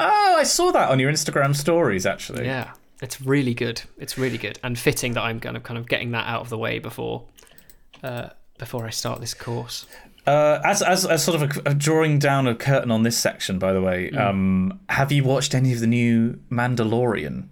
Oh, 0.00 0.36
I 0.38 0.44
saw 0.44 0.72
that 0.72 0.90
on 0.90 0.98
your 0.98 1.12
Instagram 1.12 1.54
stories, 1.54 2.06
actually. 2.06 2.46
Yeah, 2.46 2.72
it's 3.02 3.20
really 3.20 3.54
good. 3.54 3.82
It's 3.98 4.18
really 4.18 4.38
good 4.38 4.58
and 4.62 4.78
fitting 4.78 5.12
that 5.12 5.22
I'm 5.22 5.40
kind 5.40 5.56
of 5.56 5.62
kind 5.62 5.78
of 5.78 5.88
getting 5.88 6.12
that 6.12 6.26
out 6.26 6.40
of 6.40 6.48
the 6.48 6.58
way 6.58 6.78
before, 6.78 7.24
uh, 8.02 8.30
before 8.58 8.86
I 8.86 8.90
start 8.90 9.20
this 9.20 9.34
course. 9.34 9.86
Uh, 10.26 10.60
as, 10.62 10.82
as, 10.82 11.06
as 11.06 11.24
sort 11.24 11.40
of 11.40 11.56
a, 11.56 11.70
a, 11.70 11.74
drawing 11.74 12.18
down 12.18 12.46
a 12.46 12.54
curtain 12.54 12.90
on 12.90 13.02
this 13.02 13.16
section, 13.16 13.58
by 13.58 13.72
the 13.72 13.80
way, 13.80 14.10
mm. 14.10 14.20
um, 14.20 14.78
have 14.90 15.10
you 15.10 15.24
watched 15.24 15.54
any 15.54 15.72
of 15.72 15.80
the 15.80 15.86
new 15.86 16.38
Mandalorian? 16.50 17.48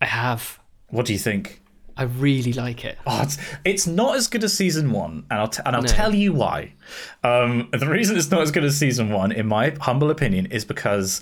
I 0.00 0.06
have. 0.06 0.58
What 0.88 1.04
do 1.04 1.12
you 1.12 1.18
think? 1.18 1.60
I 1.96 2.04
really 2.04 2.52
like 2.52 2.84
it. 2.84 2.98
Oh, 3.06 3.22
it's, 3.22 3.38
it's 3.64 3.86
not 3.86 4.16
as 4.16 4.26
good 4.26 4.42
as 4.42 4.52
season 4.52 4.90
one, 4.90 5.26
and 5.30 5.40
I'll 5.40 5.48
t- 5.48 5.62
and 5.64 5.76
I'll 5.76 5.82
no. 5.82 5.88
tell 5.88 6.14
you 6.14 6.32
why. 6.32 6.72
Um, 7.22 7.68
the 7.72 7.88
reason 7.88 8.16
it's 8.16 8.30
not 8.30 8.42
as 8.42 8.50
good 8.50 8.64
as 8.64 8.76
season 8.76 9.10
one, 9.10 9.30
in 9.30 9.46
my 9.46 9.76
humble 9.80 10.10
opinion, 10.10 10.46
is 10.46 10.64
because 10.64 11.20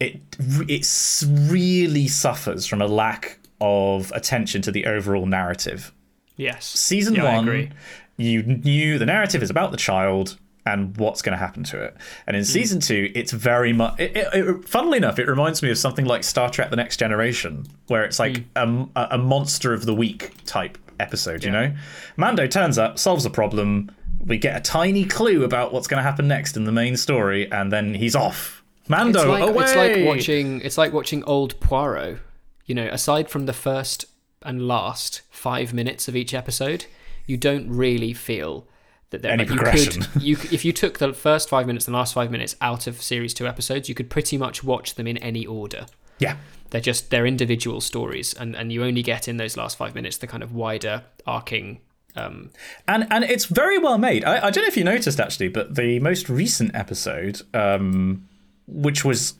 it 0.00 0.20
it 0.38 1.22
really 1.50 2.08
suffers 2.08 2.66
from 2.66 2.80
a 2.80 2.86
lack 2.86 3.38
of 3.60 4.10
attention 4.14 4.62
to 4.62 4.70
the 4.70 4.86
overall 4.86 5.26
narrative. 5.26 5.92
Yes. 6.36 6.66
Season 6.66 7.14
yeah, 7.14 7.36
one 7.36 7.72
you 8.16 8.42
knew 8.42 8.98
the 8.98 9.06
narrative 9.06 9.42
is 9.42 9.50
about 9.50 9.70
the 9.70 9.76
child 9.76 10.38
and 10.66 10.96
what's 10.98 11.22
going 11.22 11.32
to 11.32 11.38
happen 11.38 11.62
to 11.64 11.82
it. 11.82 11.96
And 12.26 12.36
in 12.36 12.42
mm. 12.42 12.46
season 12.46 12.80
two, 12.80 13.10
it's 13.14 13.32
very 13.32 13.72
much. 13.72 13.98
It, 13.98 14.16
it, 14.16 14.28
it, 14.34 14.68
funnily 14.68 14.98
enough, 14.98 15.18
it 15.18 15.28
reminds 15.28 15.62
me 15.62 15.70
of 15.70 15.78
something 15.78 16.04
like 16.04 16.24
Star 16.24 16.50
Trek: 16.50 16.70
The 16.70 16.76
Next 16.76 16.98
Generation, 16.98 17.66
where 17.86 18.04
it's 18.04 18.18
like 18.18 18.52
mm. 18.54 18.90
a, 18.96 19.08
a 19.12 19.18
monster 19.18 19.72
of 19.72 19.86
the 19.86 19.94
week 19.94 20.32
type 20.44 20.76
episode. 21.00 21.44
Yeah. 21.44 21.46
You 21.46 21.52
know, 21.52 21.76
Mando 22.16 22.46
turns 22.46 22.76
up, 22.76 22.98
solves 22.98 23.24
a 23.24 23.30
problem. 23.30 23.90
We 24.24 24.38
get 24.38 24.56
a 24.56 24.60
tiny 24.60 25.04
clue 25.04 25.44
about 25.44 25.72
what's 25.72 25.86
going 25.86 25.98
to 25.98 26.02
happen 26.02 26.26
next 26.26 26.56
in 26.56 26.64
the 26.64 26.72
main 26.72 26.96
story, 26.96 27.50
and 27.50 27.72
then 27.72 27.94
he's 27.94 28.16
off. 28.16 28.64
Mando 28.88 29.20
it's 29.20 29.28
like, 29.28 29.48
away. 29.48 29.64
It's 29.64 29.76
like 29.76 30.06
watching. 30.06 30.60
It's 30.62 30.78
like 30.78 30.92
watching 30.92 31.22
old 31.24 31.58
Poirot. 31.60 32.18
You 32.66 32.74
know, 32.74 32.88
aside 32.88 33.30
from 33.30 33.46
the 33.46 33.52
first 33.52 34.06
and 34.42 34.66
last 34.66 35.22
five 35.30 35.72
minutes 35.72 36.08
of 36.08 36.16
each 36.16 36.34
episode, 36.34 36.86
you 37.24 37.36
don't 37.36 37.68
really 37.70 38.12
feel 38.12 38.66
that 39.10 39.22
there 39.22 39.32
any 39.32 39.44
like, 39.44 39.56
progression. 39.56 40.02
You 40.20 40.36
could, 40.36 40.52
you, 40.52 40.54
if 40.54 40.64
you 40.64 40.72
took 40.72 40.98
the 40.98 41.12
first 41.12 41.48
five 41.48 41.66
minutes 41.66 41.86
and 41.86 41.94
the 41.94 41.98
last 41.98 42.14
five 42.14 42.30
minutes 42.30 42.56
out 42.60 42.86
of 42.86 43.00
series 43.02 43.34
two 43.34 43.46
episodes, 43.46 43.88
you 43.88 43.94
could 43.94 44.10
pretty 44.10 44.36
much 44.36 44.64
watch 44.64 44.94
them 44.94 45.06
in 45.06 45.16
any 45.18 45.46
order. 45.46 45.86
Yeah, 46.18 46.36
they're 46.70 46.80
just 46.80 47.10
they're 47.10 47.26
individual 47.26 47.80
stories, 47.80 48.34
and 48.34 48.56
and 48.56 48.72
you 48.72 48.84
only 48.84 49.02
get 49.02 49.28
in 49.28 49.36
those 49.36 49.56
last 49.56 49.76
five 49.76 49.94
minutes 49.94 50.18
the 50.18 50.26
kind 50.26 50.42
of 50.42 50.54
wider 50.54 51.04
arcing. 51.26 51.80
Um, 52.14 52.50
and 52.88 53.06
and 53.10 53.24
it's 53.24 53.44
very 53.44 53.78
well 53.78 53.98
made. 53.98 54.24
I, 54.24 54.46
I 54.46 54.50
don't 54.50 54.64
know 54.64 54.68
if 54.68 54.76
you 54.76 54.84
noticed 54.84 55.20
actually, 55.20 55.48
but 55.48 55.74
the 55.74 56.00
most 56.00 56.28
recent 56.28 56.74
episode, 56.74 57.42
um, 57.52 58.26
which 58.66 59.04
was 59.04 59.34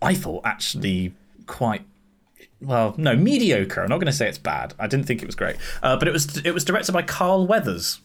I 0.00 0.14
thought 0.14 0.42
actually 0.44 1.14
quite 1.46 1.82
well, 2.60 2.94
no, 2.98 3.16
mediocre. 3.16 3.82
I'm 3.82 3.88
not 3.88 3.96
going 3.96 4.06
to 4.06 4.12
say 4.12 4.28
it's 4.28 4.38
bad. 4.38 4.74
I 4.78 4.86
didn't 4.86 5.06
think 5.06 5.22
it 5.22 5.26
was 5.26 5.34
great, 5.34 5.56
uh, 5.82 5.96
but 5.96 6.08
it 6.08 6.12
was 6.12 6.38
it 6.38 6.52
was 6.52 6.64
directed 6.64 6.92
by 6.92 7.02
Carl 7.02 7.46
Weathers. 7.46 8.00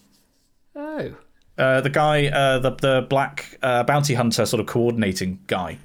Oh, 0.76 1.16
uh, 1.58 1.82
the 1.82 1.90
guy, 1.90 2.28
uh, 2.28 2.60
the 2.60 2.72
the 2.72 3.08
black 3.10 3.58
uh, 3.62 3.84
bounty 3.84 4.14
hunter, 4.14 4.46
sort 4.46 4.60
of 4.60 4.68
coordinating 4.68 5.40
guy, 5.48 5.80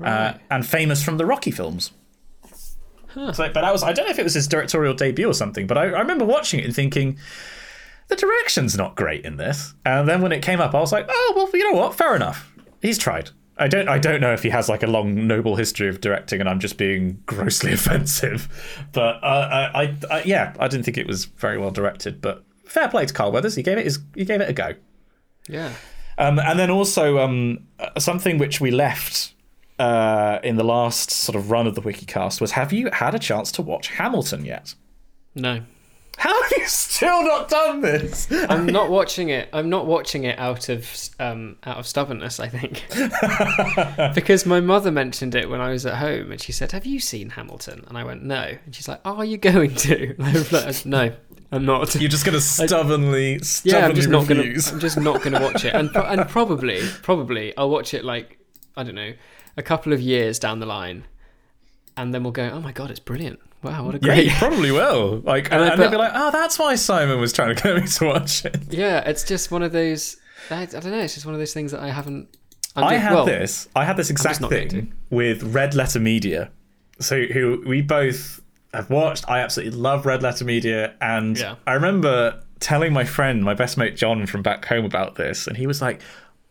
uh, 0.00 0.04
right. 0.04 0.40
and 0.50 0.66
famous 0.66 1.02
from 1.02 1.16
the 1.16 1.26
Rocky 1.26 1.50
films. 1.50 1.92
Huh. 3.08 3.32
So, 3.32 3.50
but 3.52 3.62
that 3.62 3.72
was 3.72 3.82
I 3.82 3.92
don't 3.92 4.04
know 4.04 4.10
if 4.10 4.18
it 4.18 4.24
was 4.24 4.34
his 4.34 4.46
directorial 4.46 4.94
debut 4.94 5.28
or 5.28 5.34
something, 5.34 5.66
but 5.66 5.78
I, 5.78 5.84
I 5.84 6.00
remember 6.00 6.24
watching 6.24 6.60
it 6.60 6.66
and 6.66 6.74
thinking. 6.74 7.18
The 8.08 8.14
direction's 8.14 8.76
not 8.76 8.94
great 8.94 9.24
in 9.24 9.36
this. 9.36 9.74
And 9.84 10.08
then 10.08 10.22
when 10.22 10.30
it 10.30 10.40
came 10.40 10.60
up, 10.60 10.76
I 10.76 10.78
was 10.78 10.92
like, 10.92 11.06
oh, 11.08 11.32
well, 11.34 11.50
you 11.52 11.72
know 11.72 11.76
what? 11.76 11.96
Fair 11.96 12.14
enough. 12.14 12.54
He's 12.80 12.98
tried. 12.98 13.30
I 13.58 13.68
don't 13.68 13.88
I 13.88 13.98
don't 13.98 14.20
know 14.20 14.32
if 14.32 14.42
he 14.42 14.50
has 14.50 14.68
like 14.68 14.82
a 14.82 14.86
long 14.86 15.26
noble 15.26 15.56
history 15.56 15.88
of 15.88 16.00
directing 16.00 16.40
and 16.40 16.48
I'm 16.48 16.60
just 16.60 16.76
being 16.76 17.22
grossly 17.26 17.72
offensive, 17.72 18.48
but 18.92 19.16
uh, 19.22 19.70
I, 19.74 19.82
I, 19.82 19.96
I, 20.10 20.22
yeah 20.24 20.54
I 20.58 20.68
didn't 20.68 20.84
think 20.84 20.98
it 20.98 21.06
was 21.06 21.24
very 21.24 21.58
well 21.58 21.70
directed. 21.70 22.20
But 22.20 22.44
fair 22.66 22.88
play 22.88 23.06
to 23.06 23.14
Carl 23.14 23.32
Weathers, 23.32 23.54
he 23.54 23.62
gave 23.62 23.78
it 23.78 23.84
his 23.84 24.00
he 24.14 24.24
gave 24.24 24.40
it 24.40 24.48
a 24.48 24.52
go. 24.52 24.74
Yeah. 25.48 25.72
Um, 26.18 26.38
and 26.38 26.58
then 26.58 26.70
also 26.70 27.18
um, 27.18 27.66
something 27.98 28.38
which 28.38 28.60
we 28.60 28.70
left 28.70 29.34
uh, 29.78 30.38
in 30.42 30.56
the 30.56 30.64
last 30.64 31.10
sort 31.10 31.36
of 31.36 31.50
run 31.50 31.66
of 31.66 31.74
the 31.74 31.82
WikiCast 31.82 32.40
was: 32.40 32.52
Have 32.52 32.72
you 32.72 32.90
had 32.92 33.14
a 33.14 33.18
chance 33.18 33.52
to 33.52 33.62
watch 33.62 33.88
Hamilton 33.88 34.44
yet? 34.44 34.74
No. 35.34 35.62
How 36.18 36.42
have 36.42 36.52
you 36.56 36.66
still 36.66 37.22
not 37.24 37.50
done 37.50 37.82
this? 37.82 38.26
I'm 38.48 38.64
not 38.64 38.88
watching 38.88 39.28
it. 39.28 39.50
I'm 39.52 39.68
not 39.68 39.84
watching 39.86 40.24
it 40.24 40.38
out 40.38 40.70
of 40.70 40.88
um, 41.20 41.56
out 41.64 41.76
of 41.76 41.86
stubbornness. 41.86 42.40
I 42.40 42.48
think 42.48 42.86
because 44.14 44.46
my 44.46 44.60
mother 44.60 44.90
mentioned 44.90 45.34
it 45.34 45.50
when 45.50 45.60
I 45.60 45.70
was 45.70 45.84
at 45.84 45.96
home, 45.96 46.32
and 46.32 46.40
she 46.40 46.52
said, 46.52 46.72
"Have 46.72 46.86
you 46.86 47.00
seen 47.00 47.30
Hamilton?" 47.30 47.84
And 47.86 47.98
I 47.98 48.04
went, 48.04 48.22
"No." 48.22 48.56
And 48.64 48.74
she's 48.74 48.88
like, 48.88 49.00
"Oh, 49.04 49.16
are 49.16 49.24
you 49.26 49.36
going 49.36 49.74
to?" 49.74 50.14
And 50.16 50.24
I 50.24 50.32
was 50.32 50.52
like, 50.52 50.86
"No." 50.86 51.12
I'm 51.52 51.64
not. 51.64 51.94
You're 51.94 52.08
just 52.08 52.24
gonna 52.24 52.40
stubbornly, 52.40 53.38
stubbornly 53.40 53.80
yeah. 53.80 53.88
I'm 53.88 53.94
just 53.94 54.08
not 54.08 54.26
gonna. 54.26 54.42
I'm 54.42 54.80
just 54.80 54.98
not 54.98 55.22
gonna 55.22 55.40
watch 55.40 55.64
it, 55.64 55.74
and 55.74 55.90
and 55.94 56.28
probably, 56.28 56.82
probably, 57.02 57.56
I'll 57.56 57.70
watch 57.70 57.94
it 57.94 58.04
like 58.04 58.38
I 58.76 58.82
don't 58.82 58.94
know, 58.94 59.12
a 59.56 59.62
couple 59.62 59.92
of 59.92 60.00
years 60.00 60.38
down 60.38 60.60
the 60.60 60.66
line, 60.66 61.04
and 61.96 62.12
then 62.12 62.22
we'll 62.22 62.32
go, 62.32 62.50
"Oh 62.52 62.60
my 62.60 62.72
god, 62.72 62.90
it's 62.90 63.00
brilliant." 63.00 63.40
Wow, 63.62 63.84
what 63.84 63.94
a 63.94 63.98
great! 63.98 64.26
Yeah, 64.26 64.38
probably 64.38 64.70
will. 64.70 65.20
Like, 65.24 65.46
and, 65.46 65.62
and, 65.62 65.72
and 65.72 65.82
they'll 65.82 65.90
be 65.90 65.96
like, 65.96 66.12
"Oh, 66.14 66.30
that's 66.30 66.58
why 66.58 66.74
Simon 66.74 67.20
was 67.20 67.32
trying 67.32 67.54
to 67.54 67.62
get 67.62 67.76
me 67.76 67.86
to 67.86 68.04
watch 68.04 68.44
it." 68.44 68.58
Yeah, 68.70 69.00
it's 69.08 69.24
just 69.24 69.50
one 69.50 69.62
of 69.62 69.72
those. 69.72 70.16
I, 70.50 70.62
I 70.62 70.66
don't 70.66 70.90
know. 70.90 71.00
It's 71.00 71.14
just 71.14 71.26
one 71.26 71.34
of 71.34 71.40
those 71.40 71.54
things 71.54 71.72
that 71.72 71.80
I 71.80 71.90
haven't. 71.90 72.28
I'm 72.74 72.84
i 72.84 72.94
had 72.94 73.14
well, 73.14 73.24
this. 73.24 73.68
I 73.74 73.84
had 73.86 73.96
this 73.96 74.10
exact 74.10 74.44
thing 74.46 74.92
with 75.08 75.42
Red 75.42 75.74
Letter 75.74 75.98
Media. 75.98 76.50
So, 76.98 77.22
who 77.24 77.62
we 77.66 77.80
both 77.80 78.40
have 78.76 78.90
watched. 78.90 79.28
I 79.28 79.40
absolutely 79.40 79.78
love 79.78 80.06
Red 80.06 80.22
Letter 80.22 80.44
Media, 80.44 80.94
and 81.00 81.38
yeah. 81.38 81.56
I 81.66 81.74
remember 81.74 82.42
telling 82.60 82.92
my 82.92 83.04
friend, 83.04 83.42
my 83.42 83.54
best 83.54 83.76
mate 83.76 83.96
John 83.96 84.26
from 84.26 84.42
back 84.42 84.64
home 84.66 84.84
about 84.84 85.16
this, 85.16 85.46
and 85.46 85.56
he 85.56 85.66
was 85.66 85.82
like, 85.82 86.00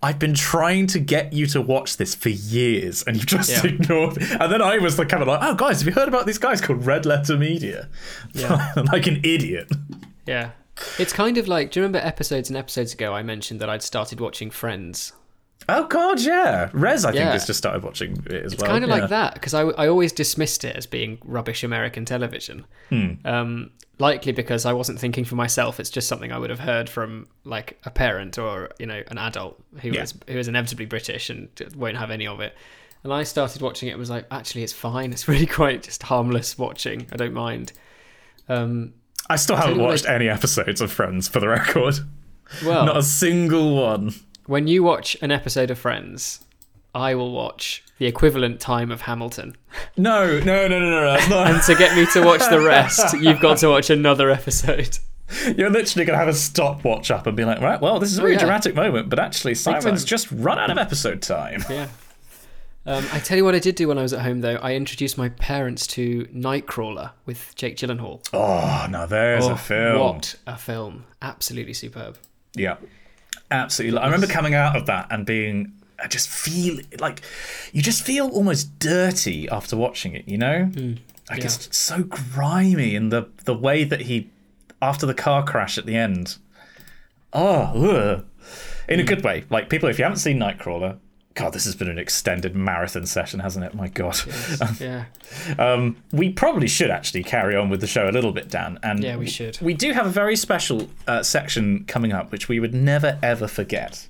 I've 0.04 0.20
been 0.20 0.36
trying 0.36 0.88
to 0.88 1.00
get 1.00 1.34
you 1.34 1.48
to 1.48 1.62
watch 1.62 1.98
this 1.98 2.14
for 2.14 2.30
years, 2.30 3.04
and 3.04 3.16
you've 3.16 3.26
just 3.38 3.50
yeah. 3.50 3.72
ignored. 3.72 4.18
And 4.18 4.52
then 4.52 4.62
I 4.62 4.78
was 4.78 5.00
like, 5.00 5.10
kind 5.10 5.24
of 5.24 5.28
like, 5.28 5.40
oh, 5.42 5.56
guys, 5.56 5.80
have 5.80 5.88
you 5.88 5.94
heard 5.94 6.08
about 6.08 6.26
these 6.26 6.38
guys 6.38 6.62
called 6.62 6.86
Red 6.86 7.06
Letter 7.06 7.38
Media? 7.38 7.90
Yeah. 8.34 8.72
like 8.92 9.08
an 9.08 9.22
idiot. 9.24 9.72
Yeah. 10.28 10.52
It's 11.00 11.14
kind 11.14 11.38
of 11.38 11.48
like, 11.48 11.72
do 11.72 11.80
you 11.80 11.86
remember 11.86 12.06
episodes 12.06 12.50
and 12.50 12.58
episodes 12.58 12.94
ago 12.94 13.14
I 13.14 13.24
mentioned 13.24 13.62
that 13.62 13.70
I'd 13.70 13.82
started 13.82 14.20
watching 14.20 14.52
Friends? 14.52 15.14
Oh 15.68 15.88
God, 15.88 16.22
yeah. 16.22 16.70
Rez, 16.74 17.06
I 17.06 17.12
think, 17.12 17.20
Yeah. 17.20 17.32
has 17.32 17.48
just 17.48 17.58
started 17.58 17.84
watching 17.84 18.12
it 18.28 18.46
as 18.46 18.54
It's 18.54 18.62
well. 18.62 18.72
kind 18.72 18.84
of 18.84 18.90
yeah. 18.90 18.96
like 18.98 19.10
that 19.10 19.34
because 19.36 19.54
I, 19.54 19.62
I 19.64 19.88
always 19.88 20.12
dismissed 20.12 20.64
it 20.64 20.76
as 20.76 20.86
being 20.86 21.18
rubbish 21.24 21.64
American 21.64 22.06
television. 22.06 22.66
Hmm. 22.90 23.14
Um, 23.26 23.72
likely 23.98 24.32
because 24.34 24.66
I 24.66 24.74
wasn't 24.74 25.00
thinking 25.00 25.24
for 25.26 25.36
myself. 25.36 25.80
It's 25.80 25.90
just 25.90 26.08
something 26.08 26.32
I 26.32 26.38
would 26.38 26.50
have 26.50 26.60
heard 26.60 26.90
from 26.90 27.28
like 27.46 27.80
a 27.86 27.90
parent 27.90 28.38
or 28.38 28.70
you 28.78 28.86
know 28.86 29.02
an 29.08 29.18
adult 29.18 29.60
who 29.82 29.90
Yeah. 29.90 30.04
is 30.04 30.14
who 30.28 30.38
is 30.38 30.48
inevitably 30.48 30.86
British 30.86 31.30
and 31.30 31.48
won't 31.76 31.98
have 31.98 32.12
any 32.12 32.28
of 32.28 32.40
it. 32.42 32.56
And 33.04 33.14
I 33.14 33.24
started 33.24 33.62
watching 33.62 33.88
it. 33.90 33.92
and 33.94 34.00
Was 34.00 34.10
like, 34.10 34.26
actually, 34.32 34.64
it's 34.64 34.74
fine. 34.74 35.12
It's 35.14 35.28
really 35.28 35.46
quite 35.46 35.84
just 35.84 36.04
harmless 36.04 36.58
watching. 36.58 37.08
I 37.12 37.16
don't 37.18 37.34
mind. 37.34 37.72
Um, 38.50 38.94
I 39.30 39.36
still 39.38 39.56
haven't 39.56 39.80
watched 39.80 40.06
any 40.08 40.28
episodes 40.30 40.82
of 40.82 40.92
Friends, 40.92 41.28
for 41.28 41.40
the 41.40 41.48
record. 41.48 41.96
well, 42.64 42.86
Not 42.88 42.98
a 42.98 43.04
single 43.04 43.76
one. 43.76 44.14
When 44.46 44.68
you 44.68 44.84
watch 44.84 45.16
an 45.22 45.32
episode 45.32 45.72
of 45.72 45.78
Friends, 45.80 46.44
I 46.94 47.16
will 47.16 47.32
watch 47.32 47.84
the 47.98 48.06
equivalent 48.06 48.60
time 48.60 48.92
of 48.92 49.02
Hamilton. 49.02 49.56
No, 49.98 50.40
no, 50.40 50.68
no, 50.68 50.80
no, 50.80 50.90
no. 50.90 51.28
Not. 51.30 51.48
And 51.52 51.62
to 51.64 51.76
get 51.76 51.96
me 51.98 52.06
to 52.14 52.22
watch 52.26 52.42
the 52.50 52.60
rest, 52.62 53.18
you've 53.20 53.40
got 53.40 53.58
to 53.60 53.68
watch 53.70 53.90
another 53.90 54.30
episode. 54.30 54.98
You're 55.58 55.70
literally 55.72 56.06
going 56.06 56.14
to 56.14 56.20
have 56.20 56.28
a 56.28 56.34
stopwatch 56.34 57.10
up 57.10 57.26
and 57.28 57.36
be 57.36 57.44
like, 57.46 57.60
right, 57.60 57.82
well, 57.82 58.00
this 58.00 58.12
is 58.12 58.20
a 58.20 58.22
very 58.22 58.34
Oh, 58.34 58.36
yeah. 58.36 58.40
dramatic 58.42 58.76
moment, 58.76 59.10
but 59.10 59.18
actually, 59.20 59.56
Simon's 59.56 60.06
just 60.06 60.32
run 60.32 60.60
out 60.60 60.70
of 60.70 60.78
episode 60.78 61.22
time. 61.22 61.64
Yeah. 61.70 61.88
Um, 62.86 63.04
I 63.12 63.18
tell 63.20 63.36
you 63.36 63.44
what 63.44 63.56
I 63.56 63.60
did 63.60 63.74
do 63.74 63.88
when 63.88 63.98
I 63.98 64.04
was 64.04 64.14
at 64.14 64.22
home, 64.22 64.42
though. 64.42 64.58
I 64.62 64.76
introduced 64.76 65.18
my 65.18 65.30
parents 65.30 65.88
to 65.88 66.26
Nightcrawler 66.26 67.12
with 67.26 67.54
Jake 67.56 67.78
Gyllenhaal. 67.78 68.24
Oh, 68.32 68.86
now 68.92 69.08
there's 69.08 69.46
Oh, 69.46 69.54
a 69.54 69.58
film. 69.58 70.00
What 70.00 70.36
a 70.46 70.56
film. 70.56 71.06
Absolutely 71.24 71.74
superb. 71.74 72.20
Yeah, 72.54 72.76
absolutely. 73.52 74.00
I 74.00 74.06
remember 74.06 74.28
coming 74.28 74.54
out 74.54 74.76
of 74.76 74.86
that 74.86 75.08
and 75.10 75.26
being, 75.26 75.74
I 76.02 76.08
just 76.08 76.30
feel 76.30 76.80
like 77.00 77.22
you 77.72 77.82
just 77.82 78.04
feel 78.04 78.28
almost 78.30 78.80
dirty 78.80 79.48
after 79.50 79.78
watching 79.78 80.14
it. 80.16 80.28
You 80.28 80.38
know, 80.38 80.66
hmm. 80.66 80.94
like 81.30 81.40
yeah. 81.40 81.46
it's 81.46 81.76
so 81.78 82.04
grimy, 82.04 82.96
and 82.96 83.12
the 83.12 83.30
the 83.46 83.56
way 83.56 83.84
that 83.84 84.02
he, 84.02 84.30
after 84.82 85.06
the 85.06 85.14
car 85.14 85.44
crash 85.44 85.78
at 85.78 85.86
the 85.86 85.96
end, 85.96 86.38
oh, 87.34 87.72
ugh. 87.76 88.26
in 88.90 89.00
a 89.00 89.04
hmm. 89.04 89.08
good 89.08 89.24
way. 89.24 89.46
Like 89.50 89.70
people, 89.70 89.90
if 89.90 89.98
you 89.98 90.04
haven't 90.04 90.20
seen 90.20 90.40
Nightcrawler. 90.40 90.98
God, 91.36 91.52
this 91.52 91.66
has 91.66 91.76
been 91.76 91.90
an 91.90 92.00
extended 92.00 92.56
marathon 92.56 93.06
session, 93.06 93.42
hasn't 93.42 93.66
it? 93.66 93.74
My 93.74 93.90
God. 93.90 94.18
Yeah. 94.80 95.06
Um, 95.60 95.98
we 96.14 96.30
probably 96.32 96.68
should 96.68 96.90
actually 96.90 97.24
carry 97.24 97.56
on 97.58 97.70
with 97.70 97.82
the 97.82 97.88
show 97.88 98.10
a 98.10 98.12
little 98.12 98.32
bit, 98.32 98.50
Dan. 98.50 98.80
And 98.84 99.04
Yeah, 99.04 99.18
we 99.18 99.28
should. 99.28 99.60
We 99.62 99.74
do 99.74 99.92
have 99.92 100.06
a 100.06 100.10
very 100.10 100.38
special 100.38 100.90
uh, 101.08 101.24
section 101.24 101.84
coming 101.86 102.14
up, 102.14 102.32
which 102.32 102.48
we 102.48 102.60
would 102.62 102.74
never 102.74 103.20
ever 103.22 103.48
forget. 103.48 104.08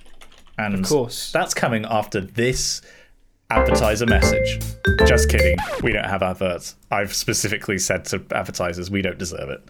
And 0.56 0.74
Of 0.76 0.86
course. 0.86 1.32
that's 1.32 1.52
coming 1.52 1.84
after 1.84 2.20
this 2.20 2.80
advertiser 3.50 4.06
message. 4.06 4.60
Just 5.06 5.28
kidding. 5.28 5.58
We 5.82 5.92
don't 5.92 6.04
have 6.08 6.22
adverts. 6.22 6.76
I've 6.90 7.12
specifically 7.14 7.78
said 7.78 8.04
to 8.06 8.22
advertisers 8.30 8.90
we 8.90 9.02
don't 9.02 9.18
deserve 9.18 9.50
it. 9.50 9.62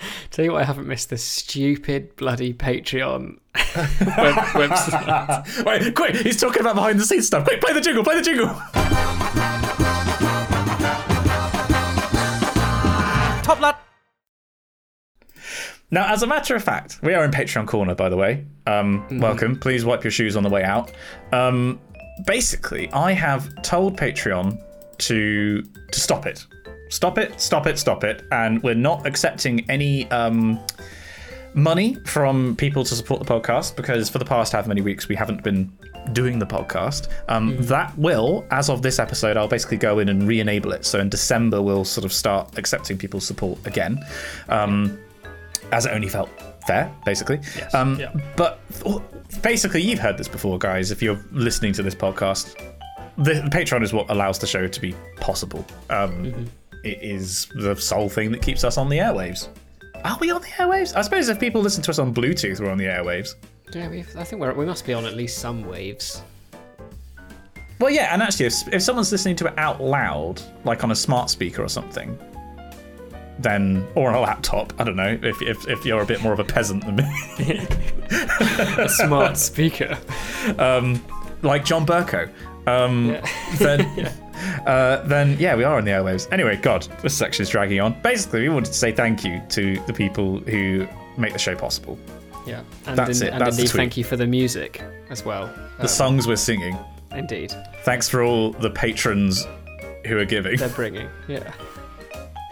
Tell 0.30 0.44
you 0.44 0.52
what, 0.52 0.62
I 0.62 0.64
haven't 0.64 0.86
missed 0.86 1.10
the 1.10 1.18
stupid 1.18 2.16
bloody 2.16 2.52
Patreon 2.54 3.38
web- 4.16 4.70
website. 4.70 5.64
Wait, 5.64 5.94
quick! 5.94 6.16
He's 6.16 6.40
talking 6.40 6.60
about 6.60 6.74
behind 6.74 6.98
the 7.00 7.04
scenes 7.04 7.26
stuff. 7.26 7.44
Quick, 7.44 7.60
play 7.60 7.72
the 7.72 7.80
jingle. 7.80 8.04
Play 8.04 8.16
the 8.16 8.22
jingle. 8.22 8.48
Top 13.42 13.60
lad. 13.60 13.76
Now, 15.90 16.12
as 16.12 16.22
a 16.22 16.26
matter 16.26 16.54
of 16.54 16.62
fact, 16.62 17.00
we 17.02 17.14
are 17.14 17.24
in 17.24 17.32
Patreon 17.32 17.66
Corner, 17.66 17.96
by 17.96 18.08
the 18.08 18.16
way. 18.16 18.46
Um, 18.66 19.18
Welcome. 19.18 19.58
Please 19.58 19.84
wipe 19.84 20.04
your 20.04 20.12
shoes 20.12 20.36
on 20.36 20.44
the 20.44 20.48
way 20.48 20.62
out. 20.62 20.92
Um, 21.32 21.80
basically, 22.26 22.88
I 22.92 23.10
have 23.12 23.50
told 23.62 23.96
Patreon 23.98 24.62
to 24.98 25.62
to 25.62 25.98
stop 26.00 26.26
it, 26.26 26.46
stop 26.90 27.16
it, 27.18 27.40
stop 27.40 27.66
it, 27.66 27.78
stop 27.78 28.04
it, 28.04 28.24
and 28.30 28.62
we're 28.62 28.74
not 28.74 29.06
accepting 29.06 29.64
any 29.70 30.10
um, 30.10 30.60
money 31.54 31.94
from 32.04 32.54
people 32.56 32.84
to 32.84 32.94
support 32.94 33.18
the 33.24 33.26
podcast 33.26 33.74
because 33.76 34.08
for 34.08 34.18
the 34.18 34.24
past 34.24 34.52
however 34.52 34.68
many 34.68 34.82
weeks 34.82 35.08
we 35.08 35.16
haven't 35.16 35.42
been 35.42 35.72
doing 36.12 36.38
the 36.38 36.46
podcast. 36.46 37.08
Um, 37.28 37.56
That 37.62 37.96
will, 37.98 38.44
as 38.50 38.70
of 38.70 38.82
this 38.82 38.98
episode, 38.98 39.36
I'll 39.36 39.48
basically 39.48 39.76
go 39.78 39.98
in 39.98 40.08
and 40.08 40.26
re-enable 40.28 40.72
it. 40.72 40.84
So 40.84 41.00
in 41.00 41.08
December 41.08 41.60
we'll 41.62 41.84
sort 41.84 42.04
of 42.04 42.12
start 42.12 42.56
accepting 42.58 42.96
people's 42.98 43.26
support 43.26 43.58
again. 43.66 43.98
Um, 44.48 44.98
as 45.72 45.86
it 45.86 45.92
only 45.92 46.08
felt 46.08 46.28
fair, 46.66 46.92
basically. 47.04 47.38
Yes, 47.56 47.72
Um, 47.74 47.98
yeah. 48.00 48.12
But 48.36 48.58
basically, 49.42 49.82
you've 49.82 50.00
heard 50.00 50.18
this 50.18 50.26
before, 50.26 50.58
guys. 50.58 50.90
If 50.90 51.00
you're 51.00 51.20
listening 51.30 51.72
to 51.74 51.82
this 51.84 51.94
podcast, 51.94 52.56
the, 53.16 53.34
the 53.34 53.50
Patreon 53.50 53.82
is 53.84 53.92
what 53.92 54.10
allows 54.10 54.40
the 54.40 54.48
show 54.48 54.66
to 54.66 54.80
be 54.80 54.94
possible. 55.20 55.64
Um, 55.88 56.10
Mm-hmm. 56.24 56.44
It 56.84 57.02
is 57.02 57.46
the 57.54 57.74
sole 57.76 58.08
thing 58.08 58.30
that 58.32 58.42
keeps 58.42 58.64
us 58.64 58.76
on 58.78 58.88
the 58.88 58.98
airwaves. 58.98 59.48
Are 60.04 60.16
we 60.20 60.30
on 60.30 60.40
the 60.40 60.48
airwaves? 60.48 60.96
I 60.96 61.02
suppose 61.02 61.28
if 61.28 61.38
people 61.38 61.60
listen 61.60 61.82
to 61.84 61.90
us 61.90 61.98
on 61.98 62.14
Bluetooth, 62.14 62.60
we're 62.60 62.70
on 62.70 62.78
the 62.78 62.84
airwaves. 62.86 63.34
Yeah, 63.74 63.88
we've, 63.88 64.16
I 64.16 64.24
think 64.24 64.40
we're, 64.40 64.52
we 64.54 64.64
must 64.64 64.86
be 64.86 64.92
on 64.94 65.04
at 65.04 65.14
least 65.14 65.38
some 65.38 65.64
waves. 65.66 66.22
Well, 67.78 67.90
yeah, 67.90 68.12
and 68.12 68.22
actually, 68.22 68.46
if, 68.46 68.54
if 68.74 68.82
someone's 68.82 69.10
listening 69.12 69.36
to 69.36 69.46
it 69.46 69.54
out 69.58 69.80
loud, 69.82 70.40
like 70.64 70.84
on 70.84 70.90
a 70.90 70.94
smart 70.96 71.30
speaker 71.30 71.62
or 71.62 71.68
something, 71.68 72.18
then 73.38 73.86
or 73.94 74.10
on 74.10 74.14
a 74.16 74.20
laptop, 74.20 74.72
I 74.78 74.84
don't 74.84 74.96
know. 74.96 75.18
If 75.22 75.40
if, 75.40 75.66
if 75.68 75.84
you're 75.86 76.02
a 76.02 76.06
bit 76.06 76.20
more 76.22 76.32
of 76.34 76.40
a 76.40 76.44
peasant 76.44 76.84
than 76.84 76.96
me, 76.96 77.04
A 78.78 78.88
smart 78.88 79.36
speaker. 79.38 79.98
um, 80.58 81.02
like 81.42 81.64
John 81.64 81.86
Burko, 81.86 82.30
um, 82.66 83.06
Yeah. 83.12 83.26
then 83.58 84.12
uh, 84.66 85.02
then 85.06 85.36
yeah, 85.38 85.54
we 85.56 85.64
are 85.64 85.76
on 85.78 85.84
the 85.84 85.90
airwaves. 85.90 86.30
Anyway, 86.32 86.56
God, 86.56 86.86
this 87.02 87.14
section 87.14 87.42
is 87.42 87.48
dragging 87.50 87.80
on. 87.80 87.94
Basically, 88.02 88.40
we 88.42 88.48
wanted 88.48 88.66
to 88.72 88.78
say 88.78 88.92
thank 88.92 89.24
you 89.24 89.40
to 89.50 89.76
the 89.86 89.92
people 89.92 90.38
who 90.40 90.86
make 91.18 91.32
the 91.32 91.38
show 91.38 91.54
possible. 91.56 91.98
Yeah. 92.46 92.62
And, 92.86 92.96
That's 92.98 93.20
in- 93.20 93.26
it, 93.28 93.32
and 93.34 93.40
that's 93.42 93.58
indeed, 93.58 93.70
thank 93.72 93.96
you 93.96 94.04
for 94.04 94.16
the 94.16 94.26
music 94.26 94.82
as 95.10 95.24
well. 95.24 95.46
The 95.76 95.82
Um, 95.82 95.88
songs 95.88 96.26
we're 96.26 96.36
singing. 96.36 96.76
Indeed. 97.12 97.52
Thanks 97.84 98.08
for 98.08 98.22
all 98.22 98.52
the 98.52 98.70
patrons 98.70 99.46
who 100.06 100.18
are 100.18 100.24
giving. 100.24 100.56
They're 100.56 100.68
bringing. 100.70 101.08
Yeah. 101.28 101.52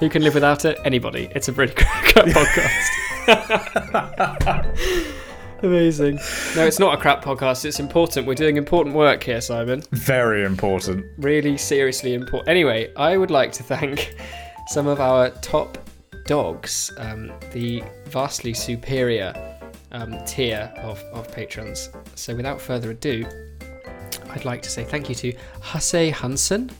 Who 0.01 0.09
can 0.09 0.23
live 0.23 0.35
without 0.35 0.65
it? 0.65 0.79
Anybody. 0.85 1.29
It's 1.35 1.49
a 1.49 1.53
really 1.53 1.73
great 2.13 2.35
podcast. 2.35 2.89
Amazing. 5.63 6.17
No, 6.55 6.67
it's 6.67 6.79
not 6.79 6.95
a 6.95 7.01
crap 7.01 7.25
podcast. 7.25 7.65
It's 7.65 7.81
important. 7.81 8.27
We're 8.27 8.35
doing 8.35 8.57
important 8.57 8.95
work 8.95 9.23
here, 9.25 9.41
Simon. 9.41 9.83
Very 9.91 10.45
important. 10.45 11.05
Really 11.19 11.57
seriously 11.57 12.15
important. 12.15 12.49
Anyway, 12.49 12.93
I 12.97 13.17
would 13.17 13.31
like 13.31 13.53
to 13.53 13.63
thank 13.63 14.15
some 14.69 14.87
of 14.87 15.01
our 15.01 15.31
top 15.31 15.79
dogs, 16.27 16.93
um, 16.99 17.33
the 17.53 17.83
vastly 18.07 18.55
superior 18.55 19.35
um, 19.93 20.17
tier 20.25 20.73
of, 20.79 21.03
of 21.13 21.31
patrons. 21.33 21.91
So 22.15 22.37
without 22.37 22.61
further 22.61 22.93
ado, 22.93 23.27
I'd 24.31 24.45
like 24.45 24.63
to 24.63 24.71
say 24.71 24.85
thank 24.85 25.09
you 25.09 25.15
to 25.17 25.33
Hasse 25.63 26.13
Hansen, 26.13 26.71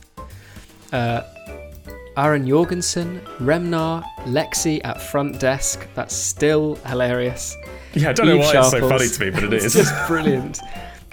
uh, 0.93 1.23
Aaron 2.15 2.47
Jorgensen, 2.47 3.19
Remnar, 3.39 4.03
Lexi 4.25 4.79
at 4.83 5.01
front 5.01 5.39
desk. 5.39 5.87
That's 5.95 6.15
still 6.15 6.75
hilarious. 6.85 7.55
Yeah, 7.93 8.09
I 8.09 8.13
don't 8.13 8.27
know 8.27 8.35
Eve 8.35 8.41
why 8.41 8.57
it's 8.59 8.71
so 8.71 8.87
funny 8.89 9.07
to 9.07 9.19
me, 9.25 9.29
but 9.31 9.43
it 9.45 9.53
It's 9.53 9.73
just 9.73 9.93
brilliant. 10.07 10.59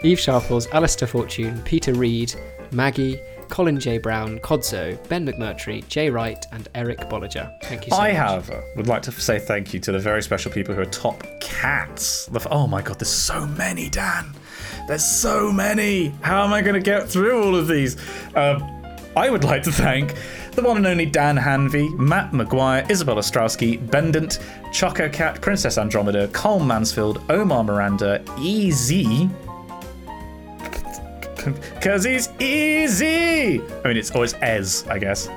Eve 0.02 0.20
Sharples, 0.20 0.66
Alistair 0.68 1.08
Fortune, 1.08 1.60
Peter 1.62 1.94
Reed, 1.94 2.34
Maggie, 2.70 3.18
Colin 3.48 3.78
J. 3.80 3.98
Brown, 3.98 4.38
Codzo, 4.40 4.98
Ben 5.08 5.26
McMurtry, 5.26 5.86
Jay 5.88 6.10
Wright, 6.10 6.44
and 6.52 6.68
Eric 6.74 6.98
Bolliger. 7.08 7.50
Thank 7.62 7.86
you 7.86 7.92
so 7.92 7.96
I, 7.98 8.08
much. 8.08 8.16
however, 8.18 8.64
would 8.76 8.88
like 8.88 9.02
to 9.02 9.12
say 9.12 9.38
thank 9.38 9.72
you 9.72 9.80
to 9.80 9.92
the 9.92 9.98
very 9.98 10.22
special 10.22 10.50
people 10.52 10.74
who 10.74 10.80
are 10.82 10.86
top 10.86 11.22
cats. 11.40 12.26
The 12.26 12.40
f- 12.40 12.46
Oh 12.50 12.66
my 12.66 12.82
god, 12.82 12.98
there's 12.98 13.08
so 13.10 13.46
many, 13.46 13.88
Dan. 13.88 14.32
There's 14.88 15.04
so 15.04 15.50
many. 15.52 16.08
How 16.20 16.44
am 16.44 16.52
I 16.52 16.60
going 16.60 16.74
to 16.74 16.80
get 16.80 17.08
through 17.08 17.42
all 17.42 17.56
of 17.56 17.66
these? 17.68 17.96
Um, 18.34 18.62
I 19.16 19.30
would 19.30 19.44
like 19.44 19.62
to 19.62 19.72
thank 19.72 20.14
the 20.56 20.62
one 20.62 20.78
and 20.78 20.86
only 20.86 21.06
Dan 21.06 21.36
Hanvey, 21.36 21.96
Matt 21.98 22.32
Maguire, 22.32 22.84
Isabella 22.90 23.20
Strowski, 23.20 23.78
Bendant, 23.90 24.38
Choco 24.72 25.08
Cat, 25.08 25.40
Princess 25.40 25.76
Andromeda, 25.76 26.28
Cole 26.28 26.60
Mansfield, 26.60 27.22
Omar 27.28 27.62
Miranda, 27.62 28.24
Easy. 28.38 29.28
Because 31.74 32.04
he's 32.06 32.30
easy. 32.40 33.60
I 33.60 33.88
mean, 33.88 33.96
it's 33.96 34.10
always 34.10 34.34
Ez, 34.34 34.86
I 34.88 34.98
guess. 34.98 35.28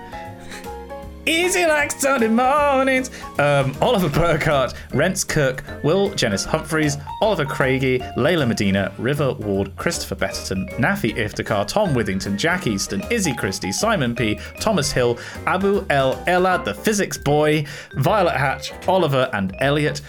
Easy 1.26 1.65
like 1.65 1.91
Sunday 1.91 2.28
mornings. 2.28 3.11
Um, 3.38 3.76
Oliver 3.82 4.09
Burkhardt, 4.09 4.74
Rents 4.93 5.24
Cook, 5.24 5.63
Will 5.84 6.09
Janice 6.15 6.45
Humphreys, 6.45 6.97
Oliver 7.22 7.45
Craigie, 7.45 7.99
Layla 8.17 8.47
Medina, 8.47 8.91
River 8.97 9.34
Ward, 9.34 9.76
Christopher 9.76 10.15
Betterton, 10.15 10.67
Nafi 10.78 11.15
Iftikhar, 11.15 11.67
Tom 11.67 11.93
Withington, 11.93 12.38
Jack 12.38 12.67
Easton, 12.67 13.03
Izzy 13.11 13.34
Christie, 13.34 13.72
Simon 13.72 14.15
P, 14.15 14.39
Thomas 14.59 14.91
Hill, 14.91 15.20
Abu 15.45 15.86
El 15.89 16.22
Ella, 16.28 16.61
the 16.63 16.74
Physics 16.74 17.17
Boy, 17.17 17.65
Violet 17.95 18.38
Hatch, 18.38 18.72
Oliver 18.88 19.30
and 19.34 19.55
Elliot. 19.59 20.01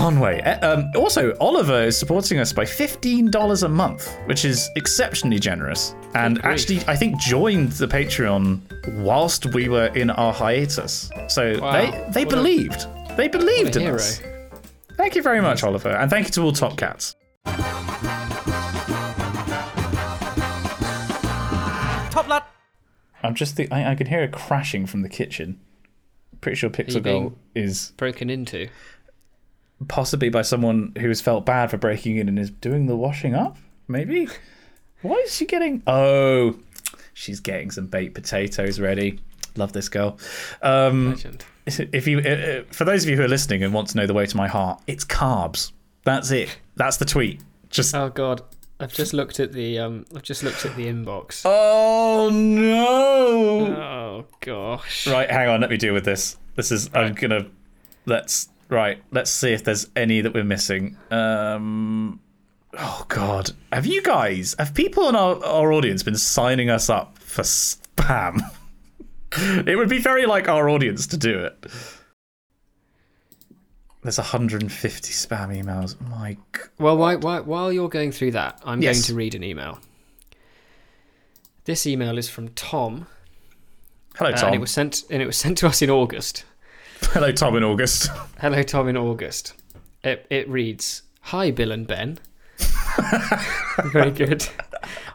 Conway. 0.00 0.42
Uh, 0.42 0.74
Um, 0.74 0.90
also, 0.94 1.34
Oliver 1.40 1.84
is 1.84 1.96
supporting 1.98 2.38
us 2.38 2.52
by 2.52 2.64
$15 2.64 3.62
a 3.62 3.68
month, 3.68 4.14
which 4.26 4.44
is 4.44 4.68
exceptionally 4.76 5.38
generous. 5.38 5.94
And 6.14 6.34
grief. 6.40 6.44
actually, 6.52 6.80
I 6.86 6.96
think 6.96 7.18
joined 7.18 7.72
the 7.72 7.86
Patreon 7.88 8.60
whilst 9.02 9.46
we 9.54 9.68
were 9.70 9.86
in 9.86 10.10
our 10.10 10.32
hiatus. 10.34 11.10
So 11.28 11.58
Wow. 11.60 11.72
they, 11.72 11.90
they 12.12 12.24
What 12.26 12.34
a- 12.34 12.36
believed. 12.36 12.86
They 13.16 13.28
believed 13.28 13.76
in 13.76 13.82
hero. 13.82 13.94
us. 13.96 14.20
Thank 14.98 15.14
you 15.16 15.22
very 15.22 15.40
much, 15.40 15.62
Oliver. 15.62 15.90
And 15.90 16.10
thank 16.10 16.26
you 16.26 16.32
to 16.32 16.42
all 16.42 16.52
Top 16.52 16.76
Cats. 16.76 17.14
Top 22.10 22.28
lad. 22.28 22.42
I'm 23.22 23.34
just 23.34 23.56
the, 23.56 23.70
I, 23.72 23.92
I 23.92 23.94
can 23.94 24.06
hear 24.06 24.22
a 24.22 24.28
crashing 24.28 24.86
from 24.86 25.00
the 25.02 25.08
kitchen. 25.08 25.60
Pretty 26.42 26.56
sure 26.56 26.68
Pixel 26.70 26.94
you 26.96 27.00
Girl 27.00 27.38
is 27.54 27.92
Broken 27.96 28.28
into. 28.30 28.68
Possibly 29.88 30.28
by 30.28 30.42
someone 30.42 30.92
who 30.98 31.08
has 31.08 31.20
felt 31.20 31.46
bad 31.46 31.70
for 31.70 31.76
breaking 31.76 32.16
in 32.16 32.28
and 32.28 32.38
is 32.38 32.50
doing 32.50 32.86
the 32.86 32.96
washing 32.96 33.34
up. 33.34 33.56
Maybe. 33.88 34.28
Why 35.02 35.16
is 35.16 35.34
she 35.34 35.46
getting? 35.46 35.82
Oh, 35.86 36.58
she's 37.14 37.40
getting 37.40 37.70
some 37.70 37.86
baked 37.86 38.14
potatoes 38.14 38.80
ready. 38.80 39.20
Love 39.56 39.72
this 39.72 39.88
girl. 39.88 40.18
Um, 40.62 41.10
Legend. 41.10 41.44
if 41.66 42.06
you, 42.06 42.18
uh, 42.18 42.28
uh, 42.28 42.62
for 42.72 42.84
those 42.84 43.04
of 43.04 43.10
you 43.10 43.16
who 43.16 43.22
are 43.22 43.28
listening 43.28 43.62
and 43.62 43.72
want 43.72 43.88
to 43.88 43.96
know 43.96 44.06
the 44.06 44.14
way 44.14 44.26
to 44.26 44.36
my 44.36 44.48
heart, 44.48 44.82
it's 44.86 45.04
carbs. 45.04 45.72
That's 46.04 46.30
it. 46.30 46.56
That's 46.76 46.98
the 46.98 47.04
tweet. 47.04 47.42
Just. 47.70 47.94
Oh 47.94 48.08
god, 48.10 48.42
I've 48.78 48.92
just 48.92 49.12
looked 49.12 49.40
at 49.40 49.52
the 49.52 49.78
um. 49.78 50.04
I've 50.14 50.22
just 50.22 50.42
looked 50.42 50.64
at 50.64 50.76
the 50.76 50.86
inbox. 50.86 51.42
Oh 51.44 52.28
no! 52.30 53.74
Oh 53.74 54.26
gosh. 54.40 55.06
Right, 55.06 55.30
hang 55.30 55.48
on. 55.48 55.60
Let 55.60 55.70
me 55.70 55.76
deal 55.76 55.94
with 55.94 56.04
this. 56.04 56.36
This 56.54 56.70
is. 56.70 56.90
I'm 56.94 57.14
gonna. 57.14 57.46
Let's. 58.04 58.48
Right. 58.68 59.02
Let's 59.12 59.30
see 59.30 59.52
if 59.52 59.62
there's 59.64 59.88
any 59.94 60.20
that 60.20 60.34
we're 60.34 60.44
missing. 60.44 60.96
Um. 61.10 62.20
Oh 62.78 63.04
God. 63.08 63.52
Have 63.72 63.86
you 63.86 64.02
guys? 64.02 64.54
Have 64.58 64.74
people 64.74 65.08
in 65.08 65.14
our 65.16 65.42
our 65.44 65.72
audience 65.72 66.02
been 66.02 66.16
signing 66.16 66.68
us 66.70 66.90
up 66.90 67.16
for 67.18 67.42
spam? 67.42 68.40
it 69.66 69.76
would 69.76 69.88
be 69.88 69.98
very 69.98 70.26
like 70.26 70.48
our 70.48 70.68
audience 70.68 71.06
to 71.08 71.16
do 71.16 71.38
it. 71.38 71.66
There's 74.02 74.18
150 74.18 75.12
spam 75.12 75.48
emails. 75.64 76.00
My. 76.08 76.34
g- 76.54 76.60
Well, 76.78 76.96
why, 76.96 77.16
why, 77.16 77.40
while 77.40 77.72
you're 77.72 77.88
going 77.88 78.12
through 78.12 78.32
that, 78.32 78.60
I'm 78.64 78.80
Yes. 78.80 78.96
going 78.96 79.02
to 79.06 79.14
read 79.16 79.34
an 79.34 79.42
email. 79.42 79.80
This 81.64 81.86
email 81.88 82.16
is 82.16 82.28
from 82.28 82.48
Tom, 82.50 83.06
Hello, 84.16 84.30
uh, 84.30 84.36
Tom. 84.36 84.46
and 84.48 84.54
it 84.54 84.60
was 84.60 84.70
sent 84.70 85.02
and 85.10 85.20
it 85.20 85.26
was 85.26 85.36
sent 85.36 85.58
to 85.58 85.66
us 85.66 85.82
in 85.82 85.90
August. 85.90 86.44
Hello, 87.12 87.30
Tom. 87.32 87.56
In 87.56 87.64
August. 87.64 88.08
Hello, 88.40 88.62
Tom, 88.62 88.88
in 88.88 88.96
August. 88.96 89.54
It, 90.02 90.26
it 90.30 90.48
reads 90.48 91.02
Hi, 91.22 91.50
Bill 91.50 91.72
and 91.72 91.86
Ben. 91.86 92.18
Very 93.92 94.10
good. 94.10 94.46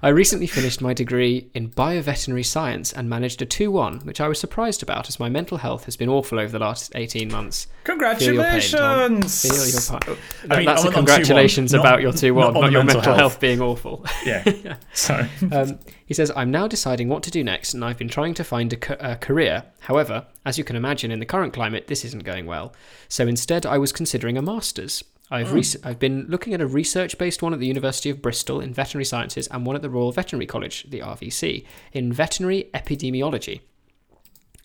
I 0.04 0.10
recently 0.10 0.48
finished 0.48 0.82
my 0.82 0.94
degree 0.94 1.50
in 1.54 1.70
bioveterinary 1.70 2.46
science 2.46 2.92
and 2.92 3.08
managed 3.10 3.42
a 3.42 3.46
2 3.46 3.72
1, 3.72 4.00
which 4.02 4.20
I 4.20 4.28
was 4.28 4.40
surprised 4.40 4.82
about 4.84 5.08
as 5.08 5.20
my 5.20 5.30
mental 5.30 5.58
health 5.60 5.86
has 5.86 5.96
been 5.96 6.10
awful 6.10 6.40
over 6.40 6.52
the 6.52 6.60
last 6.60 6.92
18 6.96 7.32
months. 7.32 7.68
Feel 7.86 7.96
your 7.96 8.10
pain, 8.12 8.20
Congratulations. 8.20 9.42
Feel 9.42 9.54
your 9.68 10.00
pain. 10.00 10.18
I 10.52 10.58
mean, 10.58 10.66
That's 10.66 10.84
a 10.84 10.88
on 10.88 10.94
2-1, 10.94 10.96
congratulations 10.96 11.74
not- 11.74 11.80
about 11.82 12.02
your 12.02 12.12
2 12.14 12.34
1, 12.34 12.54
not 12.54 12.60
not, 12.62 12.72
your 12.72 12.84
mental 12.84 12.96
mental, 12.98 13.02
health. 13.14 13.18
health. 13.34 13.40
being 13.40 13.62
awful. 13.62 14.06
Yeah. 14.26 14.76
Sorry. 14.94 15.30
Um, 15.52 15.80
he 16.06 16.14
says, 16.14 16.32
I'm 16.36 16.52
now 16.52 16.68
deciding 16.68 17.08
what 17.08 17.24
to 17.24 17.32
do 17.32 17.44
next, 17.44 17.74
and 17.74 17.86
I've 17.86 17.98
been 17.98 18.10
trying 18.10 18.34
to 18.36 18.44
find 18.44 18.74
a, 18.74 18.78
ca- 18.78 18.98
a 19.00 19.16
career. 19.16 19.64
However, 19.82 20.26
as 20.46 20.58
you 20.58 20.64
can 20.64 20.76
imagine, 20.76 21.12
in 21.12 21.20
the 21.20 21.26
current 21.26 21.54
climate, 21.54 21.88
this 21.88 22.04
isn't 22.04 22.24
going 22.24 22.46
well. 22.48 22.74
So 23.08 23.28
instead, 23.28 23.66
I 23.66 23.78
was 23.78 23.92
considering 23.94 24.38
a 24.38 24.42
master's. 24.42 25.04
I've, 25.32 25.50
hmm. 25.50 25.56
rec- 25.56 25.86
I've 25.86 26.00
been 26.00 26.26
looking 26.28 26.54
at 26.54 26.62
a 26.62 26.68
research 26.68 27.18
based 27.18 27.42
one 27.42 27.54
at 27.54 27.60
the 27.60 27.68
University 27.68 28.10
of 28.10 28.22
Bristol 28.22 28.60
in 28.60 28.74
veterinary 28.74 29.06
sciences 29.06 29.48
and 29.48 29.66
one 29.66 29.76
at 29.76 29.82
the 29.82 29.90
Royal 29.90 30.12
Veterinary 30.12 30.46
College, 30.46 30.90
the 30.90 31.00
RVC, 31.00 31.66
in 31.94 32.12
veterinary 32.12 32.70
epidemiology. 32.74 33.62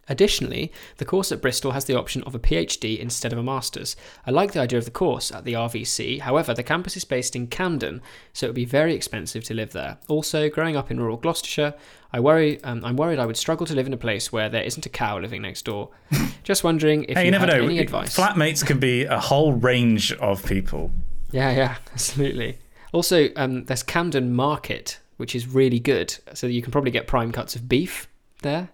Additionally, 0.09 0.73
the 0.99 1.05
course 1.05 1.33
at 1.33 1.43
Bristol 1.43 1.73
has 1.73 1.87
the 1.87 1.97
option 1.97 2.23
of 2.23 2.35
a 2.35 2.39
PhD 2.39 2.99
instead 2.99 3.33
of 3.33 3.39
a 3.39 3.43
master's. 3.43 3.97
I 4.27 4.31
like 4.31 4.53
the 4.53 4.61
idea 4.61 4.79
of 4.79 4.85
the 4.85 4.91
course 4.91 5.33
at 5.33 5.45
the 5.45 5.55
RVC, 5.55 6.21
however, 6.21 6.55
the 6.55 6.63
campus 6.63 6.97
is 6.97 7.05
based 7.05 7.35
in 7.35 7.49
Camden, 7.49 8.01
so 8.33 8.47
it 8.47 8.51
would 8.51 8.55
be 8.55 8.65
very 8.65 8.95
expensive 8.95 9.43
to 9.45 9.55
live 9.55 9.73
there. 9.73 9.99
Also, 10.09 10.49
growing 10.49 10.77
up 10.77 10.91
in 10.91 11.01
rural 11.01 11.17
Gloucestershire, 11.17 11.75
I 12.13 12.21
worry, 12.21 12.63
um, 12.63 12.85
I'm 12.85 12.97
worried 12.97 13.19
I 13.19 13.27
would 13.27 13.37
struggle 13.37 13.67
to 13.67 13.75
live 13.75 13.87
in 13.89 13.93
a 13.93 13.97
place 13.99 14.31
where 14.33 14.49
there 14.49 14.63
isn't 14.63 14.87
a 14.87 14.89
cow 14.89 15.19
living 15.19 15.43
next 15.43 15.65
door. 15.65 15.91
Just 16.45 16.63
wondering 16.63 17.05
if 17.05 17.17
Hey, 17.17 17.23
you, 17.23 17.27
you 17.27 17.31
never 17.33 17.47
know. 17.47 17.65
any 17.65 17.81
advice. 17.81 18.17
Flatmates 18.17 18.65
can 18.65 18.79
be 18.79 19.05
a 19.05 19.19
whole 19.19 19.55
range 19.55 20.13
of 20.13 20.45
people. 20.47 20.93
Yeah, 21.33 21.51
yeah, 21.51 21.77
absolutely. 21.93 22.59
Also, 22.93 23.31
um, 23.35 23.65
there's 23.65 23.83
Camden 23.83 24.33
Market, 24.33 25.01
which 25.17 25.35
is 25.35 25.49
really 25.49 25.81
good, 25.81 26.17
so 26.33 26.47
you 26.47 26.63
can 26.63 26.71
probably 26.71 26.93
get 26.93 27.09
prime 27.09 27.33
cuts 27.33 27.57
of 27.57 27.69
beef 27.69 28.09
there. 28.43 28.69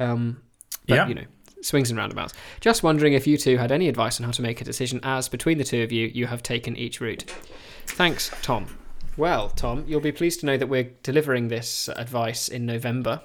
Um, 0.00 0.42
but, 0.88 0.94
Yeah. 0.94 1.08
you 1.08 1.14
know, 1.14 1.24
swings 1.62 1.90
and 1.90 1.98
roundabouts. 1.98 2.34
Just 2.60 2.82
wondering 2.82 3.12
if 3.12 3.26
you 3.26 3.36
two 3.36 3.56
had 3.58 3.70
any 3.72 3.88
advice 3.88 4.20
on 4.20 4.24
how 4.24 4.32
to 4.32 4.42
make 4.42 4.60
a 4.60 4.64
decision, 4.64 5.00
as 5.02 5.28
between 5.28 5.58
the 5.58 5.64
two 5.64 5.82
of 5.82 5.92
you, 5.92 6.06
you 6.12 6.26
have 6.26 6.42
taken 6.42 6.76
each 6.76 7.00
route. 7.00 7.24
Thanks, 7.86 8.30
Tom. 8.42 8.66
Well, 9.16 9.48
Tom, 9.50 9.84
you'll 9.88 10.00
be 10.00 10.12
pleased 10.12 10.40
to 10.40 10.46
know 10.46 10.56
that 10.56 10.68
we're 10.68 10.90
delivering 11.02 11.48
this 11.48 11.88
advice 11.96 12.48
in 12.48 12.66
November, 12.66 13.20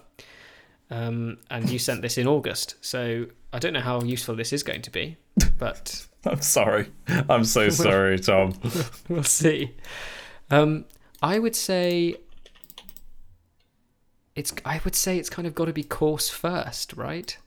um, 0.90 1.38
and 1.52 1.70
you 1.70 1.78
sent 1.78 2.02
this 2.02 2.18
in 2.18 2.28
August. 2.28 2.76
So 2.82 3.28
I 3.52 3.60
don't 3.60 3.74
know 3.74 3.80
how 3.82 4.02
useful 4.02 4.36
this 4.36 4.52
is 4.52 4.64
going 4.64 4.82
to 4.82 4.92
be, 4.92 5.18
but 5.60 6.08
I'm 6.26 6.42
sorry. 6.42 6.88
I'm 7.30 7.44
so 7.44 7.70
sorry, 7.70 8.18
Tom. 8.20 8.54
we'll 9.10 9.24
see. 9.24 9.76
Um, 10.50 10.86
I 11.22 11.38
would 11.38 11.56
say 11.56 12.16
it's. 14.36 14.52
I 14.66 14.82
would 14.84 14.96
say 14.96 15.18
it's 15.18 15.30
kind 15.30 15.48
of 15.48 15.54
got 15.54 15.66
to 15.66 15.74
be 15.74 15.84
course 15.84 16.30
first, 16.30 16.94
right? 16.94 17.38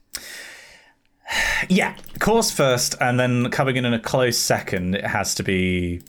Yeah, 1.69 1.95
course 2.19 2.51
first, 2.51 2.95
and 3.01 3.19
then 3.19 3.49
coming 3.51 3.75
in 3.75 3.85
in 3.85 3.93
a 3.93 3.99
close 3.99 4.37
second, 4.37 4.95
it 4.95 5.05
has 5.05 5.35
to 5.35 5.43
be 5.43 6.01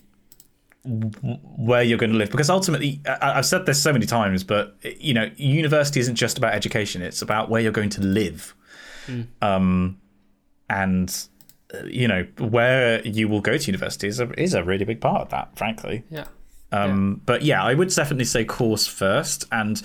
where 0.84 1.82
you're 1.82 1.98
going 1.98 2.12
to 2.12 2.18
live. 2.18 2.30
Because 2.30 2.48
ultimately, 2.50 3.00
I've 3.20 3.46
said 3.46 3.66
this 3.66 3.82
so 3.82 3.92
many 3.92 4.06
times, 4.06 4.44
but 4.44 4.76
you 4.98 5.12
know, 5.14 5.30
university 5.36 6.00
isn't 6.00 6.14
just 6.14 6.38
about 6.38 6.54
education; 6.54 7.02
it's 7.02 7.22
about 7.22 7.50
where 7.50 7.60
you're 7.60 7.72
going 7.72 7.90
to 7.90 8.00
live. 8.02 8.54
Um, 9.42 9.98
and 10.70 11.26
uh, 11.74 11.84
you 11.86 12.06
know, 12.06 12.26
where 12.38 13.06
you 13.06 13.28
will 13.28 13.40
go 13.40 13.56
to 13.58 13.66
university 13.66 14.06
is 14.06 14.20
a, 14.20 14.30
is 14.40 14.54
a 14.54 14.62
really 14.62 14.84
big 14.84 15.00
part 15.00 15.22
of 15.22 15.30
that, 15.30 15.56
frankly. 15.56 16.04
Yeah. 16.10 16.26
Um, 16.72 17.22
But 17.24 17.42
yeah, 17.42 17.62
I 17.62 17.74
would 17.74 17.88
definitely 17.88 18.26
say 18.26 18.44
course 18.44 18.86
first, 18.86 19.46
and 19.50 19.80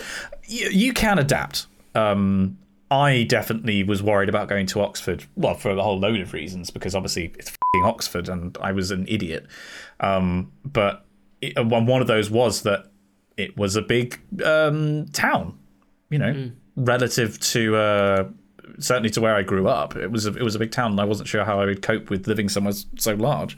you, 0.46 0.70
you 0.70 0.94
can 0.94 1.18
adapt. 1.20 1.68
Um, 1.96 2.58
I 2.94 3.24
definitely 3.24 3.84
was 3.84 4.04
worried 4.04 4.30
about 4.30 4.48
going 4.48 4.68
to 4.68 4.82
Oxford, 4.82 5.26
well, 5.36 5.56
for 5.56 5.72
a 5.72 5.82
whole 5.82 6.00
load 6.00 6.20
of 6.20 6.32
reasons, 6.32 6.70
because 6.70 6.94
obviously 6.94 7.34
it's 7.40 7.50
fing 7.50 7.84
Oxford, 7.84 8.30
and 8.30 8.56
I 8.62 8.72
was 8.72 8.92
an 8.92 9.06
idiot. 9.08 9.48
Um, 10.00 10.52
but 10.64 11.04
it, 11.42 11.58
uh, 11.58 11.64
one 11.64 11.88
one 11.88 12.02
of 12.02 12.08
those 12.08 12.30
was 12.30 12.62
that 12.62 12.92
it 13.36 13.58
was 13.58 13.76
a 13.76 13.82
big 13.82 14.22
um, 14.44 15.08
town, 15.08 15.58
you 16.12 16.20
know, 16.20 16.52
relative 16.76 17.40
to 17.40 17.76
uh, 17.76 18.28
certainly 18.78 19.10
to 19.10 19.22
where 19.22 19.36
I 19.36 19.42
grew 19.42 19.68
up. 19.68 19.96
It 19.96 20.12
was 20.12 20.28
a, 20.28 20.36
it 20.36 20.44
was 20.44 20.54
a 20.54 20.60
big 20.60 20.72
town, 20.72 20.92
and 20.92 21.02
I 21.02 21.06
wasn't 21.06 21.28
sure 21.28 21.44
how 21.44 21.60
I 21.60 21.66
would 21.66 21.82
cope 21.82 22.12
with 22.12 22.28
living 22.28 22.48
somewhere 22.48 22.76
so 23.00 23.16
large. 23.16 23.58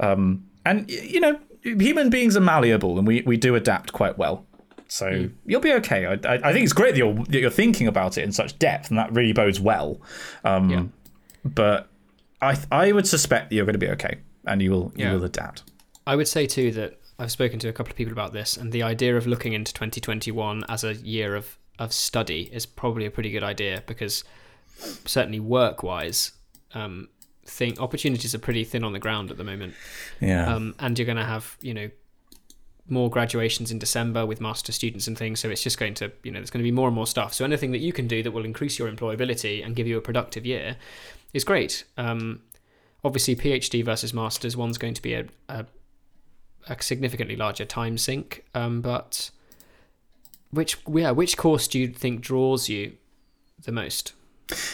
Um, 0.00 0.46
and 0.66 0.90
you 0.90 1.20
know, 1.20 1.38
human 1.62 2.10
beings 2.10 2.36
are 2.36 2.40
malleable, 2.40 2.98
and 2.98 3.06
we, 3.06 3.22
we 3.22 3.36
do 3.36 3.54
adapt 3.54 3.92
quite 3.92 4.18
well. 4.18 4.46
So 4.94 5.28
you'll 5.44 5.60
be 5.60 5.72
okay. 5.72 6.06
I, 6.06 6.12
I, 6.12 6.34
I 6.44 6.52
think 6.52 6.62
it's 6.62 6.72
great 6.72 6.92
that 6.92 6.98
you're 6.98 7.14
that 7.14 7.40
you're 7.40 7.50
thinking 7.50 7.88
about 7.88 8.16
it 8.16 8.22
in 8.22 8.30
such 8.30 8.56
depth, 8.60 8.90
and 8.90 8.98
that 8.98 9.12
really 9.12 9.32
bodes 9.32 9.60
well. 9.60 10.00
Um, 10.44 10.70
Yeah. 10.70 10.84
But 11.44 11.88
I 12.40 12.56
I 12.70 12.92
would 12.92 13.08
suspect 13.08 13.50
that 13.50 13.56
you're 13.56 13.64
going 13.66 13.80
to 13.80 13.86
be 13.86 13.88
okay, 13.96 14.18
and 14.46 14.62
you 14.62 14.70
will 14.70 14.92
you 14.94 15.04
Yeah. 15.06 15.14
will 15.14 15.24
adapt. 15.24 15.64
I 16.06 16.14
would 16.14 16.28
say 16.28 16.46
too 16.46 16.70
that 16.72 17.00
I've 17.18 17.32
spoken 17.32 17.58
to 17.60 17.68
a 17.68 17.72
couple 17.72 17.90
of 17.90 17.96
people 17.96 18.12
about 18.12 18.32
this, 18.32 18.56
and 18.56 18.70
the 18.70 18.84
idea 18.84 19.16
of 19.16 19.26
looking 19.26 19.52
into 19.52 19.72
2021 19.74 20.64
as 20.68 20.84
a 20.84 20.94
year 20.94 21.34
of 21.34 21.58
of 21.80 21.92
study 21.92 22.42
is 22.52 22.64
probably 22.64 23.04
a 23.04 23.10
pretty 23.10 23.30
good 23.32 23.42
idea 23.42 23.82
because 23.86 24.22
certainly 25.06 25.40
work 25.40 25.82
wise, 25.82 26.30
um, 26.72 27.08
think 27.46 27.80
opportunities 27.80 28.32
are 28.32 28.38
pretty 28.38 28.62
thin 28.62 28.84
on 28.84 28.92
the 28.92 29.00
ground 29.00 29.32
at 29.32 29.38
the 29.38 29.44
moment. 29.44 29.74
Yeah. 30.20 30.54
um, 30.54 30.76
and 30.78 30.96
you're 30.96 31.06
going 31.06 31.18
to 31.18 31.24
have 31.24 31.56
you 31.60 31.74
know 31.74 31.90
more 32.88 33.08
graduations 33.08 33.70
in 33.70 33.78
December 33.78 34.26
with 34.26 34.40
master 34.40 34.72
students 34.72 35.06
and 35.06 35.16
things. 35.16 35.40
So 35.40 35.48
it's 35.50 35.62
just 35.62 35.78
going 35.78 35.94
to 35.94 36.12
you 36.22 36.30
know 36.30 36.40
there's 36.40 36.50
going 36.50 36.62
to 36.62 36.68
be 36.68 36.72
more 36.72 36.88
and 36.88 36.94
more 36.94 37.06
stuff. 37.06 37.34
So 37.34 37.44
anything 37.44 37.72
that 37.72 37.78
you 37.78 37.92
can 37.92 38.06
do 38.06 38.22
that 38.22 38.30
will 38.30 38.44
increase 38.44 38.78
your 38.78 38.90
employability 38.90 39.64
and 39.64 39.74
give 39.74 39.86
you 39.86 39.96
a 39.96 40.00
productive 40.00 40.44
year 40.44 40.76
is 41.32 41.44
great. 41.44 41.84
Um, 41.96 42.42
obviously, 43.02 43.36
PhD 43.36 43.84
versus 43.84 44.12
masters, 44.12 44.56
one's 44.56 44.78
going 44.78 44.94
to 44.94 45.02
be 45.02 45.14
a, 45.14 45.26
a, 45.48 45.66
a 46.68 46.82
significantly 46.82 47.36
larger 47.36 47.64
time 47.64 47.98
sink, 47.98 48.44
um, 48.54 48.80
but 48.80 49.30
which 50.50 50.78
yeah 50.88 51.10
which 51.10 51.36
course 51.36 51.66
do 51.66 51.78
you 51.78 51.88
think 51.88 52.20
draws 52.20 52.68
you 52.68 52.96
the 53.62 53.72
most? 53.72 54.12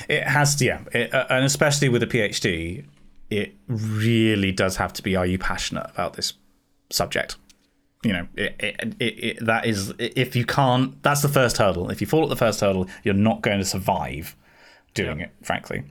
It 0.09 0.25
has 0.25 0.57
to, 0.57 0.65
yeah, 0.65 0.81
it, 0.93 1.15
uh, 1.15 1.27
and 1.31 1.45
especially 1.45 1.89
with 1.89 2.03
a 2.03 2.07
PhD, 2.07 2.85
it 3.31 3.55
really 3.69 4.51
does 4.51 4.77
have 4.77 4.93
to 4.95 5.03
be: 5.03 5.15
Are 5.15 5.27
you 5.27 5.39
passionate 5.39 5.87
about 5.91 6.15
this 6.15 6.33
subject? 6.91 7.37
You 8.03 8.15
know, 8.15 8.29
it, 8.35 8.57
it, 8.59 8.97
it, 8.99 9.45
that 9.45 9.67
is 9.67 9.93
if 9.99 10.35
you 10.35 10.47
can't. 10.47 11.03
That's 11.03 11.21
the 11.21 11.29
first 11.29 11.59
hurdle. 11.59 11.91
If 11.91 12.01
you 12.01 12.07
fall 12.07 12.23
at 12.23 12.31
the 12.31 12.37
first 12.37 12.61
hurdle, 12.61 12.89
you're 13.05 13.15
not 13.15 13.43
going 13.43 13.59
to 13.59 13.65
survive 13.65 14.37
doing 14.95 15.21
yeah. 15.21 15.27
it. 15.27 15.33
Frankly. 15.43 15.85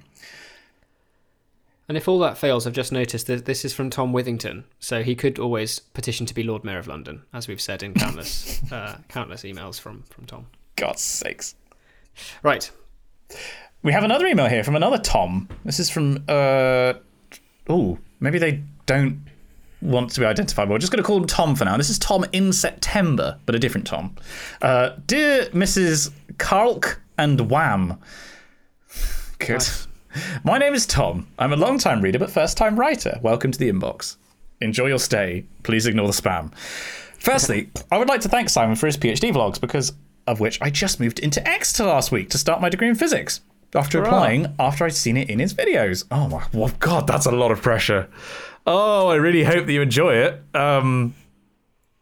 And 1.89 1.97
if 1.97 2.07
all 2.07 2.20
that 2.20 2.38
fails, 2.38 2.68
I've 2.68 2.74
just 2.74 2.91
noticed 2.91 3.26
that 3.28 3.45
this 3.45 3.66
is 3.66 3.74
from 3.74 3.89
Tom 3.89 4.14
Withington, 4.14 4.64
so 4.80 5.01
he 5.01 5.16
could 5.16 5.39
always 5.39 5.80
petition 5.80 6.28
to 6.28 6.36
be 6.36 6.43
Lord 6.43 6.64
Mayor 6.64 6.78
of 6.78 6.86
London, 6.86 7.24
as 7.34 7.47
we've 7.47 7.60
said 7.60 7.82
in 7.82 7.95
countless 7.95 8.62
uh, 8.72 8.99
countless 9.07 9.41
emails 9.41 9.80
from 9.80 10.03
from 10.10 10.26
Tom. 10.26 10.47
God's 10.76 11.01
sakes! 11.01 11.55
Right. 12.43 12.70
We 13.82 13.91
have 13.91 14.03
another 14.03 14.28
email 14.28 14.47
here 14.47 14.64
from 14.64 14.76
another 14.76 14.99
Tom. 14.99 15.49
This 15.66 15.80
is 15.80 15.89
from 15.89 16.24
uh, 16.28 16.93
oh, 17.68 17.97
maybe 18.20 18.38
they 18.38 18.64
don't 18.86 19.22
want 19.82 20.11
to 20.11 20.19
be 20.19 20.25
identified. 20.25 20.69
We're 20.69 20.77
just 20.77 20.91
going 20.91 21.01
to 21.01 21.07
call 21.07 21.17
him 21.17 21.27
Tom 21.27 21.55
for 21.55 21.65
now. 21.65 21.77
This 21.77 21.89
is 21.89 21.99
Tom 21.99 22.25
in 22.32 22.51
September, 22.53 23.39
but 23.45 23.55
a 23.55 23.59
different 23.59 23.88
Tom. 23.88 24.15
Uh, 24.61 24.91
dear 25.05 25.45
Mrs. 25.47 26.11
Karlk 26.34 26.97
and 27.17 27.49
Wham. 27.49 27.97
Good. 29.39 29.49
Nice. 29.49 29.88
My 30.43 30.57
name 30.57 30.73
is 30.73 30.86
Tom. 30.86 31.27
I'm 31.38 31.53
a 31.53 31.55
long 31.55 31.77
time 31.77 32.01
reader, 32.01 32.19
but 32.19 32.32
first 32.32 32.57
time 32.57 32.80
writer. 32.80 33.19
Welcome 33.21 33.51
to 33.51 33.59
the 33.59 33.71
inbox. 33.71 34.17
Enjoy 34.61 34.88
your 34.88 34.99
stay. 34.99 35.45
Please 35.63 35.86
ignore 35.86 36.07
the 36.07 36.13
spam. 36.13 36.53
Firstly, 37.19 37.69
I 37.91 37.97
would 37.97 38.07
like 38.07 38.21
to 38.21 38.30
thank 38.30 38.49
Simon 38.49 38.75
for 38.75 38.88
his 38.88 38.97
PhD 38.97 39.32
vlogs, 39.34 39.59
because 39.59 39.93
of 40.27 40.39
which 40.39 40.61
I 40.61 40.69
just 40.69 40.99
moved 40.99 41.19
into 41.19 41.45
Exeter 41.47 41.86
last 41.86 42.11
week 42.11 42.30
to 42.30 42.38
start 42.38 42.61
my 42.61 42.69
degree 42.69 42.89
in 42.89 42.95
physics. 42.95 43.41
After 43.75 43.99
Hurrah. 43.99 44.07
applying, 44.07 44.55
after 44.57 44.86
I'd 44.86 44.95
seen 44.95 45.15
it 45.15 45.30
in 45.30 45.38
his 45.38 45.53
videos. 45.53 46.05
Oh 46.09 46.27
my 46.27 46.43
well, 46.53 46.71
God, 46.80 47.05
that's 47.05 47.27
a 47.27 47.32
lot 47.32 47.51
of 47.51 47.61
pressure. 47.61 48.09
Oh, 48.72 49.07
I 49.07 49.15
really 49.15 49.43
hope 49.43 49.65
that 49.65 49.74
you 49.74 49.82
enjoy 49.82 50.13
it. 50.13 50.43
Um, 50.53 51.15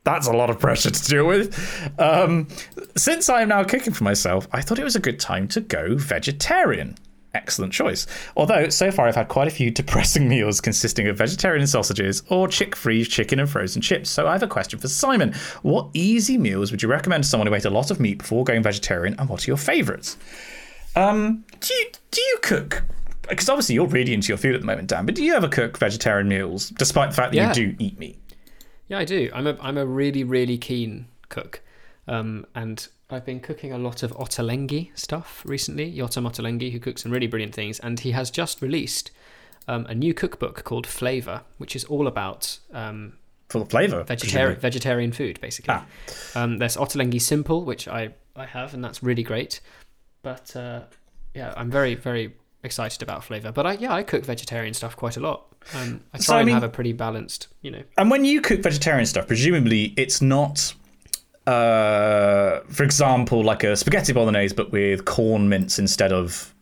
that's 0.04 0.28
a 0.28 0.34
lot 0.34 0.50
of 0.50 0.60
pressure 0.60 0.92
to 0.92 1.04
deal 1.10 1.26
with. 1.26 1.58
Um, 1.98 2.50
since 2.98 3.30
I 3.30 3.42
am 3.42 3.48
now 3.48 3.64
cooking 3.64 3.94
for 3.94 4.04
myself, 4.04 4.50
I 4.52 4.62
thought 4.62 4.78
it 4.78 4.84
was 4.84 4.98
a 4.98 5.00
good 5.00 5.18
time 5.18 5.48
to 5.50 5.62
go 5.62 5.96
vegetarian 5.96 6.98
excellent 7.34 7.72
choice. 7.72 8.08
Although, 8.36 8.68
so 8.70 8.92
far 8.92 9.08
I've 9.08 9.16
had 9.16 9.30
quite 9.30 9.48
a 9.48 9.52
few 9.52 9.72
depressing 9.82 10.28
meals 10.28 10.60
consisting 10.60 11.08
of 11.08 11.18
vegetarian 11.18 11.68
sausages 11.68 12.24
or 12.30 12.50
chick 12.50 12.76
free 12.76 13.06
chicken 13.06 13.40
and 13.40 13.50
frozen 13.50 13.82
chips. 13.82 14.10
So 14.10 14.28
I 14.28 14.34
have 14.34 14.44
a 14.44 14.48
question 14.48 14.78
for 14.80 14.90
Simon. 14.90 15.34
What 15.62 15.90
easy 15.94 16.38
meals 16.38 16.72
would 16.72 16.82
you 16.82 16.90
recommend 16.90 17.24
to 17.24 17.30
someone 17.30 17.48
who 17.48 17.56
ate 17.56 17.66
a 17.66 17.70
lot 17.70 17.92
of 17.92 18.00
meat 18.02 18.18
before 18.18 18.44
going 18.44 18.64
vegetarian, 18.64 19.16
and 19.18 19.30
what 19.30 19.48
are 19.48 19.52
your 19.52 19.58
favourites? 19.58 20.18
Um, 20.96 21.46
do 21.62 21.74
you 21.74 21.92
do 22.12 22.22
you 22.22 22.40
cook? 22.42 22.84
Because 23.30 23.50
obviously 23.50 23.76
you're 23.76 23.88
really 23.88 24.14
into 24.14 24.30
your 24.30 24.38
food 24.38 24.56
at 24.56 24.62
the 24.62 24.68
moment, 24.68 24.88
Dan. 24.88 25.06
But 25.06 25.16
do 25.16 25.24
you 25.24 25.34
ever 25.34 25.48
cook 25.48 25.78
vegetarian 25.78 26.28
meals, 26.28 26.70
despite 26.70 27.10
the 27.12 27.16
fact 27.16 27.32
that 27.32 27.38
yeah. 27.38 27.50
you 27.50 27.74
do 27.74 27.76
eat 27.80 28.00
meat? 28.00 28.20
Yeah, 28.88 29.00
I 29.00 29.06
do. 29.06 29.30
I'm 29.34 29.48
a 29.48 29.58
I'm 29.60 29.78
a 29.78 29.86
really 29.86 30.24
really 30.24 30.58
keen 30.58 31.08
cook, 31.30 31.62
um, 32.08 32.46
and 32.56 32.88
I've 33.10 33.26
been 33.26 33.40
cooking 33.40 33.72
a 33.72 33.78
lot 33.78 34.04
of 34.04 34.12
Ottolenghi 34.14 34.98
stuff 34.98 35.44
recently. 35.46 35.92
Yotam 35.92 36.28
Ottolenghi, 36.28 36.72
who 36.72 36.80
cooks 36.80 37.04
some 37.04 37.12
really 37.12 37.28
brilliant 37.28 37.54
things, 37.54 37.80
and 37.80 38.00
he 38.00 38.12
has 38.12 38.32
just 38.32 38.62
released 38.62 39.12
um, 39.68 39.86
a 39.88 39.96
new 39.96 40.14
cookbook 40.14 40.64
called 40.64 40.88
Flavor, 40.88 41.42
which 41.58 41.76
is 41.76 41.84
all 41.86 42.08
about 42.08 42.60
um, 42.74 43.14
full 43.50 43.62
of 43.62 43.70
flavor, 43.70 44.04
vegetarian 44.04 44.60
vegetarian 44.60 45.12
food, 45.12 45.40
basically. 45.42 45.74
Ah. 45.74 45.86
Um, 46.36 46.58
there's 46.58 46.78
Ottolenghi 46.78 47.22
Simple, 47.22 47.66
which 47.66 47.88
I 47.88 48.14
I 48.36 48.46
have, 48.46 48.74
and 48.74 48.84
that's 48.84 49.04
really 49.04 49.24
great. 49.24 49.60
But 50.22 50.56
uh, 50.56 50.82
yeah, 51.34 51.54
I'm 51.58 51.70
very 51.70 51.96
very 51.96 52.34
excited 52.68 53.02
about 53.02 53.24
flavor. 53.24 53.52
But 53.52 53.66
I 53.66 53.74
yeah, 53.74 53.94
I 53.94 54.04
cook 54.04 54.24
vegetarian 54.24 54.76
stuff 54.76 54.96
quite 54.96 55.18
a 55.18 55.20
lot. 55.20 55.48
Um, 55.74 56.02
I 56.14 56.18
try 56.18 56.24
so, 56.24 56.34
and 56.34 56.42
I 56.42 56.44
mean, 56.46 56.54
have 56.54 56.64
a 56.64 56.70
pretty 56.70 56.94
balanced, 56.94 57.48
you 57.62 57.72
know. 57.72 57.82
And 57.98 58.12
when 58.12 58.24
you 58.24 58.42
cook 58.42 58.62
vegetarian 58.62 59.08
stuff, 59.08 59.26
presumably 59.26 59.96
it's 59.98 60.22
not 60.22 60.76
uh, 61.48 62.60
for 62.68 62.84
example, 62.84 63.42
like 63.42 63.64
a 63.64 63.76
spaghetti 63.76 64.12
bolognese, 64.12 64.54
but 64.54 64.72
with 64.72 65.06
Quorn 65.06 65.48
mince 65.48 65.80
instead 65.80 66.12
of 66.12 66.54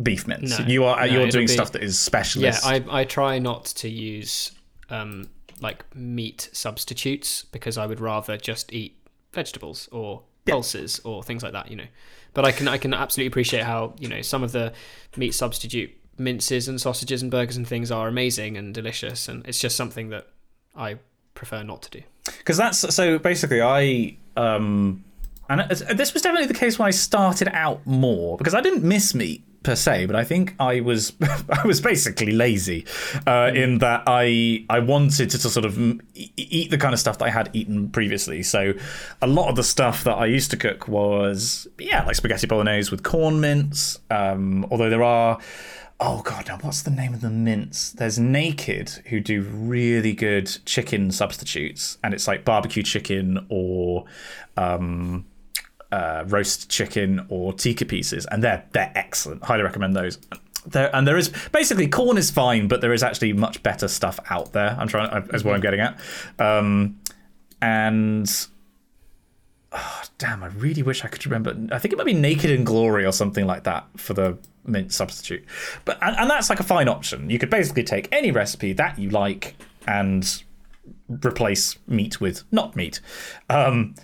beef 0.00 0.28
mince. 0.28 0.58
No, 0.60 0.64
you 0.66 0.84
are 0.84 0.96
no, 0.96 1.12
you're 1.12 1.28
doing 1.28 1.48
be, 1.48 1.52
stuff 1.52 1.72
that 1.72 1.82
is 1.82 1.98
specialist. 1.98 2.64
Yeah, 2.64 2.70
I 2.70 3.00
I 3.00 3.04
try 3.04 3.40
not 3.40 3.64
to 3.64 3.88
use 3.88 4.52
um, 4.90 5.28
like 5.60 5.84
meat 5.94 6.48
substitutes 6.52 7.44
because 7.50 7.76
I 7.76 7.86
would 7.86 8.00
rather 8.00 8.36
just 8.36 8.72
eat 8.72 8.96
vegetables 9.32 9.88
or 9.90 10.22
yeah. 10.46 10.54
pulses 10.54 11.00
or 11.00 11.24
things 11.24 11.42
like 11.42 11.52
that. 11.52 11.68
You 11.68 11.78
know, 11.78 11.88
but 12.34 12.44
I 12.44 12.52
can 12.52 12.68
I 12.68 12.78
can 12.78 12.94
absolutely 12.94 13.28
appreciate 13.28 13.64
how 13.64 13.94
you 13.98 14.08
know 14.08 14.22
some 14.22 14.42
of 14.42 14.52
the 14.52 14.72
meat 15.16 15.34
substitute 15.34 15.90
minces 16.18 16.68
and 16.68 16.80
sausages 16.80 17.22
and 17.22 17.30
burgers 17.30 17.56
and 17.56 17.66
things 17.66 17.90
are 17.90 18.08
amazing 18.08 18.56
and 18.56 18.74
delicious, 18.74 19.28
and 19.28 19.46
it's 19.46 19.58
just 19.58 19.76
something 19.76 20.10
that 20.10 20.28
I 20.74 20.98
prefer 21.34 21.62
not 21.62 21.82
to 21.82 21.90
do. 21.90 22.02
Because 22.38 22.56
that's 22.56 22.78
so 22.94 23.18
basically, 23.18 23.60
I 23.62 24.16
um, 24.36 25.04
and 25.48 25.70
this 25.70 26.14
was 26.14 26.22
definitely 26.22 26.46
the 26.46 26.54
case 26.54 26.78
when 26.78 26.86
I 26.86 26.92
started 26.92 27.48
out 27.48 27.86
more 27.86 28.38
because 28.38 28.54
I 28.54 28.60
didn't 28.60 28.82
miss 28.82 29.14
meat 29.14 29.44
per 29.62 29.76
se, 29.76 30.06
but 30.06 30.16
I 30.16 30.24
think 30.24 30.54
I 30.58 30.80
was 30.80 31.12
I 31.22 31.66
was 31.66 31.80
basically 31.80 32.32
lazy 32.32 32.84
uh, 33.26 33.50
mm. 33.50 33.56
in 33.56 33.78
that 33.78 34.04
I 34.06 34.64
I 34.68 34.80
wanted 34.80 35.30
to, 35.30 35.38
to 35.38 35.50
sort 35.50 35.64
of 35.64 35.78
eat 36.14 36.70
the 36.70 36.78
kind 36.78 36.92
of 36.92 37.00
stuff 37.00 37.18
that 37.18 37.26
I 37.26 37.30
had 37.30 37.50
eaten 37.52 37.88
previously. 37.90 38.42
So 38.42 38.72
a 39.20 39.26
lot 39.26 39.48
of 39.48 39.56
the 39.56 39.64
stuff 39.64 40.04
that 40.04 40.14
I 40.14 40.26
used 40.26 40.50
to 40.52 40.56
cook 40.56 40.88
was 40.88 41.66
yeah 41.78 42.04
like 42.04 42.16
spaghetti 42.16 42.46
bolognese 42.46 42.90
with 42.90 43.02
Quorn 43.02 43.40
mince. 43.40 43.98
Um, 44.10 44.66
although 44.70 44.90
there 44.90 45.02
are 45.02 45.38
oh 46.02 46.20
god, 46.22 46.48
now 46.48 46.58
what's 46.60 46.82
the 46.82 46.90
name 46.90 47.14
of 47.14 47.20
the 47.20 47.30
mince? 47.30 47.92
There's 47.92 48.18
Naked 48.18 48.90
who 49.06 49.20
do 49.20 49.42
really 49.42 50.12
good 50.12 50.46
chicken 50.66 51.12
substitutes, 51.12 51.96
and 52.02 52.12
it's 52.12 52.26
like 52.26 52.44
barbecue 52.44 52.82
chicken 52.82 53.46
or 53.48 54.04
um, 54.56 55.24
uh, 55.92 56.24
roast 56.26 56.70
chicken 56.70 57.24
or 57.28 57.52
tikka 57.52 57.84
pieces, 57.84 58.26
and 58.26 58.42
they're 58.42 58.64
they're 58.72 58.92
excellent. 58.94 59.44
Highly 59.44 59.62
recommend 59.62 59.94
those. 59.94 60.18
There 60.66 60.94
and 60.94 61.06
there 61.06 61.18
is 61.18 61.30
basically 61.52 61.88
Quorn 61.88 62.16
is 62.16 62.30
fine, 62.30 62.66
but 62.66 62.80
there 62.80 62.92
is 62.92 63.02
actually 63.02 63.32
much 63.34 63.62
better 63.62 63.88
stuff 63.88 64.18
out 64.30 64.52
there. 64.52 64.76
I'm 64.78 64.88
trying 64.88 65.28
as 65.32 65.44
what 65.44 65.54
I'm 65.54 65.60
getting 65.60 65.80
at, 65.80 66.00
um, 66.38 66.98
and 67.60 68.30
oh, 69.72 70.02
damn, 70.18 70.42
I 70.42 70.48
really 70.48 70.82
wish 70.82 71.04
I 71.04 71.08
could 71.08 71.26
remember. 71.26 71.56
I 71.74 71.78
think 71.78 71.92
it 71.92 71.96
might 71.96 72.06
be 72.06 72.14
Naked 72.14 72.50
in 72.50 72.64
Glory 72.64 73.04
or 73.04 73.12
something 73.12 73.46
like 73.46 73.64
that 73.64 73.86
for 73.96 74.14
the 74.14 74.38
mint 74.64 74.92
substitute. 74.92 75.44
But 75.84 75.98
and, 76.00 76.16
and 76.16 76.30
that's 76.30 76.48
like 76.48 76.60
a 76.60 76.64
fine 76.64 76.88
option. 76.88 77.28
You 77.28 77.38
could 77.38 77.50
basically 77.50 77.84
take 77.84 78.08
any 78.12 78.30
recipe 78.30 78.72
that 78.74 78.98
you 78.98 79.10
like 79.10 79.56
and 79.86 80.42
replace 81.08 81.78
meat 81.86 82.20
with 82.20 82.44
not 82.52 82.76
meat. 82.76 83.00
Um, 83.50 83.94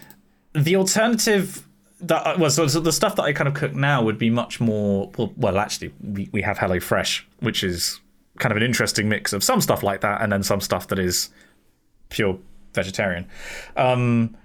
the 0.54 0.76
alternative 0.76 1.67
that 2.00 2.38
well, 2.38 2.50
so, 2.50 2.66
so, 2.66 2.80
the 2.80 2.92
stuff 2.92 3.16
that 3.16 3.22
I 3.22 3.32
kind 3.32 3.48
of 3.48 3.54
cook 3.54 3.74
now 3.74 4.02
would 4.02 4.18
be 4.18 4.30
much 4.30 4.60
more 4.60 5.10
well. 5.16 5.32
Well, 5.36 5.58
actually, 5.58 5.92
we, 6.02 6.28
we 6.32 6.42
have 6.42 6.58
Hello 6.58 6.80
Fresh, 6.80 7.26
which 7.40 7.64
is 7.64 8.00
kind 8.38 8.52
of 8.52 8.56
an 8.56 8.62
interesting 8.62 9.08
mix 9.08 9.32
of 9.32 9.42
some 9.42 9.60
stuff 9.60 9.82
like 9.82 10.00
that, 10.02 10.22
and 10.22 10.30
then 10.30 10.42
some 10.42 10.60
stuff 10.60 10.88
that 10.88 10.98
is 10.98 11.30
pure 12.08 12.38
vegetarian. 12.74 13.26
Um, 13.76 14.36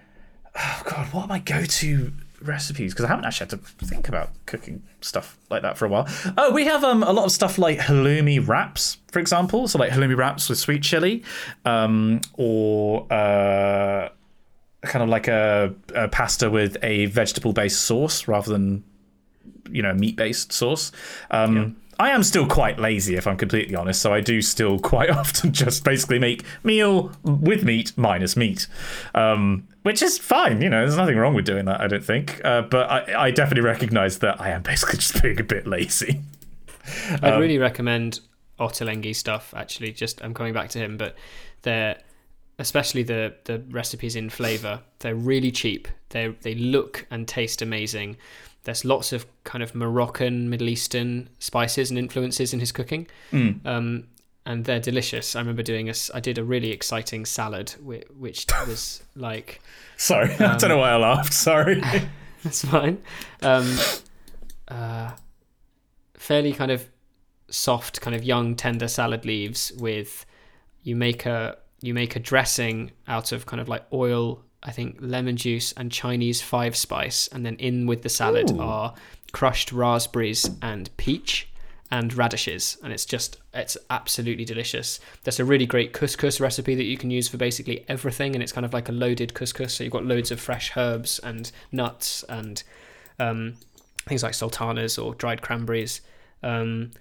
oh 0.56 0.82
God, 0.86 1.14
what 1.14 1.24
are 1.24 1.28
my 1.28 1.40
go-to 1.40 2.12
recipes? 2.42 2.94
Because 2.94 3.06
I 3.06 3.10
haven't 3.10 3.26
actually 3.26 3.50
had 3.52 3.62
to 3.62 3.86
think 3.86 4.08
about 4.08 4.32
cooking 4.46 4.84
stuff 5.02 5.38
like 5.50 5.62
that 5.62 5.78
for 5.78 5.86
a 5.86 5.90
while. 5.90 6.08
Oh, 6.38 6.52
we 6.52 6.66
have 6.66 6.84
um, 6.84 7.04
a 7.04 7.12
lot 7.14 7.26
of 7.26 7.32
stuff 7.32 7.58
like 7.58 7.80
halloumi 7.80 8.46
wraps, 8.46 8.98
for 9.12 9.20
example. 9.20 9.68
So 9.68 9.78
like 9.80 9.92
halloumi 9.92 10.18
wraps 10.18 10.50
with 10.50 10.58
sweet 10.58 10.82
chili, 10.82 11.24
um, 11.66 12.22
or 12.34 13.12
uh, 13.12 14.10
kind 14.84 15.04
of 15.04 15.10
like 15.10 15.28
a, 15.28 15.74
a 15.96 16.08
pasta 16.08 16.50
with 16.50 16.78
a 16.84 17.06
vegetable-based 17.08 17.82
sauce 17.82 18.28
rather 18.28 18.52
than 18.52 18.84
you 19.70 19.82
know 19.82 19.94
meat-based 19.94 20.52
sauce. 20.52 20.92
Um, 21.32 21.56
yeah. 21.56 21.70
I 22.00 22.10
am 22.10 22.24
still 22.24 22.48
quite 22.48 22.80
lazy, 22.80 23.16
if 23.16 23.28
I'm 23.28 23.38
completely 23.38 23.76
honest. 23.76 24.02
So 24.02 24.14
I 24.14 24.20
do 24.20 24.42
still 24.42 24.80
quite 24.80 25.10
often 25.22 25.54
just 25.54 25.84
basically 25.84 26.20
make 26.20 26.44
meal 26.64 27.12
with 27.24 27.64
meat 27.64 27.94
minus 27.96 28.36
meat, 28.36 28.68
um, 29.14 29.68
which 29.84 30.02
is 30.02 30.18
fine. 30.18 30.62
You 30.62 30.70
know, 30.70 30.80
there's 30.82 30.98
nothing 30.98 31.18
wrong 31.18 31.34
with 31.34 31.46
doing 31.46 31.66
that. 31.66 31.82
I 31.82 31.88
don't 31.88 32.04
think. 32.04 32.44
Uh, 32.44 32.64
but 32.64 32.90
I, 32.90 33.26
I, 33.26 33.32
definitely 33.32 33.64
recognise 33.64 34.20
that 34.20 34.42
I 34.42 34.50
am 34.50 34.62
basically 34.64 34.98
just 34.98 35.22
being 35.22 35.40
a 35.40 35.44
bit 35.44 35.68
lazy. 35.68 36.22
I'd 37.12 37.34
um, 37.34 37.40
really 37.40 37.60
recommend 37.60 38.20
Ottolenghi 38.60 39.16
stuff. 39.16 39.54
Actually, 39.56 39.92
just 39.92 40.22
I'm 40.24 40.34
coming 40.34 40.54
back 40.54 40.70
to 40.72 40.80
him, 40.80 40.98
but 40.98 41.16
they're 41.62 41.98
especially 42.60 43.04
the 43.04 43.36
the 43.46 43.60
recipes 43.70 44.16
in 44.16 44.30
flavor. 44.30 44.82
They're 45.00 45.16
really 45.16 45.52
cheap. 45.52 45.88
They 46.10 46.30
they 46.42 46.56
look 46.56 47.06
and 47.10 47.28
taste 47.28 47.62
amazing 47.62 48.18
there's 48.64 48.86
lots 48.86 49.12
of 49.12 49.26
kind 49.44 49.62
of 49.62 49.76
Moroccan, 49.76 50.50
Middle 50.50 50.70
Eastern 50.70 51.30
spices 51.40 51.90
and 51.90 52.00
influences 52.00 52.54
in 52.54 52.60
his 52.60 52.72
cooking. 52.72 53.08
Mm. 53.32 53.66
Um, 53.66 54.08
and 54.46 54.66
they're 54.66 54.80
delicious. 54.80 55.36
I 55.36 55.40
remember 55.40 55.64
doing 55.64 55.90
a, 55.90 55.94
I 56.14 56.20
did 56.20 56.38
a 56.38 56.44
really 56.44 56.72
exciting 56.72 57.26
salad, 57.26 57.76
which 57.82 58.46
was 58.68 59.04
like. 59.16 59.62
Sorry, 59.98 60.34
um, 60.36 60.52
I 60.52 60.58
don't 60.58 60.70
know 60.70 60.78
why 60.78 60.92
I 60.92 60.98
laughed. 60.98 61.34
Sorry. 61.34 61.82
that's 62.44 62.66
fine. 62.66 63.02
Um, 63.42 63.78
uh, 64.68 65.12
fairly 66.16 66.54
kind 66.54 66.72
of 66.72 66.90
soft 67.50 68.02
kind 68.02 68.16
of 68.16 68.24
young 68.24 68.56
tender 68.56 68.88
salad 68.88 69.26
leaves 69.26 69.72
with 69.78 70.26
you 70.82 70.96
make 70.96 71.26
a 71.26 71.58
you 71.84 71.94
make 71.94 72.16
a 72.16 72.20
dressing 72.20 72.92
out 73.08 73.32
of 73.32 73.46
kind 73.46 73.62
of 73.62 73.68
like 73.68 73.86
oil 73.92 74.44
I 74.64 74.72
think 74.72 74.98
lemon 75.00 75.36
juice 75.36 75.74
and 75.74 75.92
Chinese 75.92 76.42
five 76.42 76.76
spice, 76.76 77.28
and 77.28 77.46
then 77.46 77.56
in 77.58 77.86
with 77.86 78.02
the 78.02 78.10
salad 78.10 78.52
Ooh. 78.52 78.62
are 78.62 78.94
crushed 79.34 79.72
raspberries 79.72 80.50
and 80.62 80.96
peach 80.98 81.50
and 81.92 82.14
radishes, 82.14 82.78
and 82.82 82.94
it's 82.94 83.06
just 83.06 83.38
it's 83.54 83.78
absolutely 83.90 84.46
delicious. 84.46 85.00
There's 85.24 85.40
a 85.40 85.46
really 85.46 85.66
great 85.66 85.92
couscous 85.94 86.40
recipe 86.40 86.76
that 86.76 86.86
you 86.86 86.98
can 86.98 87.12
use 87.12 87.28
for 87.28 87.38
basically 87.38 87.84
everything, 87.90 88.36
and 88.36 88.42
it's 88.42 88.54
kind 88.54 88.66
of 88.66 88.74
like 88.74 88.88
a 88.88 88.94
loaded 88.94 89.34
couscous. 89.34 89.72
So 89.72 89.84
you've 89.84 89.94
got 89.94 90.06
loads 90.06 90.32
of 90.32 90.40
fresh 90.40 90.72
herbs 90.78 91.20
and 91.20 91.52
nuts 91.72 92.24
and 92.30 92.64
um, 93.20 93.56
things 94.08 94.24
like 94.24 94.34
sultanas 94.34 94.98
or 94.98 95.14
dried 95.14 95.42
cranberries. 95.42 96.00
Um, 96.42 96.92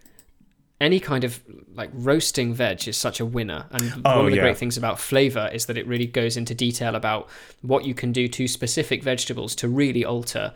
any 0.82 0.98
kind 1.00 1.24
of 1.24 1.40
like 1.74 1.90
roasting 1.94 2.52
veg 2.52 2.86
is 2.88 2.96
such 2.96 3.20
a 3.20 3.24
winner. 3.24 3.66
And 3.70 4.02
Oh, 4.04 4.16
one 4.16 4.24
of 4.26 4.30
the 4.32 4.36
yeah. 4.36 4.42
great 4.42 4.58
things 4.58 4.76
about 4.76 4.98
flavor 4.98 5.48
is 5.52 5.66
that 5.66 5.78
it 5.78 5.86
really 5.86 6.06
goes 6.06 6.36
into 6.36 6.54
detail 6.54 6.96
about 6.96 7.28
what 7.62 7.84
you 7.84 7.94
can 7.94 8.12
do 8.12 8.26
to 8.28 8.48
specific 8.48 9.02
vegetables 9.02 9.54
to 9.56 9.68
really 9.68 10.04
alter 10.04 10.52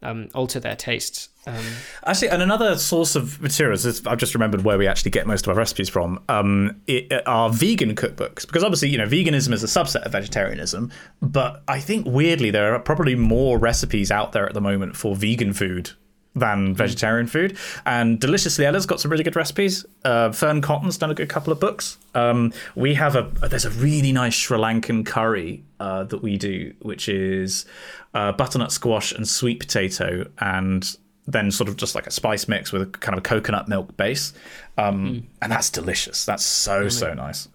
um, 0.00 0.28
alter 0.32 0.60
their 0.60 0.76
tastes. 0.76 1.28
Um, 1.46 1.64
Actually, 2.06 2.28
and 2.28 2.40
another 2.40 2.76
source 2.78 3.16
of 3.16 3.40
materials 3.40 3.84
is 3.84 4.06
I've 4.06 4.18
just 4.18 4.34
remembered 4.34 4.62
where 4.62 4.78
we 4.78 4.86
actually 4.86 5.10
get 5.10 5.26
most 5.26 5.44
of 5.46 5.50
our 5.50 5.56
recipes 5.56 5.88
from. 5.88 6.22
Um, 6.28 6.80
it, 6.86 7.12
are 7.26 7.50
vegan 7.50 7.96
cookbooks 7.96 8.46
because 8.46 8.62
obviously 8.62 8.90
you 8.90 8.98
know 8.98 9.06
veganism 9.06 9.52
is 9.52 9.64
a 9.64 9.66
subset 9.66 10.02
of 10.02 10.12
vegetarianism, 10.12 10.92
but 11.20 11.62
I 11.66 11.80
think 11.80 12.06
weirdly 12.06 12.50
there 12.50 12.74
are 12.74 12.78
probably 12.78 13.16
more 13.16 13.58
recipes 13.58 14.10
out 14.12 14.32
there 14.32 14.46
at 14.46 14.54
the 14.54 14.60
moment 14.60 14.96
for 14.96 15.16
vegan 15.16 15.52
food 15.52 15.90
than 16.38 16.74
vegetarian 16.74 17.26
food. 17.26 17.56
And 17.84 18.18
Deliciously 18.20 18.64
Ella's 18.66 18.86
got 18.86 19.00
some 19.00 19.10
really 19.10 19.24
good 19.24 19.36
recipes. 19.36 19.84
Uh, 20.04 20.30
Fearne 20.30 20.62
Cotton's 20.62 20.96
done 20.98 21.10
a 21.10 21.14
good 21.14 21.28
couple 21.28 21.52
of 21.52 21.60
books. 21.60 21.98
Um, 22.14 22.52
we 22.74 22.94
have 22.94 23.16
a 23.16 23.22
there's 23.48 23.64
a 23.64 23.70
really 23.70 24.12
nice 24.12 24.34
Sri 24.34 24.58
Lankan 24.58 25.04
curry 25.04 25.62
uh, 25.80 26.04
that 26.04 26.22
we 26.22 26.36
do, 26.38 26.74
which 26.80 27.08
is 27.08 27.66
uh, 28.14 28.32
butternut 28.32 28.72
squash 28.72 29.12
and 29.12 29.26
sweet 29.28 29.60
potato, 29.60 30.28
and 30.38 30.96
then 31.26 31.50
sort 31.50 31.68
of 31.68 31.76
just 31.76 31.94
like 31.94 32.06
a 32.06 32.10
spice 32.10 32.48
mix 32.48 32.72
with 32.72 32.80
a 32.80 32.86
kind 32.86 33.12
of 33.14 33.18
a 33.18 33.22
coconut 33.22 33.68
milk 33.68 33.94
base. 33.98 34.32
Um, 34.78 35.26
And 35.42 35.52
that's 35.52 35.68
delicious. 35.70 36.24
That's 36.24 36.44
so 36.44 36.88
so 36.88 37.12
nice. 37.12 37.48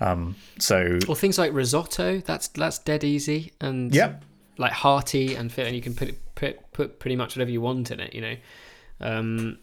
Um, 0.00 0.36
so 0.58 0.98
or 1.08 1.16
things 1.16 1.36
like 1.38 1.52
risotto. 1.52 2.20
That's 2.20 2.48
that's 2.48 2.78
dead 2.78 3.02
easy 3.02 3.52
and 3.60 3.92
Yep. 3.94 4.22
like 4.58 4.72
hearty 4.72 5.34
and 5.34 5.50
fit, 5.50 5.66
and 5.66 5.74
you 5.74 5.82
can 5.82 5.94
put 5.94 6.08
it, 6.08 6.18
put 6.36 6.60
put 6.76 6.98
pretty 7.00 7.16
much 7.16 7.34
whatever 7.36 7.50
you 7.50 7.60
want 7.60 7.90
in 7.90 8.00
it. 8.00 8.14
You 8.14 8.20
know. 8.20 8.36
Um, 9.00 9.58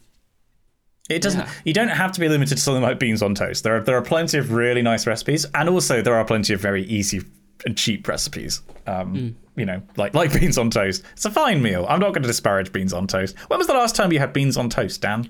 It 1.09 1.21
doesn't. 1.21 1.41
Yeah. 1.41 1.51
You 1.65 1.73
don't 1.73 1.89
have 1.89 2.11
to 2.13 2.19
be 2.19 2.29
limited 2.29 2.55
to 2.55 2.61
something 2.61 2.83
like 2.83 2.99
beans 2.99 3.21
on 3.21 3.35
toast. 3.35 3.63
There 3.63 3.75
are 3.77 3.81
there 3.81 3.97
are 3.97 4.01
plenty 4.01 4.37
of 4.37 4.51
really 4.51 4.81
nice 4.81 5.05
recipes, 5.07 5.45
and 5.53 5.69
also 5.69 6.01
there 6.01 6.15
are 6.15 6.25
plenty 6.25 6.53
of 6.53 6.59
very 6.59 6.83
easy 6.85 7.21
and 7.65 7.77
cheap 7.77 8.07
recipes. 8.07 8.61
Um, 8.87 9.09
Hmm. 9.15 9.29
You 9.59 9.65
know, 9.65 9.81
like 9.97 10.13
like 10.15 10.33
beans 10.39 10.57
on 10.57 10.69
toast. 10.71 11.03
It's 11.13 11.25
a 11.25 11.31
fine 11.31 11.61
meal. 11.61 11.85
I'm 11.87 11.99
not 11.99 12.13
going 12.13 12.23
to 12.23 12.27
disparage 12.27 12.71
beans 12.73 12.93
on 12.93 13.05
toast. 13.07 13.37
When 13.49 13.59
was 13.59 13.67
the 13.67 13.73
last 13.73 13.95
time 13.95 14.11
you 14.11 14.19
had 14.19 14.33
beans 14.33 14.57
on 14.57 14.69
toast, 14.69 15.01
Dan? 15.01 15.29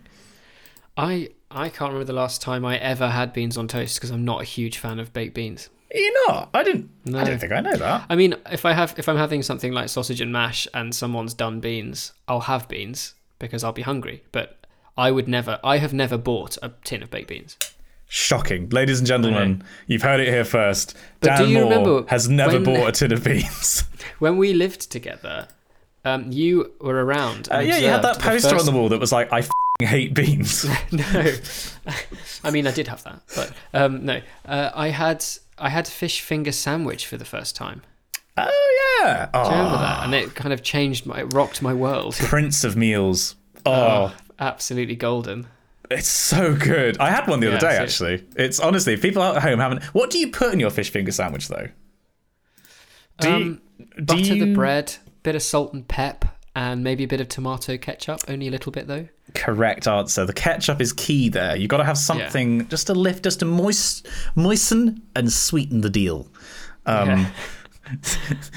I 0.96 1.30
I 1.52 1.70
can't 1.70 1.92
remember 1.92 2.06
the 2.06 2.14
last 2.24 2.42
time 2.42 2.64
I 2.66 2.78
ever 2.78 3.10
had 3.10 3.34
beans 3.34 3.58
on 3.58 3.68
toast 3.68 3.96
because 3.98 4.12
I'm 4.12 4.24
not 4.26 4.42
a 4.42 4.46
huge 4.46 4.78
fan 4.78 5.00
of 5.00 5.12
baked 5.12 5.36
beans. 5.36 5.70
You 5.94 6.26
not? 6.28 6.50
I 6.54 6.64
didn't. 6.64 6.90
I 7.14 7.24
don't 7.24 7.38
think 7.40 7.52
I 7.52 7.60
know 7.62 7.76
that. 7.76 8.06
I 8.10 8.16
mean, 8.16 8.36
if 8.52 8.66
I 8.66 8.74
have 8.74 8.96
if 8.98 9.08
I'm 9.08 9.18
having 9.18 9.44
something 9.44 9.72
like 9.74 9.90
sausage 9.90 10.22
and 10.22 10.32
mash 10.32 10.68
and 10.74 10.94
someone's 10.96 11.34
done 11.34 11.60
beans, 11.60 12.14
I'll 12.28 12.42
have 12.42 12.68
beans 12.68 13.14
because 13.40 13.64
I'll 13.64 13.74
be 13.74 13.84
hungry. 13.84 14.24
But 14.32 14.66
I 14.98 15.12
would 15.12 15.28
never. 15.28 15.60
I 15.64 15.78
have 15.78 15.94
never 15.94 16.18
bought 16.18 16.58
a 16.64 16.72
tin 16.84 17.04
of 17.04 17.12
baked 17.12 17.28
beans. 17.28 17.58
Shocking, 18.08 18.70
ladies 18.70 19.00
and 19.00 19.08
gentlemen. 19.08 19.64
You've 19.88 20.02
heard 20.04 20.20
it 20.20 20.28
here 20.28 20.46
first. 20.46 20.96
But 21.20 21.28
Dan 21.30 21.38
do 21.40 21.48
you 21.50 21.60
Moore 21.60 21.64
remember 21.70 22.06
has 22.10 22.28
never 22.30 22.54
when- 22.54 22.64
bought 22.64 22.90
a 22.90 22.92
tin 23.00 23.12
of 23.14 23.24
beans. 23.24 23.84
When 24.20 24.38
we 24.38 24.54
lived 24.54 24.92
together, 24.92 25.48
um, 26.06 26.32
you 26.32 26.74
were 26.82 27.04
around. 27.06 27.50
Uh, 27.52 27.60
yeah, 27.60 27.78
you 27.78 27.88
had 27.88 28.02
that 28.04 28.20
poster 28.20 28.50
first- 28.50 28.68
on 28.68 28.72
the 28.72 28.72
wall 28.80 28.90
that 28.90 29.00
was 29.00 29.12
like, 29.12 29.32
"I 29.34 29.40
f***ing 29.40 29.88
hate 29.88 30.14
beans." 30.14 30.66
no, 30.92 31.34
I 32.44 32.52
mean 32.52 32.66
I 32.68 32.72
did 32.72 32.88
have 32.88 33.04
that, 33.04 33.22
but 33.36 33.52
um, 33.74 34.06
no, 34.06 34.22
uh, 34.46 34.72
I 34.76 34.90
had 34.90 35.24
I 35.58 35.70
had 35.70 35.88
fish 35.88 36.22
finger 36.22 36.52
sandwich 36.52 37.06
for 37.08 37.18
the 37.18 37.26
first 37.26 37.56
time. 37.56 37.82
oh 38.38 39.00
yeah. 39.04 39.30
Do 39.34 39.40
you 39.40 39.46
remember 39.46 39.76
Oh, 39.76 39.80
that? 39.80 40.04
And 40.06 40.14
it 40.16 40.34
kind 40.36 40.52
of 40.54 40.64
changed 40.64 41.06
my, 41.06 41.20
it 41.22 41.34
rocked 41.34 41.62
my 41.62 41.74
world. 41.74 42.16
Prince 42.20 42.64
of 42.64 42.76
meals. 42.76 43.36
oh. 43.66 43.72
Oh, 43.72 44.14
absolutely 44.40 44.96
golden. 44.96 45.48
It's 45.92 46.08
so 46.08 46.56
good. 46.56 46.98
I 47.00 47.12
had 47.12 47.28
one 47.28 47.40
the 47.40 47.48
other 47.48 47.56
Yeah, 47.58 47.60
day, 47.72 47.76
seriously. 47.90 48.14
actually. 48.16 48.44
It's 48.46 48.60
honestly, 48.60 48.98
people 48.98 49.22
at 49.22 49.42
home 49.44 49.60
haven't. 49.60 49.84
What 49.86 50.10
do 50.10 50.18
you 50.18 50.32
put 50.32 50.54
in 50.54 50.60
your 50.60 50.70
fish 50.72 50.90
finger 50.90 51.12
sandwich, 51.12 51.48
though? 51.50 51.68
Do 53.20 53.28
you, 53.30 53.36
Um, 53.36 53.62
do 53.98 54.04
butter 54.04 54.22
the 54.24 54.36
you- 54.48 54.56
bread, 54.56 54.96
bit 55.22 55.36
of 55.36 55.44
salt 55.44 55.74
and 55.74 55.88
pep, 55.88 56.26
and 56.56 56.84
maybe 56.84 57.04
a 57.04 57.08
bit 57.08 57.22
of 57.22 57.28
tomato 57.28 57.78
ketchup. 57.78 58.22
Only 58.28 58.48
a 58.48 58.52
little 58.52 58.72
bit 58.72 58.88
though. 58.88 59.08
Correct 59.36 59.88
answer. 59.88 60.26
The 60.26 60.34
ketchup 60.34 60.80
is 60.82 60.94
key 60.94 61.30
there. 61.30 61.56
You've 61.56 61.70
got 61.70 61.78
to 61.78 61.84
have 61.84 61.98
something 61.98 62.68
just 62.68 62.88
to 62.88 62.94
lift, 62.94 63.24
just 63.24 63.40
to 63.40 63.46
moist, 63.46 64.08
moisten 64.36 65.02
and 65.16 65.32
sweeten 65.32 65.82
the 65.82 65.90
deal. 65.90 66.28
Um, 66.86 67.08
Yeah. 67.10 67.30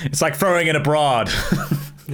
It's 0.04 0.22
like 0.22 0.36
throwing 0.36 0.68
in 0.68 0.76
a 0.76 0.80
broad. 0.80 1.28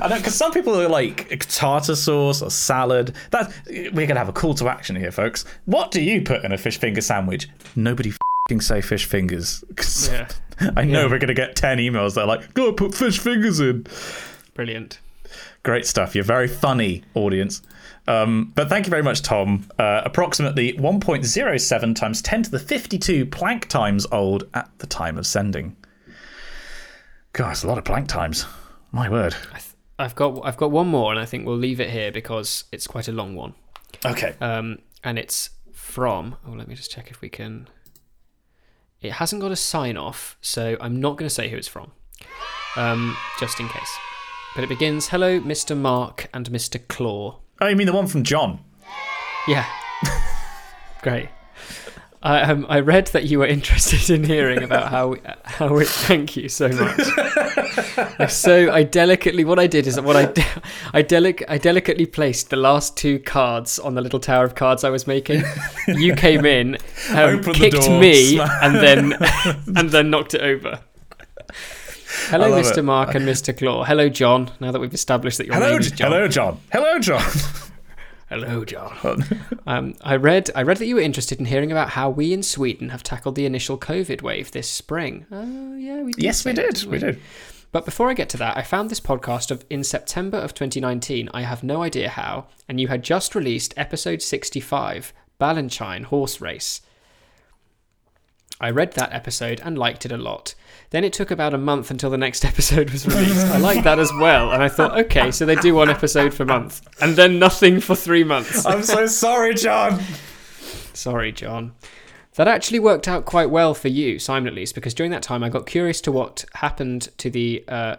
I 0.00 0.08
know 0.08 0.16
because 0.16 0.34
some 0.34 0.52
people 0.52 0.74
are 0.80 0.88
like 0.88 1.44
tartar 1.50 1.94
sauce 1.94 2.40
or 2.42 2.50
salad. 2.50 3.14
That 3.30 3.52
we're 3.68 4.06
gonna 4.06 4.18
have 4.18 4.30
a 4.30 4.32
call 4.32 4.54
to 4.54 4.68
action 4.68 4.96
here, 4.96 5.12
folks. 5.12 5.44
What 5.66 5.90
do 5.90 6.00
you 6.00 6.22
put 6.22 6.44
in 6.44 6.52
a 6.52 6.58
fish 6.58 6.78
finger 6.78 7.02
sandwich? 7.02 7.48
Nobody 7.76 8.12
fing 8.48 8.60
say 8.62 8.80
fish 8.80 9.04
fingers. 9.04 9.62
Yeah, 10.10 10.28
I 10.76 10.84
know 10.84 11.02
Yeah. 11.04 11.10
we're 11.10 11.18
gonna 11.18 11.34
get 11.34 11.54
ten 11.54 11.76
emails. 11.78 12.14
They're 12.14 12.24
like, 12.26 12.54
"Go 12.54 12.72
put 12.72 12.94
fish 12.94 13.18
fingers 13.18 13.60
in." 13.60 13.86
brilliant. 14.54 14.98
Great 15.62 15.86
stuff. 15.86 16.14
You're 16.14 16.24
very 16.24 16.48
funny, 16.48 17.04
audience. 17.14 17.62
Um, 18.06 18.52
but 18.54 18.68
thank 18.68 18.86
you 18.86 18.90
very 18.90 19.02
much, 19.02 19.22
Tom. 19.22 19.68
Uh, 19.78 20.02
approximately 20.04 20.72
1.07 20.74 21.94
times 21.94 22.22
10 22.22 22.44
to 22.44 22.50
the 22.50 22.58
52 22.58 23.26
Planck 23.26 23.66
times 23.66 24.06
old 24.10 24.48
at 24.54 24.70
the 24.78 24.86
time 24.86 25.18
of 25.18 25.26
sending. 25.26 25.76
God, 27.34 27.52
it's 27.52 27.64
a 27.64 27.68
lot 27.68 27.78
of 27.78 27.84
Planck 27.84 28.08
times. 28.08 28.46
My 28.92 29.10
word. 29.10 29.34
I 29.52 29.58
th- 29.58 29.74
I've 29.98 30.14
got 30.14 30.40
I've 30.44 30.56
got 30.56 30.70
one 30.70 30.86
more, 30.86 31.10
and 31.10 31.20
I 31.20 31.24
think 31.26 31.44
we'll 31.44 31.56
leave 31.56 31.80
it 31.80 31.90
here 31.90 32.10
because 32.10 32.64
it's 32.72 32.86
quite 32.86 33.08
a 33.08 33.12
long 33.12 33.34
one. 33.34 33.54
Okay. 34.06 34.34
Um, 34.40 34.78
and 35.04 35.18
it's 35.18 35.50
from. 35.72 36.36
Oh, 36.46 36.52
let 36.52 36.68
me 36.68 36.74
just 36.74 36.90
check 36.90 37.10
if 37.10 37.20
we 37.20 37.28
can. 37.28 37.68
It 39.00 39.12
hasn't 39.12 39.42
got 39.42 39.52
a 39.52 39.56
sign 39.56 39.96
off, 39.96 40.38
so 40.40 40.76
I'm 40.80 41.00
not 41.00 41.16
going 41.18 41.28
to 41.28 41.34
say 41.34 41.48
who 41.48 41.56
it's 41.56 41.68
from, 41.68 41.92
um, 42.76 43.16
just 43.38 43.60
in 43.60 43.68
case. 43.68 43.98
But 44.54 44.64
it 44.64 44.68
begins, 44.68 45.08
"Hello, 45.08 45.40
Mr. 45.40 45.76
Mark 45.76 46.28
and 46.34 46.50
Mr. 46.50 46.80
Claw." 46.88 47.38
Oh, 47.60 47.66
you 47.66 47.76
mean 47.76 47.86
the 47.86 47.92
one 47.92 48.06
from 48.06 48.22
John? 48.24 48.60
Yeah, 49.46 49.66
great. 51.02 51.28
I 52.22 52.42
um, 52.42 52.66
I 52.68 52.80
read 52.80 53.06
that 53.08 53.24
you 53.24 53.38
were 53.38 53.46
interested 53.46 54.10
in 54.10 54.24
hearing 54.24 54.64
about 54.64 54.90
how 54.90 55.08
we, 55.08 55.20
how 55.44 55.72
we 55.72 55.84
thank 55.84 56.36
you 56.36 56.48
so 56.48 56.68
much. 56.68 58.28
so 58.28 58.72
I 58.72 58.82
delicately 58.82 59.44
what 59.44 59.60
I 59.60 59.68
did 59.68 59.86
is 59.86 59.94
that 59.94 60.02
what 60.02 60.16
I 60.16 60.26
de- 60.26 60.44
I 60.92 61.02
delic 61.04 61.44
I 61.48 61.58
delicately 61.58 62.06
placed 62.06 62.50
the 62.50 62.56
last 62.56 62.96
two 62.96 63.20
cards 63.20 63.78
on 63.78 63.94
the 63.94 64.00
little 64.00 64.18
tower 64.18 64.44
of 64.44 64.56
cards 64.56 64.82
I 64.82 64.90
was 64.90 65.06
making. 65.06 65.44
You 65.86 66.16
came 66.16 66.44
in, 66.44 66.78
um, 67.10 67.42
kicked 67.42 67.82
door, 67.82 68.00
me, 68.00 68.40
and 68.40 68.74
then 68.74 69.12
and 69.76 69.90
then 69.90 70.10
knocked 70.10 70.34
it 70.34 70.40
over. 70.42 70.80
Hello, 72.28 72.50
Mr. 72.52 72.78
it. 72.78 72.82
Mark 72.82 73.14
and 73.14 73.26
Mr. 73.26 73.56
Claw. 73.56 73.84
Hello, 73.84 74.08
John. 74.08 74.50
Now 74.60 74.70
that 74.72 74.80
we've 74.80 74.92
established 74.94 75.38
that 75.38 75.46
your 75.46 75.54
Hello, 75.56 75.72
name 75.72 75.80
is 75.80 75.90
John. 75.92 76.10
hello, 76.12 76.28
John. 76.28 76.60
Hello, 76.72 76.98
John. 76.98 77.22
Hello, 78.28 78.64
John. 78.64 79.24
um, 79.66 79.94
I 80.02 80.16
read 80.16 80.50
I 80.54 80.62
read 80.62 80.76
that 80.78 80.86
you 80.86 80.96
were 80.96 81.00
interested 81.00 81.38
in 81.38 81.46
hearing 81.46 81.72
about 81.72 81.90
how 81.90 82.10
we 82.10 82.32
in 82.34 82.42
Sweden 82.42 82.90
have 82.90 83.02
tackled 83.02 83.36
the 83.36 83.46
initial 83.46 83.78
COVID 83.78 84.20
wave 84.20 84.50
this 84.50 84.68
spring. 84.68 85.24
Oh, 85.32 85.74
yeah, 85.76 86.02
we 86.02 86.12
did. 86.12 86.22
yes, 86.22 86.44
we 86.44 86.52
did. 86.52 86.74
didn't 86.74 86.90
We 86.90 86.98
did. 86.98 87.18
But 87.72 87.84
before 87.86 88.10
I 88.10 88.14
get 88.14 88.28
to 88.30 88.36
that, 88.38 88.56
I 88.56 88.62
found 88.62 88.90
this 88.90 89.00
podcast 89.00 89.50
of 89.50 89.64
in 89.70 89.82
September 89.84 90.36
of 90.38 90.52
2019. 90.54 91.30
I 91.32 91.42
have 91.42 91.62
no 91.62 91.82
idea 91.82 92.10
how, 92.10 92.46
and 92.68 92.78
you 92.80 92.88
had 92.88 93.02
just 93.02 93.34
released 93.34 93.72
episode 93.76 94.20
65, 94.22 95.12
Balanchine 95.40 96.04
Horse 96.04 96.40
Race. 96.40 96.82
I 98.60 98.70
read 98.70 98.92
that 98.94 99.12
episode 99.12 99.60
and 99.64 99.78
liked 99.78 100.04
it 100.04 100.12
a 100.12 100.16
lot. 100.16 100.54
Then 100.90 101.04
it 101.04 101.12
took 101.12 101.30
about 101.30 101.54
a 101.54 101.58
month 101.58 101.90
until 101.90 102.10
the 102.10 102.18
next 102.18 102.44
episode 102.52 102.90
was 102.90 103.06
released. 103.06 103.46
I 103.46 103.58
liked 103.58 103.84
that 103.84 103.98
as 103.98 104.12
well, 104.18 104.52
and 104.52 104.62
I 104.62 104.68
thought, 104.68 104.98
okay, 104.98 105.30
so 105.30 105.46
they 105.46 105.56
do 105.56 105.74
one 105.74 105.90
episode 105.90 106.34
per 106.34 106.44
month, 106.44 106.86
and 107.00 107.14
then 107.16 107.38
nothing 107.38 107.80
for 107.80 107.94
three 107.94 108.24
months. 108.24 108.64
I'm 108.66 108.82
so 108.82 109.06
sorry, 109.06 109.54
John. 109.54 110.00
Sorry, 110.92 111.30
John. 111.32 111.72
That 112.34 112.48
actually 112.48 112.78
worked 112.78 113.08
out 113.08 113.24
quite 113.24 113.50
well 113.50 113.74
for 113.74 113.88
you, 113.88 114.18
Simon, 114.18 114.46
at 114.48 114.54
least, 114.54 114.74
because 114.74 114.94
during 114.94 115.10
that 115.10 115.22
time 115.22 115.42
I 115.42 115.48
got 115.48 115.66
curious 115.66 116.00
to 116.02 116.12
what 116.12 116.44
happened 116.54 117.08
to 117.18 117.30
the 117.30 117.64
uh, 117.66 117.96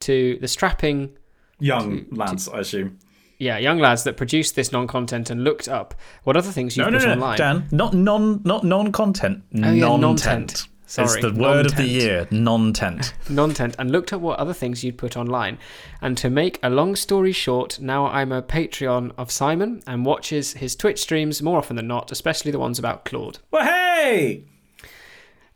to 0.00 0.38
the 0.40 0.48
strapping 0.48 1.16
Young 1.58 2.06
Lance, 2.10 2.48
I 2.48 2.60
assume. 2.60 2.98
Yeah, 3.38 3.58
young 3.58 3.78
lads 3.78 4.04
that 4.04 4.16
produced 4.16 4.54
this 4.54 4.72
non-content 4.72 5.30
and 5.30 5.42
looked 5.44 5.68
up 5.68 5.94
what 6.24 6.36
other 6.36 6.50
things 6.52 6.76
you 6.76 6.82
No, 6.84 6.90
put 6.90 7.00
no, 7.00 7.06
no, 7.06 7.12
online. 7.12 7.38
Dan. 7.38 7.68
Not 7.70 7.94
non, 7.94 8.40
not 8.44 8.64
non-content. 8.64 9.42
Oh, 9.54 9.58
yeah, 9.58 9.70
non-tent. 9.72 10.00
non-tent. 10.00 10.68
Sorry, 10.86 11.06
it's 11.06 11.22
the 11.22 11.32
word 11.40 11.64
of 11.64 11.76
the 11.76 11.86
year. 11.86 12.28
Non-tent. 12.30 13.14
non-tent 13.30 13.76
and 13.78 13.90
looked 13.90 14.12
at 14.12 14.20
what 14.20 14.38
other 14.38 14.52
things 14.52 14.84
you'd 14.84 14.98
put 14.98 15.16
online. 15.16 15.56
And 16.02 16.18
to 16.18 16.28
make 16.28 16.58
a 16.62 16.68
long 16.68 16.96
story 16.96 17.32
short, 17.32 17.80
now 17.80 18.06
I'm 18.08 18.30
a 18.30 18.42
Patreon 18.42 19.12
of 19.16 19.30
Simon 19.30 19.82
and 19.86 20.04
watches 20.04 20.52
his 20.54 20.76
Twitch 20.76 21.00
streams 21.00 21.40
more 21.42 21.56
often 21.56 21.76
than 21.76 21.86
not, 21.88 22.12
especially 22.12 22.50
the 22.50 22.58
ones 22.58 22.78
about 22.78 23.06
Claude. 23.06 23.38
well, 23.50 23.64
hey. 23.64 24.44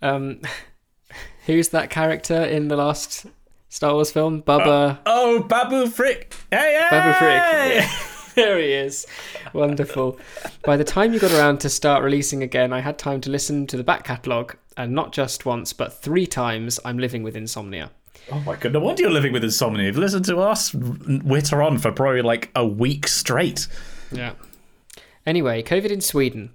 Um, 0.01 0.41
who's 1.47 1.69
that 1.69 1.91
character 1.91 2.43
in 2.43 2.69
the 2.69 2.77
last 2.77 3.27
Star 3.77 3.93
Wars 3.93 4.11
film? 4.11 4.41
Bubba. 4.41 4.93
Uh, 4.93 4.97
oh, 5.05 5.43
Babu 5.43 5.87
Frick. 5.89 6.35
Hey, 6.51 6.81
hey. 6.81 6.89
Babu 6.91 7.13
Frick. 7.19 8.35
there 8.35 8.59
he 8.59 8.73
is. 8.73 9.07
Wonderful. 9.53 10.19
By 10.65 10.79
the 10.79 10.85
time 10.85 11.13
you 11.13 11.21
got 11.21 11.31
around 11.33 11.61
to 11.61 11.69
start 11.69 12.03
releasing 12.03 12.43
again, 12.43 12.73
I 12.73 12.81
had 12.81 12.99
time 12.99 13.21
to 13.21 13.31
listen 13.31 13.67
to 13.67 13.77
the 13.77 13.85
back 13.85 14.05
catalogue, 14.05 14.57
and 14.79 14.95
not 14.95 15.13
just 15.13 15.45
once, 15.45 15.75
but 15.75 15.93
three 15.93 16.27
times 16.27 16.81
I'm 16.87 16.99
living 16.99 17.23
with 17.23 17.37
insomnia. 17.37 17.91
Oh 18.33 18.41
my 18.41 18.57
god, 18.57 18.73
no 18.73 18.81
wonder 18.81 19.03
you're 19.03 19.11
living 19.11 19.35
with 19.35 19.45
insomnia. 19.45 19.85
You've 19.85 19.99
listened 19.99 20.25
to 20.25 20.39
us 20.39 20.73
witter 20.73 21.63
on 21.63 21.77
for 21.77 21.93
probably 21.93 22.23
like 22.23 22.51
a 22.57 22.67
week 22.67 23.07
straight. 23.07 23.69
Yeah. 24.11 24.33
Anyway, 25.27 25.63
COVID 25.63 25.91
in 25.91 26.01
Sweden. 26.01 26.49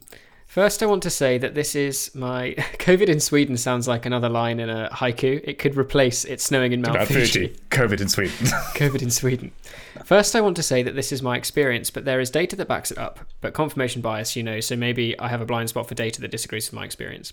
First, 0.51 0.83
I 0.83 0.85
want 0.85 1.01
to 1.03 1.09
say 1.09 1.37
that 1.37 1.55
this 1.55 1.75
is 1.75 2.13
my. 2.13 2.55
COVID 2.57 3.07
in 3.07 3.21
Sweden 3.21 3.55
sounds 3.55 3.87
like 3.87 4.05
another 4.05 4.27
line 4.27 4.59
in 4.59 4.69
a 4.69 4.89
haiku. 4.91 5.39
It 5.45 5.59
could 5.59 5.77
replace 5.77 6.25
It's 6.25 6.43
Snowing 6.43 6.73
in 6.73 6.81
Mount 6.81 6.97
About 6.97 7.07
Fuji. 7.07 7.47
Fuji. 7.47 7.59
COVID 7.69 8.01
in 8.01 8.09
Sweden. 8.09 8.33
COVID 8.75 9.01
in 9.01 9.11
Sweden. 9.11 9.53
First, 10.03 10.35
I 10.35 10.41
want 10.41 10.57
to 10.57 10.63
say 10.63 10.83
that 10.83 10.93
this 10.93 11.13
is 11.13 11.21
my 11.21 11.37
experience, 11.37 11.89
but 11.89 12.03
there 12.03 12.19
is 12.19 12.29
data 12.29 12.57
that 12.57 12.67
backs 12.67 12.91
it 12.91 12.97
up. 12.97 13.21
But 13.39 13.53
confirmation 13.53 14.01
bias, 14.01 14.35
you 14.35 14.43
know, 14.43 14.59
so 14.59 14.75
maybe 14.75 15.17
I 15.17 15.29
have 15.29 15.39
a 15.39 15.45
blind 15.45 15.69
spot 15.69 15.87
for 15.87 15.95
data 15.95 16.19
that 16.19 16.31
disagrees 16.31 16.69
with 16.69 16.75
my 16.75 16.83
experience. 16.83 17.31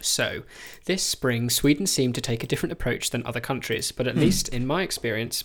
So, 0.00 0.44
this 0.86 1.02
spring, 1.02 1.50
Sweden 1.50 1.86
seemed 1.86 2.14
to 2.14 2.22
take 2.22 2.42
a 2.42 2.46
different 2.46 2.72
approach 2.72 3.10
than 3.10 3.26
other 3.26 3.40
countries, 3.40 3.92
but 3.92 4.06
at 4.06 4.16
least 4.16 4.48
in 4.48 4.66
my 4.66 4.80
experience, 4.82 5.44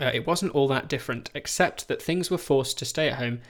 uh, 0.00 0.10
it 0.12 0.26
wasn't 0.26 0.56
all 0.56 0.66
that 0.66 0.88
different, 0.88 1.30
except 1.34 1.86
that 1.86 2.02
things 2.02 2.32
were 2.32 2.38
forced 2.38 2.78
to 2.78 2.84
stay 2.84 3.08
at 3.08 3.18
home. 3.18 3.42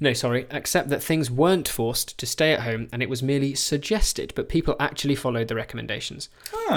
No, 0.00 0.12
sorry, 0.12 0.46
except 0.50 0.88
that 0.88 1.02
things 1.02 1.30
weren't 1.30 1.68
forced 1.68 2.18
to 2.18 2.26
stay 2.26 2.52
at 2.52 2.60
home 2.60 2.88
and 2.92 3.02
it 3.02 3.08
was 3.08 3.22
merely 3.22 3.54
suggested, 3.54 4.32
but 4.34 4.48
people 4.48 4.76
actually 4.80 5.14
followed 5.14 5.48
the 5.48 5.54
recommendations. 5.54 6.28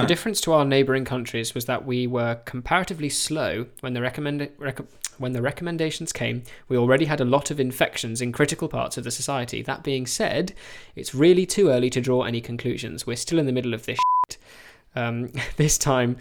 The 0.01 0.07
difference 0.07 0.41
to 0.41 0.53
our 0.53 0.66
neighbouring 0.66 1.05
countries 1.05 1.55
was 1.55 1.66
that 1.66 1.86
we 1.86 2.07
were 2.07 2.36
comparatively 2.45 3.09
slow 3.09 3.68
when 3.80 3.93
the 3.93 4.01
recommend 4.01 4.49
rec- 4.57 4.80
when 5.18 5.34
the 5.34 5.41
recommendations 5.41 6.11
came. 6.11 6.43
We 6.68 6.78
already 6.78 7.05
had 7.05 7.22
a 7.22 7.26
lot 7.26 7.51
of 7.51 7.59
infections 7.59 8.22
in 8.22 8.32
critical 8.32 8.68
parts 8.68 8.97
of 8.97 9.03
the 9.03 9.11
society. 9.11 9.61
That 9.61 9.84
being 9.84 10.05
said, 10.05 10.53
it's 10.95 11.16
really 11.16 11.45
too 11.45 11.70
early 11.70 11.89
to 11.91 12.01
draw 12.01 12.24
any 12.24 12.41
conclusions. 12.41 13.07
We're 13.07 13.16
still 13.16 13.39
in 13.39 13.45
the 13.45 13.53
middle 13.53 13.74
of 13.74 13.86
this. 13.86 13.97
Shit. 14.30 14.38
Um, 14.95 15.32
this 15.57 15.78
time, 15.78 16.18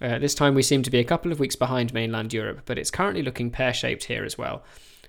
uh, 0.00 0.18
this 0.18 0.34
time 0.34 0.54
we 0.54 0.62
seem 0.62 0.82
to 0.82 0.90
be 0.90 0.98
a 0.98 1.04
couple 1.04 1.32
of 1.32 1.40
weeks 1.40 1.56
behind 1.56 1.94
mainland 1.94 2.32
Europe, 2.32 2.62
but 2.66 2.78
it's 2.78 2.90
currently 2.90 3.22
looking 3.22 3.50
pear-shaped 3.50 4.04
here 4.04 4.24
as 4.24 4.36
well. 4.36 4.62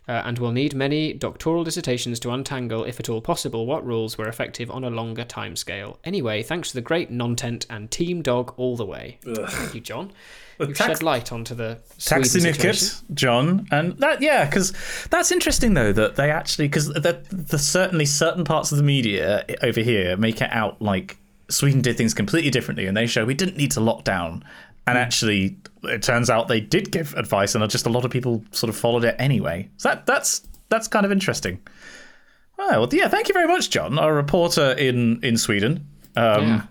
Uh, 0.08 0.22
and 0.26 0.38
we'll 0.38 0.51
need 0.51 0.76
many 0.76 1.14
doctoral 1.14 1.64
dissertations 1.64 2.20
to 2.20 2.30
untangle, 2.30 2.84
if 2.84 2.99
at 2.99 3.10
all 3.10 3.22
possible, 3.22 3.66
what 3.66 3.84
rules 3.84 4.18
were 4.18 4.28
effective 4.28 4.70
on 4.70 4.84
a 4.84 4.89
longer 4.89 5.24
timescale. 5.26 5.97
Anyway, 6.03 6.43
thanks 6.43 6.70
to 6.70 6.76
the 6.76 6.82
great 6.82 7.10
non-tent 7.10 7.66
and 7.72 7.89
Team 7.89 8.22
Dog 8.22 8.53
all 8.58 8.76
the 8.78 8.86
way. 8.86 9.18
Thank 9.24 9.74
you, 9.74 9.82
John. 9.82 10.12
You've 10.60 10.76
tax- 10.76 10.99
shed 10.99 11.03
light 11.03 11.32
onto 11.32 11.56
the 11.56 11.80
Sweden 11.97 12.24
Tax 12.24 12.32
situation. 12.32 12.74
syndicate, 12.74 13.16
John, 13.16 13.68
and 13.72 13.97
that 13.97 14.22
yeah, 14.22 14.45
because 14.45 14.74
that's 15.10 15.32
interesting 15.32 15.74
though 15.74 15.91
that 15.91 16.16
they 16.16 16.32
actually 16.32 16.68
because 16.70 16.88
the, 16.88 17.22
the 17.30 17.60
certainly 17.60 18.06
certain 18.06 18.45
parts 18.45 18.72
of 18.72 18.78
the 18.78 18.84
media 18.84 19.43
over 19.64 19.82
here 19.82 20.16
make 20.16 20.39
it 20.39 20.49
out 20.51 20.82
like 20.82 21.18
Sweden 21.49 21.82
did 21.82 21.97
things 21.97 22.14
completely 22.14 22.51
differently, 22.51 22.86
and 22.86 22.95
they 22.95 23.06
show 23.06 23.26
we 23.26 23.34
didn't 23.34 23.58
need 23.58 23.72
to 23.72 23.82
lock 23.82 24.06
down, 24.06 24.45
and 24.88 24.97
actually 24.97 25.57
it 25.83 26.01
turns 26.01 26.29
out 26.29 26.47
they 26.47 26.61
did 26.61 26.91
give 26.91 27.13
advice, 27.15 27.55
and 27.55 27.69
just 27.69 27.86
a 27.86 27.89
lot 27.89 28.05
of 28.05 28.11
people 28.11 28.43
sort 28.51 28.69
of 28.69 28.75
followed 28.77 29.03
it 29.05 29.15
anyway. 29.19 29.69
So 29.77 29.89
that 29.89 30.05
that's 30.05 30.47
that's 30.69 30.88
kind 30.88 31.05
of 31.05 31.11
interesting. 31.11 31.59
Oh, 32.57 32.79
well, 32.81 32.89
yeah, 32.91 33.09
thank 33.09 33.27
you 33.27 33.33
very 33.33 33.47
much, 33.47 33.69
John, 33.69 33.99
our 33.99 34.13
reporter 34.13 34.71
in 34.73 35.23
in 35.23 35.38
Sweden. 35.38 35.88
Um, 36.15 36.41
Yeah. 36.47 36.61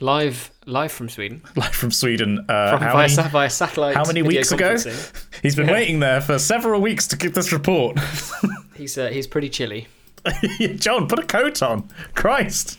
Live, 0.00 0.50
live 0.66 0.90
from 0.90 1.08
Sweden, 1.08 1.40
Live 1.56 1.72
from 1.74 1.92
Sweden. 1.92 2.44
Uh, 2.48 2.72
from 2.72 2.82
how 2.82 2.92
via, 2.94 3.08
many- 3.16 3.28
via 3.30 3.48
satellite. 3.48 3.94
how 3.94 4.04
many 4.04 4.22
weeks 4.22 4.50
ago? 4.50 4.76
He's 5.42 5.54
been 5.54 5.68
waiting 5.68 6.00
there 6.00 6.20
for 6.20 6.38
several 6.40 6.80
weeks 6.80 7.06
to 7.08 7.16
give 7.16 7.34
this 7.34 7.52
report. 7.52 7.98
He's 8.76 8.98
uh, 8.98 9.08
he's 9.08 9.28
pretty 9.28 9.48
chilly. 9.48 9.86
John, 10.76 11.06
put 11.06 11.20
a 11.20 11.22
coat 11.26 11.62
on. 11.62 11.88
Christ. 12.14 12.76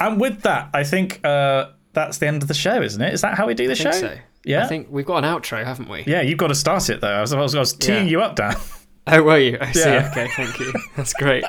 And 0.00 0.20
with 0.20 0.42
that, 0.42 0.70
I 0.74 0.82
think 0.84 1.24
uh, 1.24 1.70
that's 1.94 2.18
the 2.18 2.26
end 2.26 2.42
of 2.42 2.48
the 2.48 2.54
show, 2.54 2.82
isn't 2.82 3.00
it? 3.00 3.14
Is 3.14 3.22
that 3.22 3.34
how 3.34 3.46
we 3.46 3.54
do 3.54 3.66
the 3.66 3.72
I 3.72 3.74
show? 3.74 3.90
think 3.92 4.12
so. 4.14 4.18
Yeah. 4.44 4.64
I 4.64 4.66
think 4.66 4.88
we've 4.90 5.06
got 5.06 5.24
an 5.24 5.30
outro, 5.30 5.64
haven't 5.64 5.88
we? 5.88 6.04
Yeah, 6.06 6.20
you've 6.20 6.38
got 6.38 6.48
to 6.48 6.54
start 6.54 6.90
it 6.90 7.00
though. 7.00 7.12
I 7.14 7.20
was, 7.22 7.32
I 7.32 7.40
was, 7.40 7.54
I 7.54 7.60
was 7.60 7.72
teeing 7.72 8.04
Yeah. 8.04 8.10
you 8.10 8.22
up, 8.22 8.36
Dan. 8.36 8.56
Oh, 9.06 9.22
were 9.22 9.36
you? 9.38 9.58
I 9.60 9.70
see. 9.72 9.80
Yeah. 9.80 10.08
Okay, 10.12 10.28
thank 10.34 10.58
you. 10.58 10.72
That's 10.96 11.12
great. 11.12 11.44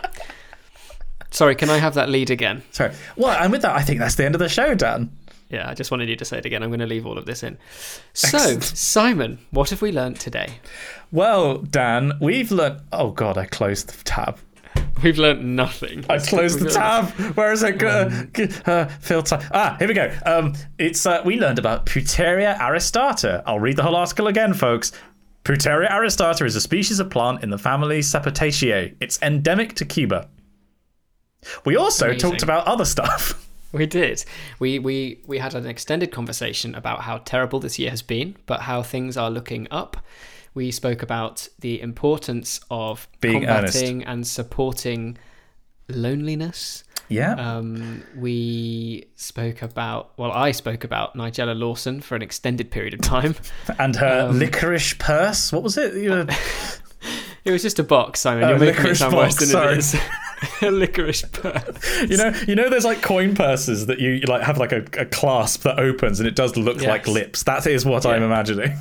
Sorry, 1.31 1.55
can 1.55 1.69
I 1.69 1.77
have 1.77 1.93
that 1.93 2.09
lead 2.09 2.29
again? 2.29 2.63
Sorry. 2.71 2.93
Well, 3.15 3.31
and 3.41 3.49
with 3.49 3.61
that, 3.61 3.75
I 3.75 3.81
think 3.81 3.99
that's 3.99 4.15
the 4.15 4.25
end 4.25 4.35
of 4.35 4.39
the 4.39 4.49
show, 4.49 4.75
Dan. 4.75 5.09
Yeah, 5.49 5.69
I 5.69 5.73
just 5.73 5.89
wanted 5.91 6.09
you 6.09 6.17
to 6.17 6.25
say 6.25 6.37
it 6.39 6.45
again. 6.45 6.63
I'm 6.63 6.69
going 6.69 6.79
to 6.81 6.85
leave 6.85 7.05
all 7.05 7.17
of 7.17 7.25
this 7.25 7.43
in. 7.43 7.57
So, 8.13 8.59
Simon, 8.59 9.39
what 9.51 9.69
have 9.69 9.81
we 9.81 9.91
learnt 9.93 10.19
today? 10.19 10.55
Well, 11.13 11.59
Dan, 11.59 12.13
we've 12.19 12.51
learned. 12.51 12.81
Oh 12.91 13.11
God, 13.11 13.37
I 13.37 13.45
closed 13.45 13.87
the 13.89 14.03
tab. 14.03 14.37
We've 15.03 15.17
learnt 15.17 15.43
nothing. 15.43 16.05
I 16.09 16.19
closed 16.19 16.59
the 16.59 16.69
tab. 16.71 17.09
Where 17.35 17.51
is 17.51 17.63
it? 17.63 17.83
Uh, 17.83 18.09
uh, 18.65 18.85
filter. 18.99 19.39
Ah, 19.53 19.75
here 19.77 19.87
we 19.87 19.93
go. 19.93 20.13
Um, 20.25 20.53
it's 20.77 21.05
uh, 21.05 21.21
we 21.25 21.39
learned 21.39 21.59
about 21.59 21.85
Pouteria 21.85 22.57
aristata. 22.57 23.43
I'll 23.45 23.59
read 23.59 23.75
the 23.75 23.83
whole 23.83 23.95
article 23.95 24.27
again, 24.27 24.53
folks. 24.53 24.91
Pouteria 25.43 25.89
aristata 25.89 26.45
is 26.45 26.55
a 26.55 26.61
species 26.61 26.99
of 26.99 27.09
plant 27.09 27.43
in 27.43 27.49
the 27.49 27.57
family 27.57 27.99
Sapotaceae. 27.99 28.95
It's 28.99 29.21
endemic 29.21 29.75
to 29.75 29.85
Cuba. 29.85 30.29
We 31.65 31.75
also 31.75 32.05
Amazing. 32.07 32.31
talked 32.31 32.43
about 32.43 32.65
other 32.67 32.85
stuff. 32.85 33.41
We 33.71 33.85
did. 33.87 34.23
We, 34.57 34.79
we 34.79 35.19
we 35.27 35.37
had 35.37 35.53
an 35.53 35.65
extended 35.65 36.09
conversation 36.09 36.73
about 36.75 37.01
how 37.01 37.17
terrible 37.17 37.59
this 37.59 37.77
year 37.77 37.89
has 37.89 38.01
been, 38.01 38.37
but 38.45 38.61
how 38.61 38.81
things 38.81 39.17
are 39.17 39.29
looking 39.29 39.67
up. 39.69 39.97
We 40.55 40.71
spoke 40.71 41.03
about 41.03 41.47
the 41.59 41.79
importance 41.81 42.59
of 42.71 43.07
Being 43.21 43.45
combating 43.45 44.03
and 44.05 44.25
supporting 44.25 45.17
loneliness. 45.89 46.83
Yeah. 47.09 47.33
Um, 47.33 48.03
we 48.17 49.05
spoke 49.15 49.61
about, 49.61 50.17
well, 50.17 50.31
I 50.31 50.51
spoke 50.51 50.83
about 50.83 51.15
Nigella 51.15 51.57
Lawson 51.57 52.01
for 52.01 52.15
an 52.15 52.21
extended 52.23 52.71
period 52.71 52.93
of 52.95 53.01
time. 53.01 53.35
and 53.79 53.95
her 53.97 54.27
um, 54.29 54.39
licorice 54.39 54.93
purse. 54.97 55.51
What 55.51 55.61
was 55.61 55.77
it? 55.77 55.93
You 55.95 56.09
know, 56.09 56.25
It 57.45 57.51
was 57.51 57.61
just 57.61 57.77
a 57.77 57.83
box, 57.83 58.21
Simon. 58.21 58.43
Oh, 58.45 58.49
You're 58.49 58.57
making 58.59 58.73
it 58.73 58.77
licorice 58.79 58.99
sound 58.99 59.15
worse 59.15 59.35
than 59.35 59.49
it 59.49 59.51
sorry. 59.51 59.77
is. 59.77 59.95
a 60.63 60.71
licorice 60.71 61.21
purse. 61.31 62.01
you 62.09 62.17
know, 62.17 62.33
you 62.47 62.55
know, 62.55 62.69
there's 62.71 62.85
like 62.85 63.03
coin 63.03 63.35
purses 63.35 63.85
that 63.85 63.99
you, 63.99 64.09
you 64.13 64.25
like 64.27 64.41
have 64.41 64.57
like 64.57 64.71
a, 64.71 64.83
a 64.99 65.05
clasp 65.05 65.61
that 65.61 65.77
opens 65.77 66.19
and 66.19 66.27
it 66.27 66.35
does 66.35 66.57
look 66.57 66.77
Yes. 66.77 66.87
like 66.87 67.07
lips. 67.07 67.43
That 67.43 67.67
is 67.67 67.85
what 67.85 68.03
I'm 68.07 68.23
imagining. 68.23 68.75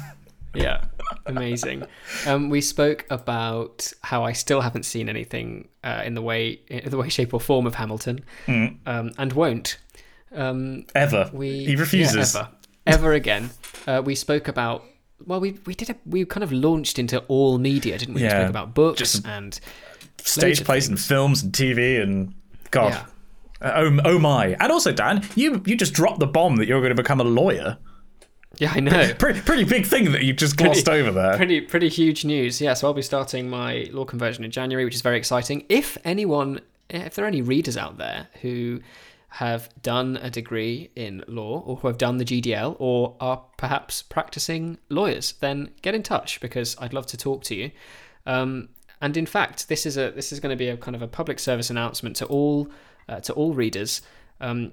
Yeah, 0.54 0.84
amazing. 1.26 1.84
Um, 2.26 2.50
we 2.50 2.60
spoke 2.60 3.06
about 3.10 3.92
how 4.02 4.24
I 4.24 4.32
still 4.32 4.60
haven't 4.60 4.84
seen 4.84 5.08
anything 5.08 5.68
uh, 5.82 6.02
in 6.04 6.14
the 6.14 6.22
way, 6.22 6.60
in 6.68 6.90
the 6.90 6.96
way, 6.96 7.08
shape, 7.08 7.32
or 7.34 7.40
form 7.40 7.66
of 7.66 7.74
Hamilton, 7.76 8.24
Mm. 8.46 8.76
um, 8.86 9.10
and 9.18 9.32
won't. 9.32 9.78
Um, 10.34 10.84
Ever. 10.94 11.30
we 11.32 11.64
he 11.64 11.76
refuses. 11.76 12.34
yeah, 12.34 12.40
ever, 12.40 12.48
ever 12.86 13.12
again. 13.12 13.50
Uh, 13.86 14.02
we 14.04 14.14
spoke 14.14 14.48
about. 14.48 14.84
Well, 15.26 15.40
we 15.40 15.58
we 15.64 15.74
did 15.74 15.90
a, 15.90 15.96
we 16.06 16.24
kind 16.24 16.42
of 16.44 16.52
launched 16.52 16.98
into 16.98 17.20
all 17.28 17.58
media, 17.58 17.96
didn't 17.98 18.14
we? 18.14 18.22
We 18.22 18.28
spoke 18.28 18.50
about 18.50 18.74
books 18.74 18.98
just- 18.98 19.26
and 19.26 19.58
Stage 20.22 20.64
plays 20.64 20.88
and 20.88 20.98
films 20.98 21.42
and 21.42 21.52
TV 21.52 22.00
and 22.02 22.34
God. 22.70 22.92
yeah. 22.92 23.04
Uh, 23.60 23.72
oh, 23.76 24.00
oh 24.04 24.18
my. 24.18 24.56
And 24.58 24.72
also, 24.72 24.90
Dan, 24.92 25.22
you 25.36 25.62
you 25.66 25.76
just 25.76 25.92
dropped 25.94 26.18
the 26.18 26.26
bomb 26.26 26.56
that 26.56 26.66
you're 26.66 26.80
going 26.80 26.94
to 26.96 27.00
become 27.02 27.20
a 27.20 27.24
lawyer. 27.24 27.76
Yeah, 28.58 28.72
I 28.74 28.80
know. 28.80 29.12
Pretty 29.18 29.40
pretty 29.40 29.64
big 29.64 29.86
thing 29.86 30.12
that 30.12 30.22
you 30.22 30.32
just 30.32 30.56
glossed 30.56 30.88
over 30.88 31.10
there. 31.10 31.36
Pretty 31.36 31.60
pretty 31.60 31.88
huge 31.88 32.24
news. 32.24 32.60
Yeah, 32.60 32.74
so 32.74 32.86
I'll 32.86 32.94
be 32.94 33.02
starting 33.02 33.48
my 33.48 33.88
law 33.92 34.04
conversion 34.04 34.44
in 34.44 34.50
January, 34.50 34.84
which 34.84 34.94
is 34.94 35.02
very 35.02 35.16
exciting. 35.16 35.64
If 35.68 35.96
anyone, 36.04 36.60
if 36.88 37.14
there 37.14 37.24
are 37.24 37.28
any 37.28 37.42
readers 37.42 37.76
out 37.76 37.98
there 37.98 38.28
who 38.42 38.80
have 39.28 39.68
done 39.82 40.16
a 40.18 40.30
degree 40.30 40.90
in 40.94 41.24
law 41.26 41.58
or 41.66 41.76
who 41.76 41.88
have 41.88 41.98
done 41.98 42.18
the 42.18 42.24
GDL 42.24 42.76
or 42.78 43.16
are 43.18 43.42
perhaps 43.56 44.00
practicing 44.00 44.78
lawyers, 44.88 45.32
then 45.40 45.70
get 45.82 45.92
in 45.92 46.04
touch 46.04 46.40
because 46.40 46.76
I'd 46.78 46.92
love 46.92 47.06
to 47.06 47.16
talk 47.16 47.42
to 47.44 47.54
you. 47.56 47.72
Um, 48.26 48.68
and 49.00 49.16
in 49.16 49.26
fact, 49.26 49.68
this 49.68 49.86
is 49.86 49.96
a 49.96 50.12
this 50.12 50.32
is 50.32 50.40
going 50.40 50.50
to 50.50 50.56
be 50.56 50.68
a 50.68 50.76
kind 50.76 50.94
of 50.94 51.02
a 51.02 51.08
public 51.08 51.38
service 51.38 51.68
announcement 51.68 52.16
to 52.16 52.26
all 52.26 52.68
uh, 53.08 53.20
to 53.20 53.32
all 53.32 53.52
readers. 53.52 54.02
Um, 54.40 54.72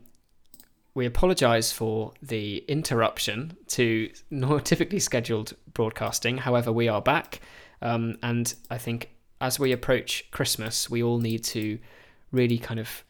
we 0.94 1.06
apologise 1.06 1.72
for 1.72 2.14
the 2.22 2.64
interruption 2.68 3.58
to 3.68 4.10
typically 4.64 5.00
scheduled 5.00 5.54
broadcasting. 5.74 6.40
However, 6.40 6.72
we 6.72 6.88
are 6.88 7.02
back, 7.02 7.42
um, 7.82 8.18
and 8.22 8.54
I 8.70 8.78
think 8.78 9.12
as 9.40 9.60
we 9.60 9.72
approach 9.72 10.30
Christmas, 10.32 10.90
we 10.90 11.02
all 11.02 11.20
need 11.20 11.44
to 11.46 11.80
really 12.32 12.58
kind 12.58 12.80
of 12.80 13.04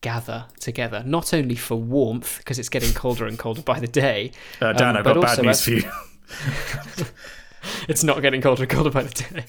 gather 0.00 0.46
together, 0.60 1.02
not 1.04 1.34
only 1.34 1.56
for 1.56 1.74
warmth 1.74 2.38
because 2.38 2.58
it's 2.58 2.68
getting 2.68 2.92
colder 2.92 3.26
and 3.26 3.38
colder 3.38 3.62
by 3.62 3.80
the 3.80 3.88
day. 3.88 4.32
Uh, 4.60 4.72
Dan, 4.72 4.90
um, 4.90 4.98
I've 4.98 5.04
got 5.04 5.20
bad 5.20 5.42
news 5.42 5.56
as- 5.56 5.64
for 5.64 5.70
you. 5.70 5.82
It's 7.88 8.04
not 8.04 8.20
getting 8.22 8.40
colder 8.40 8.62
and 8.62 8.70
colder 8.70 8.90
by 8.90 9.02
the 9.02 9.10
day. 9.10 9.44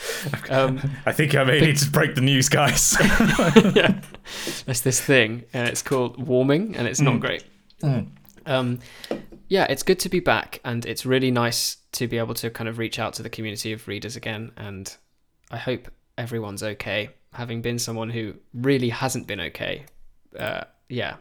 Um, 0.50 0.80
I 1.04 1.12
think 1.12 1.34
I 1.34 1.44
may 1.44 1.60
need 1.60 1.76
to 1.78 1.90
break 1.90 2.14
the 2.14 2.20
news, 2.20 2.48
guys. 2.48 2.96
yeah, 3.00 4.00
there's 4.64 4.80
this 4.80 5.00
thing, 5.00 5.44
and 5.52 5.68
it's 5.68 5.82
called 5.82 6.26
warming, 6.26 6.76
and 6.76 6.88
it's 6.88 7.00
not 7.00 7.20
great. 7.20 7.44
Um, 8.46 8.78
yeah, 9.48 9.64
it's 9.64 9.82
good 9.82 9.98
to 10.00 10.08
be 10.08 10.20
back, 10.20 10.60
and 10.64 10.86
it's 10.86 11.04
really 11.04 11.30
nice 11.30 11.76
to 11.92 12.08
be 12.08 12.18
able 12.18 12.34
to 12.34 12.50
kind 12.50 12.68
of 12.68 12.78
reach 12.78 12.98
out 12.98 13.12
to 13.14 13.22
the 13.22 13.30
community 13.30 13.72
of 13.72 13.86
readers 13.88 14.16
again. 14.16 14.52
And 14.56 14.94
I 15.50 15.58
hope 15.58 15.90
everyone's 16.16 16.62
okay. 16.62 17.10
Having 17.34 17.62
been 17.62 17.78
someone 17.78 18.10
who 18.10 18.34
really 18.54 18.88
hasn't 18.88 19.26
been 19.26 19.40
okay, 19.40 19.84
uh, 20.38 20.64
yeah, 20.88 21.16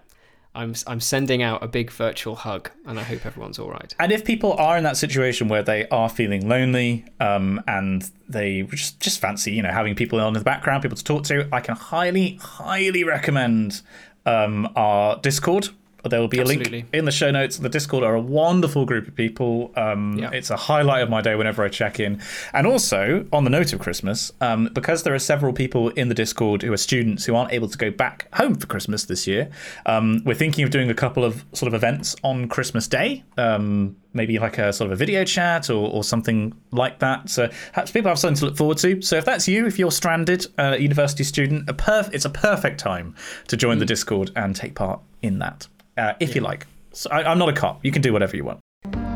I'm 0.58 0.74
I'm 0.88 1.00
sending 1.00 1.44
out 1.44 1.64
a 1.64 1.68
big 1.68 1.92
virtual 1.92 2.36
hug, 2.36 2.72
and 2.88 3.00
I 3.00 3.04
hope 3.04 3.26
everyone's 3.28 3.60
all 3.60 3.70
right. 3.70 3.94
And 4.00 4.12
if 4.12 4.26
people 4.26 4.54
are 4.54 4.76
in 4.76 4.84
that 4.86 4.98
situation 4.98 5.48
where 5.50 5.62
they 5.62 5.88
are 5.90 6.10
feeling 6.10 6.50
lonely 6.50 7.06
um, 7.20 7.64
and 7.68 8.10
they 8.28 8.64
just, 8.64 9.00
just 9.00 9.22
fancy, 9.22 9.52
you 9.52 9.62
know, 9.62 9.72
having 9.72 9.94
people 9.94 10.20
on 10.20 10.30
in 10.30 10.34
the 10.34 10.44
background, 10.44 10.82
people 10.82 10.98
to 10.98 11.04
talk 11.04 11.24
to, 11.26 11.48
I 11.52 11.62
can 11.62 11.76
highly, 11.76 12.40
highly 12.42 13.04
recommend 13.04 13.82
um, 14.26 14.68
our 14.76 15.18
Discord. 15.18 15.70
There 16.10 16.20
will 16.20 16.28
be 16.28 16.40
a 16.40 16.46
link 16.46 16.86
in 16.94 17.06
the 17.06 17.12
show 17.12 17.32
notes. 17.32 17.58
The 17.58 17.70
Discord 17.70 18.04
are 18.04 18.16
a 18.16 18.22
wonderful 18.22 18.86
group 18.86 19.08
of 19.08 19.16
people. 19.16 19.72
Um, 19.76 20.18
Yeah. 20.18 20.30
It's 20.32 20.50
a 20.50 20.58
highlight 20.58 21.04
of 21.04 21.10
my 21.10 21.22
day 21.22 21.36
whenever 21.36 21.64
I 21.64 21.70
check 21.70 22.00
in. 22.00 22.22
And 22.54 22.66
also, 22.68 23.26
on 23.32 23.44
the 23.44 23.50
note 23.50 23.74
of 23.74 23.80
Christmas, 23.80 24.32
um, 24.42 24.70
because 24.74 25.04
there 25.04 25.14
are 25.14 25.20
several 25.20 25.54
people 25.54 25.90
in 25.90 26.10
the 26.10 26.16
Discord 26.16 26.62
who 26.62 26.72
are 26.74 26.78
students 26.78 27.26
who 27.26 27.36
aren't 27.36 27.52
able 27.54 27.68
to 27.68 27.78
go 27.78 27.92
back 27.92 28.28
home 28.34 28.56
for 28.56 28.68
Christmas 28.68 29.06
this 29.06 29.28
year, 29.28 29.50
um, 29.86 30.22
we're 30.26 30.34
thinking 30.36 30.64
of 30.64 30.70
doing 30.72 30.90
a 30.90 30.94
couple 30.94 31.24
of 31.24 31.46
sort 31.54 31.68
of 31.68 31.74
events 31.74 32.16
on 32.24 32.48
Christmas 32.48 32.88
Day. 32.88 33.24
Um, 33.38 33.96
maybe 34.14 34.40
like 34.40 34.58
a 34.58 34.74
sort 34.74 34.88
of 34.88 34.94
a 34.94 34.96
video 34.96 35.24
chat 35.24 35.70
or, 35.70 35.88
or 35.92 36.04
something 36.04 36.52
like 36.72 36.98
that. 37.00 37.30
So 37.30 37.50
perhaps 37.72 37.92
people 37.92 38.10
have 38.10 38.18
something 38.18 38.38
to 38.40 38.46
look 38.46 38.58
forward 38.58 38.78
to. 38.80 39.00
So 39.04 39.16
if 39.18 39.26
that's 39.26 39.48
you, 39.48 39.68
if 39.68 39.78
you're 39.78 39.92
stranded, 39.92 40.48
uh, 40.58 40.76
university 40.80 41.24
student, 41.24 41.70
a 41.70 41.74
perf- 41.74 42.12
it's 42.14 42.26
a 42.26 42.30
perfect 42.32 42.80
time 42.80 43.14
to 43.48 43.56
join 43.58 43.78
the 43.78 43.86
Discord 43.86 44.32
and 44.36 44.56
take 44.56 44.74
part 44.74 45.02
in 45.22 45.38
that, 45.40 45.68
uh, 45.98 46.14
if 46.20 46.36
you 46.36 46.42
like. 46.42 46.66
So 46.94 47.10
I, 47.12 47.30
I'm 47.30 47.38
not 47.38 47.50
a 47.50 47.54
cop. 47.54 47.84
You 47.86 47.92
can 47.92 48.02
do 48.02 48.14
whatever 48.14 48.36
you 48.36 48.44
want. 48.44 48.60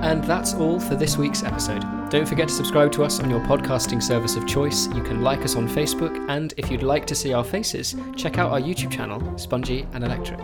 And 0.01 0.23
that's 0.23 0.55
all 0.55 0.79
for 0.79 0.95
this 0.95 1.17
week's 1.17 1.43
episode. 1.43 1.83
Don't 2.09 2.27
forget 2.27 2.47
to 2.47 2.53
subscribe 2.53 2.91
to 2.93 3.03
us 3.03 3.19
on 3.19 3.29
your 3.29 3.39
podcasting 3.41 4.01
service 4.01 4.35
of 4.35 4.47
choice. 4.47 4.87
You 4.87 5.03
can 5.03 5.21
like 5.21 5.41
us 5.41 5.55
on 5.55 5.67
Facebook, 5.67 6.25
and 6.27 6.53
if 6.57 6.71
you'd 6.71 6.83
like 6.83 7.05
to 7.07 7.15
see 7.15 7.33
our 7.33 7.43
faces, 7.43 7.95
check 8.15 8.37
out 8.37 8.51
our 8.51 8.59
YouTube 8.59 8.91
channel, 8.91 9.37
Spongy 9.37 9.87
and 9.93 10.03
Electric. 10.03 10.39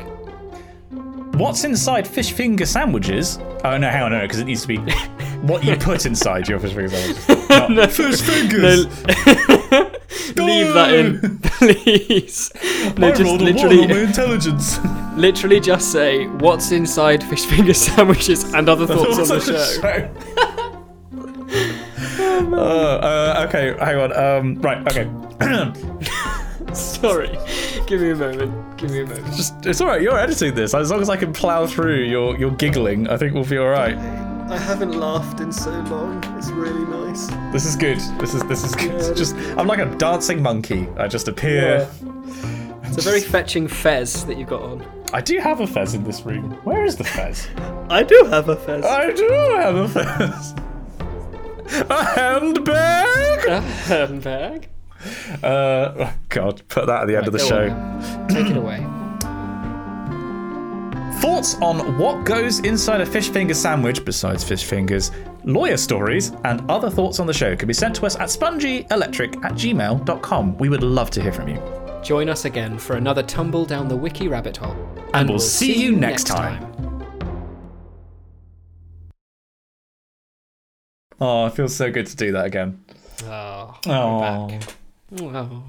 What's 1.36 1.64
inside 1.64 2.08
fish 2.08 2.32
finger 2.32 2.66
sandwiches? 2.66 3.40
Oh 3.64 3.78
no, 3.78 3.90
hang 3.90 4.04
on, 4.04 4.12
no, 4.12 4.22
because 4.22 4.40
it 4.40 4.46
needs 4.46 4.62
to 4.62 4.68
be 4.68 4.78
what 5.42 5.64
you 5.64 5.76
put 5.76 6.06
inside 6.06 6.48
your 6.48 6.60
fish 6.60 6.74
finger 6.74 6.90
sandwiches. 6.90 7.50
Not 7.70 7.92
fish 7.92 8.22
fingers. 8.22 8.86
Leave 10.36 10.74
that 10.74 10.94
in, 10.94 11.40
please. 11.44 12.52
No, 12.98 13.08
I 13.08 13.12
just 13.12 13.24
rolled 13.24 13.42
a 13.42 13.46
literally, 13.46 13.88
my 13.88 14.00
intelligence. 14.00 14.80
literally 15.16 15.60
just 15.60 15.92
say 15.92 16.28
what's 16.28 16.72
inside 16.72 17.24
fish 17.24 17.46
finger 17.46 17.74
sandwiches 17.86 18.54
and 18.54 18.70
other 18.70 18.86
thoughts 18.88 19.18
on 19.20 19.40
the 19.40 19.42
show. 19.42 20.12
uh, 22.54 22.58
uh, 22.58 23.46
okay, 23.48 23.76
hang 23.80 23.98
on. 23.98 24.16
Um, 24.16 24.62
right, 24.62 24.86
okay. 24.88 25.08
Sorry, 26.74 27.30
give 27.88 28.02
me 28.02 28.12
a 28.12 28.16
moment. 28.16 28.78
Give 28.78 28.92
me 28.92 29.02
a 29.02 29.06
moment. 29.06 29.26
Just, 29.36 29.66
it's 29.66 29.82
all 29.82 29.88
right. 29.88 30.02
You're 30.02 30.20
editing 30.20 30.54
this. 30.54 30.74
As 30.74 30.92
long 30.92 31.02
as 31.02 31.10
I 31.10 31.18
can 31.18 31.34
plow 31.34 31.66
through 31.66 32.04
your 32.04 32.38
your 32.38 32.52
giggling, 32.52 33.08
I 33.10 33.18
think 33.18 33.34
we'll 33.34 33.46
be 33.46 33.58
all 33.58 33.70
right. 33.70 33.98
I 34.50 34.58
haven't 34.58 34.94
laughed 34.94 35.42
in 35.42 35.52
so 35.52 35.72
long. 35.72 36.24
It's 36.38 36.50
really 36.52 36.86
nice. 36.86 37.28
This 37.52 37.66
is 37.66 37.76
good. 37.76 38.00
This 38.20 38.34
is 38.34 38.44
this 38.44 38.64
is 38.64 38.74
good. 38.76 38.92
It's 38.92 39.10
just 39.10 39.36
I'm 39.58 39.68
like 39.68 39.80
a 39.80 39.94
dancing 39.98 40.42
monkey. 40.42 40.88
I 40.98 41.10
just 41.10 41.28
appear. 41.28 41.90
It's 42.84 42.98
a 42.98 43.02
very 43.02 43.20
fetching 43.20 43.68
fez 43.68 44.26
that 44.26 44.38
you've 44.38 44.48
got 44.48 44.62
on. 44.62 44.88
I 45.12 45.20
do 45.20 45.38
have 45.40 45.60
a 45.60 45.68
fez 45.68 45.94
in 45.94 46.06
this 46.06 46.26
room. 46.26 46.52
Where 46.64 46.86
is 46.86 46.96
the 46.96 47.04
fez? 47.04 47.48
I 47.90 48.04
do 48.04 48.26
have 48.30 48.48
a 48.48 48.56
fez. 48.56 48.86
I 48.86 49.12
do 49.12 49.30
have 49.58 49.76
a 49.76 49.88
fez. 49.90 50.56
A 51.90 52.04
handbag. 52.06 53.46
A 53.48 53.60
handbag. 53.60 54.70
Uh, 55.44 55.94
oh 55.98 56.14
God, 56.30 56.62
put 56.70 56.88
that 56.88 57.02
at 57.02 57.08
the 57.08 57.18
end 57.18 57.28
of 57.28 57.34
the 57.34 57.40
show. 57.40 57.68
Take 58.30 58.50
it 58.50 58.56
away. 58.56 58.86
Thoughts 61.20 61.56
on 61.62 61.98
what 61.98 62.26
goes 62.26 62.60
inside 62.60 63.02
a 63.02 63.06
fish 63.06 63.30
finger 63.30 63.56
sandwich 63.56 64.06
besides 64.06 64.44
fish 64.44 64.64
fingers, 64.64 65.12
lawyer 65.44 65.78
stories, 65.78 66.32
and 66.44 66.62
other 66.70 66.92
thoughts 66.92 67.20
on 67.20 67.26
the 67.26 67.34
show 67.34 67.56
can 67.56 67.68
be 67.68 67.74
sent 67.74 67.96
to 67.96 68.06
us 68.06 68.16
at 68.18 68.30
spongyelectric 68.30 69.44
at 69.44 69.54
gmail.com. 69.54 70.58
We 70.60 70.70
would 70.70 70.84
love 70.84 71.10
to 71.12 71.22
hear 71.22 71.34
from 71.34 71.48
you. 71.50 71.62
Join 72.04 72.30
us 72.30 72.46
again 72.46 72.78
for 72.78 72.98
another 72.98 73.24
tumble 73.24 73.66
down 73.66 73.88
the 73.88 73.96
wiki 73.96 74.28
rabbit 74.28 74.58
hole. 74.58 74.76
And 75.16 75.28
we'll 75.28 75.40
see 75.40 75.82
you 75.82 75.96
next 75.96 76.26
time. 76.26 76.64
Oh, 81.20 81.48
it 81.48 81.54
feels 81.54 81.76
so 81.76 81.92
good 81.92 82.06
to 82.06 82.16
do 82.16 82.32
that 82.34 82.46
again. 82.46 82.86
Oh, 83.24 83.76
we're 83.88 84.48
back. 84.50 84.70
Oh. 85.20 85.64